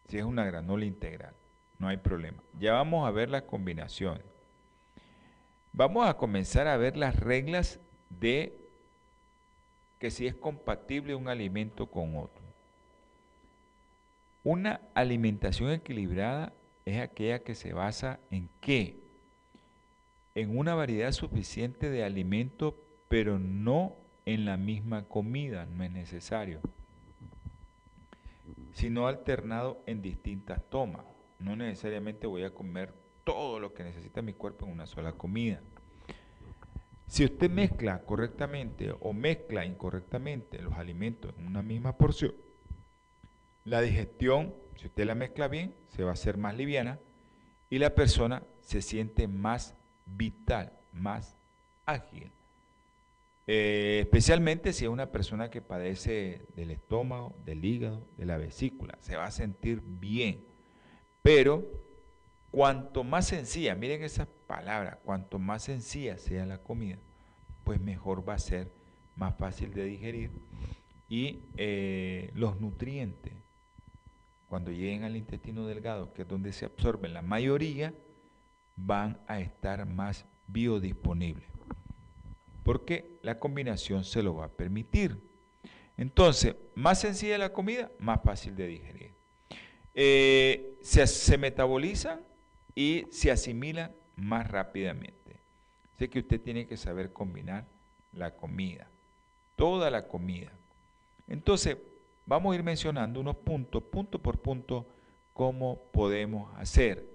Si 0.09 0.17
es 0.17 0.25
una 0.25 0.47
granola 0.47 0.87
integral, 0.87 1.35
no 1.79 1.89
hay 1.89 1.99
problema. 1.99 2.43
Ya 2.59 2.73
vamos 2.73 3.07
a 3.07 3.11
ver 3.11 3.29
las 3.29 3.43
combinaciones. 3.43 4.25
Vamos 5.73 6.09
a 6.09 6.17
comenzar 6.17 6.67
a 6.67 6.79
ver 6.79 6.97
las 6.97 7.15
reglas 7.15 7.79
de 8.09 8.60
que 10.01 10.11
si 10.11 10.27
es 10.27 10.35
compatible 10.35 11.15
un 11.15 11.29
alimento 11.29 11.87
con 11.87 12.17
otro. 12.17 12.43
Una 14.43 14.81
alimentación 14.95 15.71
equilibrada 15.71 16.55
es 16.87 17.01
aquella 17.01 17.41
que 17.41 17.55
se 17.55 17.75
basa 17.75 18.19
en 18.31 18.49
qué? 18.61 18.99
En 20.35 20.57
una 20.57 20.75
variedad 20.75 21.13
suficiente 21.13 21.91
de 21.91 22.03
alimentos, 22.03 22.75
pero 23.09 23.39
no 23.39 23.95
en 24.25 24.47
la 24.47 24.57
misma 24.57 25.05
comida, 25.05 25.67
no 25.67 25.85
es 25.85 25.91
necesario, 25.91 26.61
sino 28.73 29.07
alternado 29.07 29.83
en 29.85 30.01
distintas 30.01 30.63
tomas. 30.71 31.05
No 31.39 31.57
necesariamente 31.57 32.27
voy 32.27 32.45
a 32.45 32.55
comer 32.55 32.95
todo 33.25 33.61
lo 33.61 33.75
que 33.75 33.85
necesita 33.85 34.23
mi 34.23 34.33
cuerpo 34.33 34.65
en 34.65 34.73
una 34.73 34.87
sola 34.87 35.13
comida. 35.13 35.61
Si 37.11 37.25
usted 37.25 37.51
mezcla 37.51 38.03
correctamente 38.03 38.95
o 39.01 39.13
mezcla 39.13 39.67
incorrectamente 39.67 40.63
los 40.63 40.75
alimentos 40.75 41.35
en 41.37 41.49
una 41.49 41.61
misma 41.61 41.99
porción, 41.99 42.33
la 43.65 43.81
digestión, 43.81 44.55
si 44.77 44.87
usted 44.87 45.07
la 45.07 45.17
mezcla 45.17 45.49
bien, 45.49 45.75
se 45.89 46.05
va 46.05 46.11
a 46.11 46.13
hacer 46.13 46.37
más 46.37 46.57
liviana 46.57 47.01
y 47.69 47.79
la 47.79 47.97
persona 47.97 48.45
se 48.61 48.81
siente 48.81 49.27
más 49.27 49.75
vital, 50.07 50.73
más 50.93 51.37
ágil. 51.85 52.31
Eh, 53.49 53.99
especialmente 54.03 54.73
si 54.73 54.85
es 54.85 54.91
una 54.91 55.11
persona 55.11 55.51
que 55.51 55.61
padece 55.61 56.43
del 56.55 56.71
estómago, 56.71 57.35
del 57.45 57.65
hígado, 57.65 58.07
de 58.19 58.27
la 58.27 58.37
vesícula, 58.37 58.97
se 59.01 59.17
va 59.17 59.25
a 59.25 59.33
sentir 59.33 59.83
bien. 59.85 60.45
Pero 61.23 61.67
cuanto 62.53 63.03
más 63.03 63.27
sencilla, 63.27 63.75
miren 63.75 64.05
esas 64.05 64.29
palabras, 64.51 64.99
cuanto 65.05 65.39
más 65.39 65.63
sencilla 65.63 66.19
sea 66.19 66.45
la 66.45 66.59
comida, 66.59 66.99
pues 67.63 67.81
mejor 67.81 68.29
va 68.29 68.35
a 68.35 68.39
ser, 68.41 68.73
más 69.15 69.37
fácil 69.39 69.73
de 69.73 69.85
digerir 69.85 70.31
y 71.09 71.45
eh, 71.57 72.33
los 72.35 72.61
nutrientes, 72.61 73.33
cuando 74.49 74.73
lleguen 74.73 75.05
al 75.05 75.17
intestino 75.17 75.69
delgado, 75.69 76.13
que 76.13 76.23
es 76.23 76.29
donde 76.29 76.53
se 76.53 76.65
absorben 76.65 77.15
la 77.15 77.23
mayoría, 77.23 77.95
van 78.75 79.21
a 79.29 79.39
estar 79.39 79.87
más 79.87 80.27
biodisponibles, 80.49 81.49
porque 82.65 83.21
la 83.23 83.39
combinación 83.39 84.03
se 84.03 84.21
lo 84.21 84.35
va 84.35 84.47
a 84.47 84.53
permitir. 84.53 85.17
Entonces, 85.97 86.57
más 86.75 87.01
sencilla 87.01 87.39
la 87.39 87.53
comida, 87.53 87.93
más 88.01 88.21
fácil 88.25 88.57
de 88.57 88.67
digerir. 88.67 89.15
Eh, 89.95 90.77
se, 90.83 91.07
se 91.07 91.39
metabolizan 91.39 92.21
y 92.75 93.07
se 93.11 93.31
asimilan 93.31 93.93
más 94.21 94.51
rápidamente. 94.51 95.41
Sé 95.99 96.09
que 96.09 96.21
usted 96.21 96.41
tiene 96.41 96.67
que 96.67 96.77
saber 96.77 97.13
combinar 97.13 97.67
la 98.13 98.37
comida, 98.37 98.89
toda 99.57 99.91
la 99.91 100.09
comida. 100.09 100.51
Entonces, 101.29 101.77
vamos 102.27 102.53
a 102.53 102.57
ir 102.57 102.63
mencionando 102.63 103.21
unos 103.21 103.37
puntos, 103.37 103.83
punto 103.83 104.19
por 104.19 104.39
punto, 104.41 104.87
cómo 105.33 105.81
podemos 105.93 106.53
hacer 106.59 107.09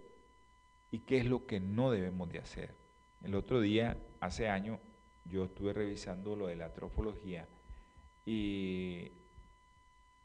y 0.92 1.00
qué 1.00 1.18
es 1.18 1.26
lo 1.26 1.46
que 1.46 1.60
no 1.60 1.92
debemos 1.92 2.30
de 2.30 2.40
hacer. 2.40 2.74
El 3.24 3.36
otro 3.36 3.60
día, 3.60 3.98
hace 4.20 4.50
años, 4.50 4.80
yo 5.26 5.46
estuve 5.46 5.74
revisando 5.74 6.36
lo 6.36 6.48
de 6.48 6.56
la 6.56 6.74
trofología 6.74 7.48
y 8.26 9.12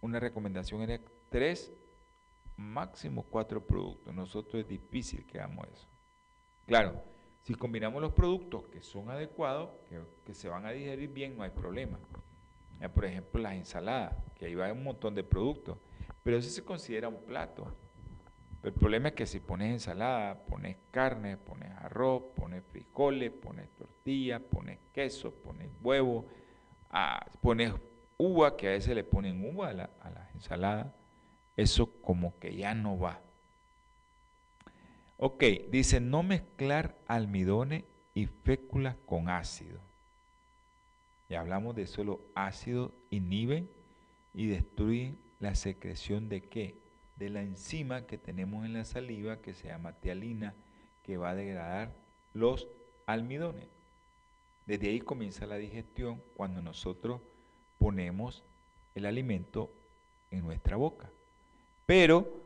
una 0.01 0.21
recomendación 0.21 0.83
era 0.83 1.01
tres, 1.31 1.73
máximo 2.57 3.23
cuatro 3.23 3.67
productos. 3.67 4.15
Nosotros 4.15 4.63
es 4.63 4.69
difícil 4.69 5.27
que 5.27 5.39
hagamos 5.39 5.67
eso. 5.69 5.90
Claro, 6.71 7.03
si 7.41 7.57
combinamos 7.57 8.01
los 8.01 8.13
productos 8.13 8.63
que 8.69 8.81
son 8.81 9.11
adecuados, 9.11 9.71
que, 10.25 10.35
se 10.35 10.49
van 10.49 10.67
a 10.67 10.71
digerir 10.71 11.13
bien, 11.13 11.37
no 11.37 11.43
hay 11.43 11.51
problema. 11.51 11.99
por 12.95 13.05
ejemplo, 13.05 13.43
las 13.43 13.55
ensaladas, 13.55 14.15
que 14.37 14.47
ahí 14.47 14.55
va 14.55 14.73
un 14.73 14.85
montón 14.85 15.17
de 15.17 15.25
productos, 15.25 15.79
pero 16.23 16.37
eso 16.37 16.49
se 16.49 16.63
considera 16.63 17.09
un 17.09 17.25
plato. 17.25 17.75
el 18.63 18.73
problema 18.73 19.09
es 19.09 19.15
que 19.15 19.27
si 19.27 19.41
pones 19.41 19.73
ensalada, 19.73 20.47
pones 20.47 20.77
carne, 20.93 21.37
pones 21.39 21.73
arroz, 21.73 22.23
pones 22.37 22.63
frijoles, 22.63 23.33
pones 23.33 23.69
tortilla, 23.71 24.39
pones 24.39 24.79
queso, 24.93 25.35
pones 25.35 25.73
huevo, 25.83 26.27
ah, 26.89 27.27
pones 27.41 27.73
uva, 28.17 28.57
que 28.57 28.69
a 28.69 28.71
veces 28.71 28.95
le 28.95 29.03
ponen 29.03 29.45
uva 29.45 29.71
a, 29.71 29.73
la, 29.73 29.91
a 29.99 30.11
las 30.11 30.33
ensaladas, 30.37 30.95
eso 31.57 32.01
como 32.01 32.39
que 32.39 32.55
ya 32.55 32.77
no 32.77 32.97
va. 32.97 33.21
Ok, 35.23 35.45
dice 35.71 36.01
no 36.01 36.23
mezclar 36.23 36.97
almidones 37.07 37.85
y 38.15 38.25
féculas 38.25 38.97
con 39.05 39.29
ácido. 39.29 39.79
Ya 41.29 41.41
hablamos 41.41 41.77
de 41.77 41.87
solo 41.87 42.23
ácido 42.35 42.95
inhibe 43.11 43.69
y 44.33 44.47
destruye 44.47 45.19
la 45.39 45.55
secreción 45.57 46.31
de 46.31 46.41
qué? 46.41 46.79
De 47.17 47.29
la 47.29 47.43
enzima 47.43 48.07
que 48.07 48.17
tenemos 48.17 48.65
en 48.65 48.73
la 48.73 48.87
saliva 48.87 49.43
que 49.43 49.53
se 49.53 49.69
llama 49.69 49.93
tialina, 49.93 50.55
que 51.03 51.19
va 51.19 51.33
a 51.33 51.35
degradar 51.35 51.93
los 52.33 52.67
almidones. 53.05 53.69
Desde 54.65 54.89
ahí 54.89 55.01
comienza 55.01 55.45
la 55.45 55.57
digestión 55.57 56.23
cuando 56.33 56.63
nosotros 56.63 57.21
ponemos 57.77 58.43
el 58.95 59.05
alimento 59.05 59.71
en 60.31 60.45
nuestra 60.45 60.79
boca. 60.79 61.11
Pero 61.85 62.40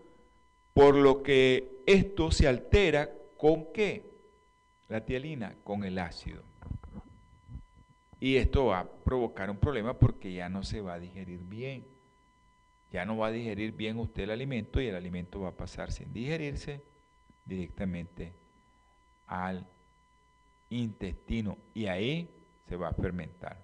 por 0.74 0.96
lo 0.96 1.22
que 1.22 1.82
esto 1.86 2.30
se 2.30 2.48
altera 2.48 3.10
con 3.38 3.72
qué? 3.72 4.10
La 4.88 5.04
tialina, 5.04 5.54
con 5.64 5.84
el 5.84 5.98
ácido. 5.98 6.42
Y 8.20 8.36
esto 8.36 8.66
va 8.66 8.80
a 8.80 8.88
provocar 8.88 9.50
un 9.50 9.56
problema 9.56 9.98
porque 9.98 10.32
ya 10.32 10.48
no 10.48 10.62
se 10.62 10.80
va 10.80 10.94
a 10.94 10.98
digerir 10.98 11.40
bien. 11.44 11.86
Ya 12.92 13.04
no 13.04 13.16
va 13.16 13.28
a 13.28 13.32
digerir 13.32 13.72
bien 13.72 13.98
usted 13.98 14.24
el 14.24 14.30
alimento 14.30 14.80
y 14.80 14.86
el 14.86 14.94
alimento 14.94 15.40
va 15.40 15.50
a 15.50 15.56
pasar 15.56 15.92
sin 15.92 16.12
digerirse 16.12 16.82
directamente 17.44 18.32
al 19.26 19.66
intestino 20.70 21.58
y 21.74 21.86
ahí 21.86 22.28
se 22.68 22.76
va 22.76 22.88
a 22.88 22.94
fermentar. 22.94 23.58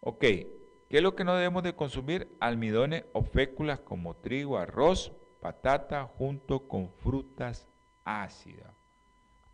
Ok, 0.00 0.20
¿qué 0.20 0.48
es 0.90 1.02
lo 1.02 1.14
que 1.14 1.24
no 1.24 1.34
debemos 1.34 1.62
de 1.62 1.74
consumir? 1.74 2.28
Almidones 2.40 3.04
o 3.12 3.22
féculas 3.22 3.80
como 3.80 4.14
trigo, 4.14 4.58
arroz, 4.58 5.12
patata 5.40 6.04
junto 6.04 6.66
con 6.68 6.90
frutas 6.90 7.66
ácidas, 8.04 8.74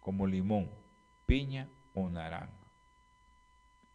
como 0.00 0.26
limón, 0.26 0.70
piña 1.26 1.68
o 1.94 2.08
naranja. 2.08 2.52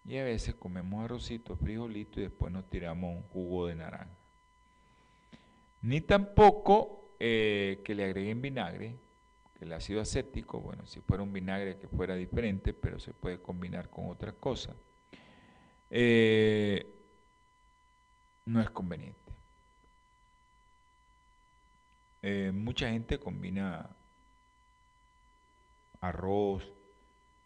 Y 0.05 0.17
a 0.17 0.23
veces 0.23 0.55
comemos 0.55 1.03
arrocito, 1.03 1.55
frijolito 1.55 2.19
y 2.19 2.23
después 2.23 2.51
nos 2.51 2.69
tiramos 2.69 3.15
un 3.15 3.23
jugo 3.29 3.67
de 3.67 3.75
naranja. 3.75 4.17
Ni 5.81 6.01
tampoco 6.01 7.13
eh, 7.19 7.81
que 7.83 7.95
le 7.95 8.05
agreguen 8.05 8.41
vinagre, 8.41 8.97
que 9.57 9.65
el 9.65 9.73
ácido 9.73 10.01
acético, 10.01 10.59
bueno, 10.59 10.85
si 10.87 11.01
fuera 11.01 11.23
un 11.23 11.33
vinagre 11.33 11.77
que 11.77 11.87
fuera 11.87 12.15
diferente, 12.15 12.73
pero 12.73 12.99
se 12.99 13.13
puede 13.13 13.41
combinar 13.41 13.89
con 13.89 14.09
otra 14.09 14.31
cosa, 14.33 14.73
eh, 15.89 16.95
no 18.45 18.61
es 18.61 18.69
conveniente. 18.69 19.28
Eh, 22.21 22.51
mucha 22.53 22.89
gente 22.89 23.19
combina 23.19 23.89
arroz, 26.01 26.63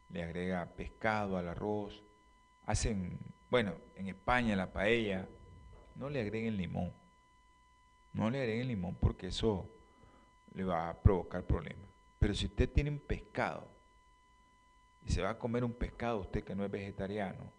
le 0.09 0.24
agrega 0.24 0.65
pescado 0.76 1.38
al 1.38 1.47
arroz, 1.47 2.03
hacen, 2.65 3.17
bueno, 3.49 3.76
en 3.95 4.07
España 4.07 4.55
la 4.55 4.71
paella, 4.71 5.28
no 5.95 6.09
le 6.09 6.21
agreguen 6.21 6.57
limón, 6.57 6.91
no 8.13 8.30
le 8.30 8.41
agreguen 8.41 8.67
limón 8.67 8.95
porque 8.95 9.28
eso 9.28 9.69
le 10.53 10.63
va 10.63 10.89
a 10.89 11.01
provocar 11.01 11.43
problemas. 11.43 11.89
Pero 12.19 12.34
si 12.34 12.45
usted 12.45 12.69
tiene 12.69 12.89
un 12.89 12.99
pescado 12.99 13.67
y 15.05 15.11
se 15.11 15.21
va 15.21 15.32
a 15.32 15.39
comer 15.39 15.63
un 15.63 15.74
pescado, 15.74 16.19
usted 16.19 16.43
que 16.43 16.55
no 16.55 16.63
es 16.63 16.71
vegetariano, 16.71 17.51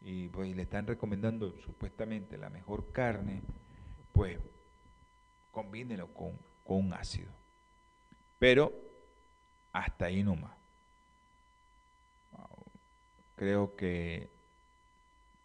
y 0.00 0.28
pues 0.28 0.54
le 0.54 0.62
están 0.62 0.86
recomendando 0.86 1.58
supuestamente 1.60 2.38
la 2.38 2.48
mejor 2.50 2.92
carne, 2.92 3.42
pues 4.12 4.38
combínelo 5.56 6.12
con, 6.12 6.38
un 6.66 6.92
ácido. 6.92 7.30
Pero 8.38 8.74
hasta 9.72 10.04
ahí 10.04 10.22
nomás. 10.22 10.52
Creo 13.36 13.74
que 13.74 14.28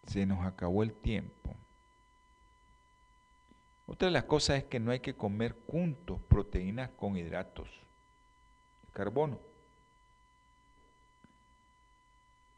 Se 0.08 0.26
nos 0.26 0.46
acabó 0.46 0.84
el 0.84 0.92
tiempo. 0.92 1.56
Otra 3.86 4.08
de 4.08 4.12
las 4.12 4.26
cosas 4.26 4.58
es 4.58 4.64
que 4.66 4.82
no 4.82 4.92
hay 4.92 5.00
que 5.00 5.16
comer 5.16 5.56
juntos 5.68 6.20
proteínas 6.28 6.90
con 6.98 7.16
hidratos 7.16 7.70
de 8.86 8.92
carbono. 8.92 9.40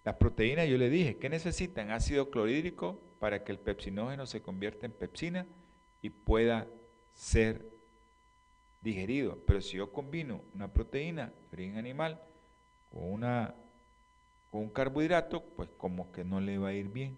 Las 0.03 0.15
proteínas, 0.15 0.67
yo 0.67 0.79
le 0.79 0.89
dije, 0.89 1.17
¿qué 1.17 1.29
necesitan? 1.29 1.91
Ácido 1.91 2.31
clorhídrico 2.31 2.99
para 3.19 3.43
que 3.43 3.51
el 3.51 3.59
pepsinógeno 3.59 4.25
se 4.25 4.41
convierta 4.41 4.87
en 4.87 4.91
pepsina 4.93 5.45
y 6.01 6.09
pueda 6.09 6.67
ser 7.13 7.65
digerido. 8.81 9.39
Pero 9.45 9.61
si 9.61 9.77
yo 9.77 9.91
combino 9.91 10.41
una 10.53 10.67
proteína 10.67 11.31
origen 11.51 11.77
animal 11.77 12.19
con, 12.91 13.11
una, 13.11 13.55
con 14.51 14.61
un 14.61 14.69
carbohidrato, 14.69 15.41
pues 15.41 15.69
como 15.77 16.11
que 16.11 16.23
no 16.23 16.39
le 16.39 16.57
va 16.57 16.69
a 16.69 16.73
ir 16.73 16.87
bien. 16.87 17.17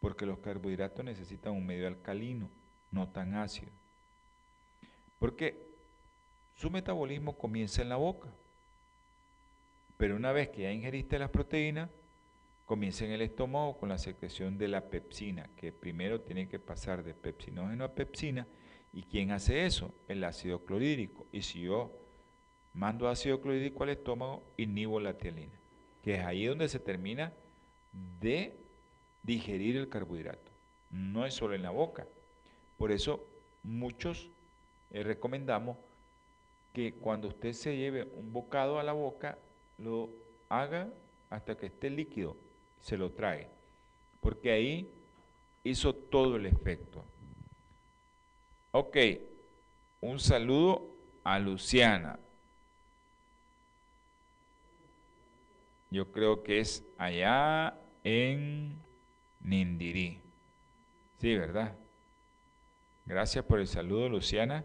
Porque 0.00 0.26
los 0.26 0.38
carbohidratos 0.38 1.04
necesitan 1.04 1.52
un 1.52 1.64
medio 1.64 1.86
alcalino, 1.86 2.50
no 2.90 3.08
tan 3.08 3.34
ácido. 3.34 3.70
Porque 5.18 5.56
su 6.56 6.70
metabolismo 6.70 7.36
comienza 7.38 7.82
en 7.82 7.88
la 7.88 7.96
boca. 7.96 8.28
Pero 9.96 10.16
una 10.16 10.32
vez 10.32 10.48
que 10.48 10.62
ya 10.62 10.72
ingeriste 10.72 11.18
las 11.18 11.30
proteínas, 11.30 11.88
comienza 12.72 13.04
en 13.04 13.10
el 13.10 13.20
estómago 13.20 13.76
con 13.76 13.90
la 13.90 13.98
secreción 13.98 14.56
de 14.56 14.66
la 14.66 14.88
pepsina, 14.88 15.50
que 15.56 15.72
primero 15.72 16.22
tiene 16.22 16.48
que 16.48 16.58
pasar 16.58 17.04
de 17.04 17.12
pepsinógeno 17.12 17.84
a 17.84 17.94
pepsina. 17.94 18.46
¿Y 18.94 19.02
quién 19.02 19.30
hace 19.30 19.66
eso? 19.66 19.94
El 20.08 20.24
ácido 20.24 20.64
clorhídrico. 20.64 21.26
Y 21.32 21.42
si 21.42 21.60
yo 21.60 21.92
mando 22.72 23.10
ácido 23.10 23.42
clorhídrico 23.42 23.82
al 23.82 23.90
estómago, 23.90 24.42
inhibo 24.56 25.00
la 25.00 25.18
tialina, 25.18 25.52
que 26.02 26.14
es 26.14 26.20
ahí 26.24 26.46
donde 26.46 26.66
se 26.66 26.78
termina 26.78 27.34
de 28.22 28.56
digerir 29.22 29.76
el 29.76 29.90
carbohidrato. 29.90 30.50
No 30.88 31.26
es 31.26 31.34
solo 31.34 31.54
en 31.54 31.64
la 31.64 31.70
boca. 31.72 32.06
Por 32.78 32.90
eso 32.90 33.28
muchos 33.62 34.30
eh, 34.92 35.02
recomendamos 35.02 35.76
que 36.72 36.94
cuando 36.94 37.28
usted 37.28 37.52
se 37.52 37.76
lleve 37.76 38.04
un 38.16 38.32
bocado 38.32 38.78
a 38.78 38.82
la 38.82 38.94
boca, 38.94 39.36
lo 39.76 40.08
haga 40.48 40.88
hasta 41.28 41.54
que 41.54 41.66
esté 41.66 41.90
líquido 41.90 42.34
se 42.82 42.98
lo 42.98 43.10
trae, 43.12 43.48
porque 44.20 44.50
ahí 44.50 44.92
hizo 45.64 45.94
todo 45.94 46.36
el 46.36 46.46
efecto. 46.46 47.04
Ok, 48.72 48.96
un 50.00 50.18
saludo 50.18 50.94
a 51.24 51.38
Luciana. 51.38 52.18
Yo 55.90 56.10
creo 56.10 56.42
que 56.42 56.58
es 56.58 56.84
allá 56.98 57.74
en 58.02 58.80
Nindirí. 59.40 60.20
Sí, 61.18 61.36
¿verdad? 61.36 61.76
Gracias 63.04 63.44
por 63.44 63.60
el 63.60 63.68
saludo, 63.68 64.08
Luciana, 64.08 64.64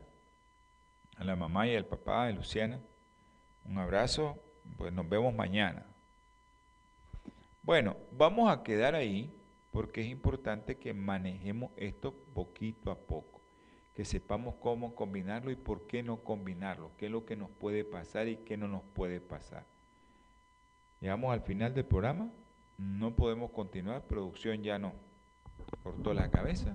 a 1.18 1.24
la 1.24 1.36
mamá 1.36 1.68
y 1.68 1.76
al 1.76 1.86
papá 1.86 2.28
de 2.28 2.34
Luciana. 2.34 2.80
Un 3.65 3.78
abrazo, 3.78 4.41
pues 4.78 4.93
nos 4.93 5.07
vemos 5.07 5.36
mañana. 5.36 5.86
Bueno, 7.68 7.97
vamos 8.13 8.49
a 8.49 8.63
quedar 8.63 8.95
ahí 8.95 9.30
porque 9.72 9.99
es 9.99 10.07
importante 10.07 10.78
que 10.78 10.93
manejemos 10.93 11.70
esto 11.76 12.13
poquito 12.34 12.91
a 12.91 12.95
poco, 12.95 13.41
que 13.93 14.05
sepamos 14.05 14.55
cómo 14.61 14.95
combinarlo 14.95 15.51
y 15.51 15.57
por 15.57 15.86
qué 15.86 16.01
no 16.01 16.24
combinarlo, 16.24 16.91
qué 16.97 17.07
es 17.07 17.11
lo 17.11 17.26
que 17.26 17.36
nos 17.36 17.49
puede 17.49 17.84
pasar 17.84 18.30
y 18.30 18.38
qué 18.38 18.55
no 18.55 18.70
nos 18.70 18.84
puede 18.93 19.20
pasar. 19.20 19.65
Llegamos 21.01 21.34
al 21.34 21.41
final 21.41 21.74
del 21.74 21.84
programa, 21.84 22.32
no 22.78 23.13
podemos 23.18 23.51
continuar, 23.51 24.01
producción 24.03 24.63
ya 24.63 24.80
no 24.80 24.93
cortó 25.84 26.13
la 26.13 26.32
cabeza, 26.32 26.74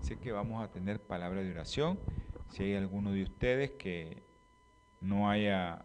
así 0.00 0.16
que 0.16 0.32
vamos 0.32 0.64
a 0.64 0.72
tener 0.72 1.00
palabra 1.00 1.42
de 1.42 1.52
oración. 1.52 1.96
Si 2.48 2.64
hay 2.64 2.74
alguno 2.74 3.12
de 3.12 3.22
ustedes 3.22 3.70
que 3.70 4.20
no 5.00 5.30
haya 5.30 5.84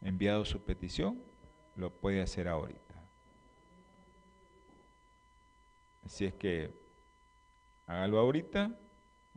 enviado 0.00 0.44
su 0.44 0.60
petición, 0.62 1.26
lo 1.78 1.90
puede 1.90 2.20
hacer 2.20 2.48
ahorita. 2.48 2.94
Así 6.04 6.24
es 6.24 6.34
que 6.34 6.74
hágalo 7.86 8.18
ahorita. 8.18 8.72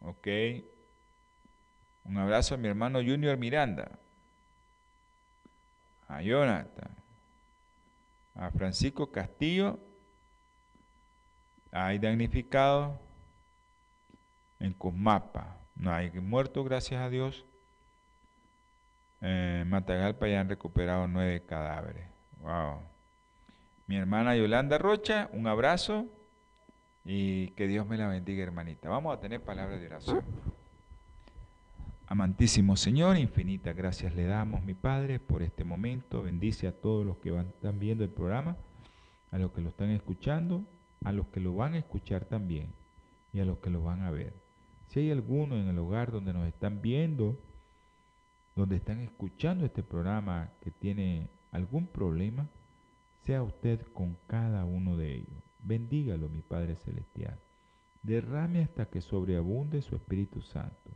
Ok. 0.01 0.27
Un 2.03 2.17
abrazo 2.17 2.55
a 2.55 2.57
mi 2.57 2.67
hermano 2.67 2.99
Junior 2.99 3.37
Miranda. 3.37 3.99
A 6.07 6.21
Jonathan. 6.21 6.95
A 8.35 8.49
Francisco 8.49 9.11
Castillo. 9.11 9.79
Hay 11.71 11.99
damnificado 11.99 12.99
en 14.59 14.73
Cosmapa. 14.73 15.57
No 15.75 15.93
hay 15.93 16.09
muerto, 16.11 16.63
gracias 16.63 17.01
a 17.01 17.09
Dios. 17.09 17.45
En 19.21 19.69
Matagalpa 19.69 20.27
ya 20.27 20.41
han 20.41 20.49
recuperado 20.49 21.07
nueve 21.07 21.45
cadáveres. 21.45 22.10
Wow. 22.41 22.81
Mi 23.85 23.97
hermana 23.97 24.35
Yolanda 24.35 24.77
Rocha, 24.77 25.29
un 25.33 25.45
abrazo 25.47 26.07
y 27.05 27.49
que 27.49 27.67
Dios 27.67 27.87
me 27.87 27.97
la 27.97 28.07
bendiga, 28.07 28.41
hermanita. 28.43 28.89
Vamos 28.89 29.15
a 29.15 29.19
tener 29.19 29.41
palabras 29.41 29.79
de 29.79 29.87
oración. 29.87 30.23
Amantísimo 32.07 32.75
Señor, 32.75 33.17
infinitas 33.17 33.75
gracias 33.75 34.15
le 34.15 34.25
damos, 34.25 34.63
mi 34.63 34.73
Padre, 34.73 35.19
por 35.19 35.43
este 35.43 35.63
momento. 35.63 36.23
Bendice 36.23 36.67
a 36.67 36.71
todos 36.71 37.05
los 37.05 37.17
que 37.17 37.31
van, 37.31 37.47
están 37.47 37.79
viendo 37.79 38.03
el 38.03 38.09
programa, 38.09 38.57
a 39.31 39.37
los 39.37 39.51
que 39.51 39.61
lo 39.61 39.69
están 39.69 39.91
escuchando, 39.91 40.65
a 41.03 41.11
los 41.11 41.27
que 41.27 41.39
lo 41.39 41.55
van 41.55 41.75
a 41.75 41.77
escuchar 41.77 42.25
también 42.25 42.73
y 43.33 43.39
a 43.39 43.45
los 43.45 43.59
que 43.59 43.69
lo 43.69 43.83
van 43.83 44.01
a 44.01 44.11
ver. 44.11 44.33
Si 44.87 44.99
hay 44.99 45.11
alguno 45.11 45.55
en 45.55 45.67
el 45.67 45.77
hogar 45.77 46.11
donde 46.11 46.33
nos 46.33 46.47
están 46.47 46.81
viendo, 46.81 47.39
donde 48.55 48.75
están 48.75 48.99
escuchando 48.99 49.65
este 49.65 49.83
programa 49.83 50.49
que 50.59 50.71
tiene 50.71 51.29
algún 51.51 51.87
problema, 51.87 52.49
sea 53.23 53.43
usted 53.43 53.81
con 53.93 54.17
cada 54.27 54.65
uno 54.65 54.97
de 54.97 55.15
ellos. 55.15 55.43
Bendígalo, 55.59 56.29
mi 56.29 56.41
Padre 56.41 56.75
Celestial. 56.75 57.39
Derrame 58.03 58.63
hasta 58.63 58.87
que 58.87 59.01
sobreabunde 59.01 59.81
su 59.81 59.95
Espíritu 59.95 60.41
Santo 60.41 60.91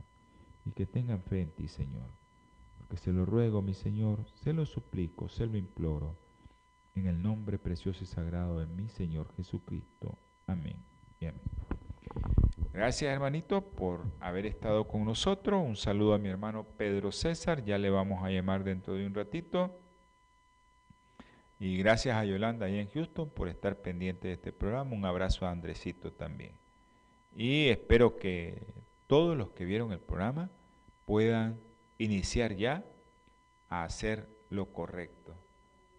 y 0.65 0.71
que 0.71 0.87
tengan 0.87 1.21
fe 1.21 1.41
en 1.41 1.51
ti, 1.51 1.67
Señor. 1.67 2.09
Porque 2.79 2.97
se 2.97 3.11
lo 3.11 3.25
ruego, 3.25 3.61
mi 3.61 3.73
Señor, 3.73 4.25
se 4.33 4.53
lo 4.53 4.65
suplico, 4.65 5.29
se 5.29 5.45
lo 5.45 5.57
imploro, 5.57 6.15
en 6.95 7.07
el 7.07 7.21
nombre 7.21 7.59
precioso 7.59 8.03
y 8.03 8.07
sagrado 8.07 8.59
de 8.59 8.65
mi 8.65 8.87
Señor 8.87 9.31
Jesucristo. 9.35 10.17
Amén 10.47 10.77
y 11.19 11.25
amén. 11.25 11.41
Gracias, 12.73 13.13
hermanito, 13.13 13.61
por 13.61 14.01
haber 14.19 14.45
estado 14.45 14.87
con 14.87 15.05
nosotros. 15.05 15.63
Un 15.65 15.75
saludo 15.75 16.13
a 16.13 16.17
mi 16.17 16.29
hermano 16.29 16.65
Pedro 16.77 17.11
César, 17.11 17.63
ya 17.63 17.77
le 17.77 17.89
vamos 17.89 18.23
a 18.23 18.29
llamar 18.29 18.63
dentro 18.63 18.95
de 18.95 19.05
un 19.05 19.13
ratito. 19.13 19.79
Y 21.59 21.77
gracias 21.77 22.17
a 22.17 22.25
Yolanda 22.25 22.65
ahí 22.65 22.79
en 22.79 22.89
Houston 22.89 23.29
por 23.29 23.47
estar 23.47 23.77
pendiente 23.77 24.27
de 24.27 24.33
este 24.33 24.51
programa. 24.51 24.93
Un 24.93 25.05
abrazo 25.05 25.45
a 25.45 25.51
Andresito 25.51 26.11
también. 26.11 26.51
Y 27.35 27.69
espero 27.69 28.17
que 28.17 28.61
todos 29.07 29.37
los 29.37 29.51
que 29.51 29.65
vieron 29.65 29.91
el 29.91 29.99
programa 29.99 30.49
puedan 31.05 31.59
iniciar 31.97 32.55
ya 32.55 32.83
a 33.69 33.83
hacer 33.83 34.27
lo 34.49 34.73
correcto. 34.73 35.33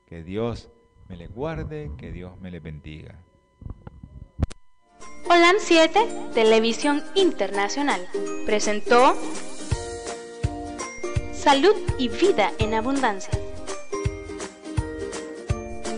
Que 0.06 0.22
Dios 0.22 0.68
me 1.08 1.16
les 1.16 1.30
guarde, 1.30 1.90
que 1.96 2.12
Dios 2.12 2.38
me 2.38 2.50
les 2.50 2.62
bendiga. 2.62 3.22
Holan 5.28 5.56
7, 5.58 6.00
Televisión 6.34 7.02
Internacional, 7.14 8.06
presentó 8.44 9.14
Salud 11.32 11.74
y 11.98 12.08
Vida 12.08 12.52
en 12.58 12.74
Abundancia 12.74 13.45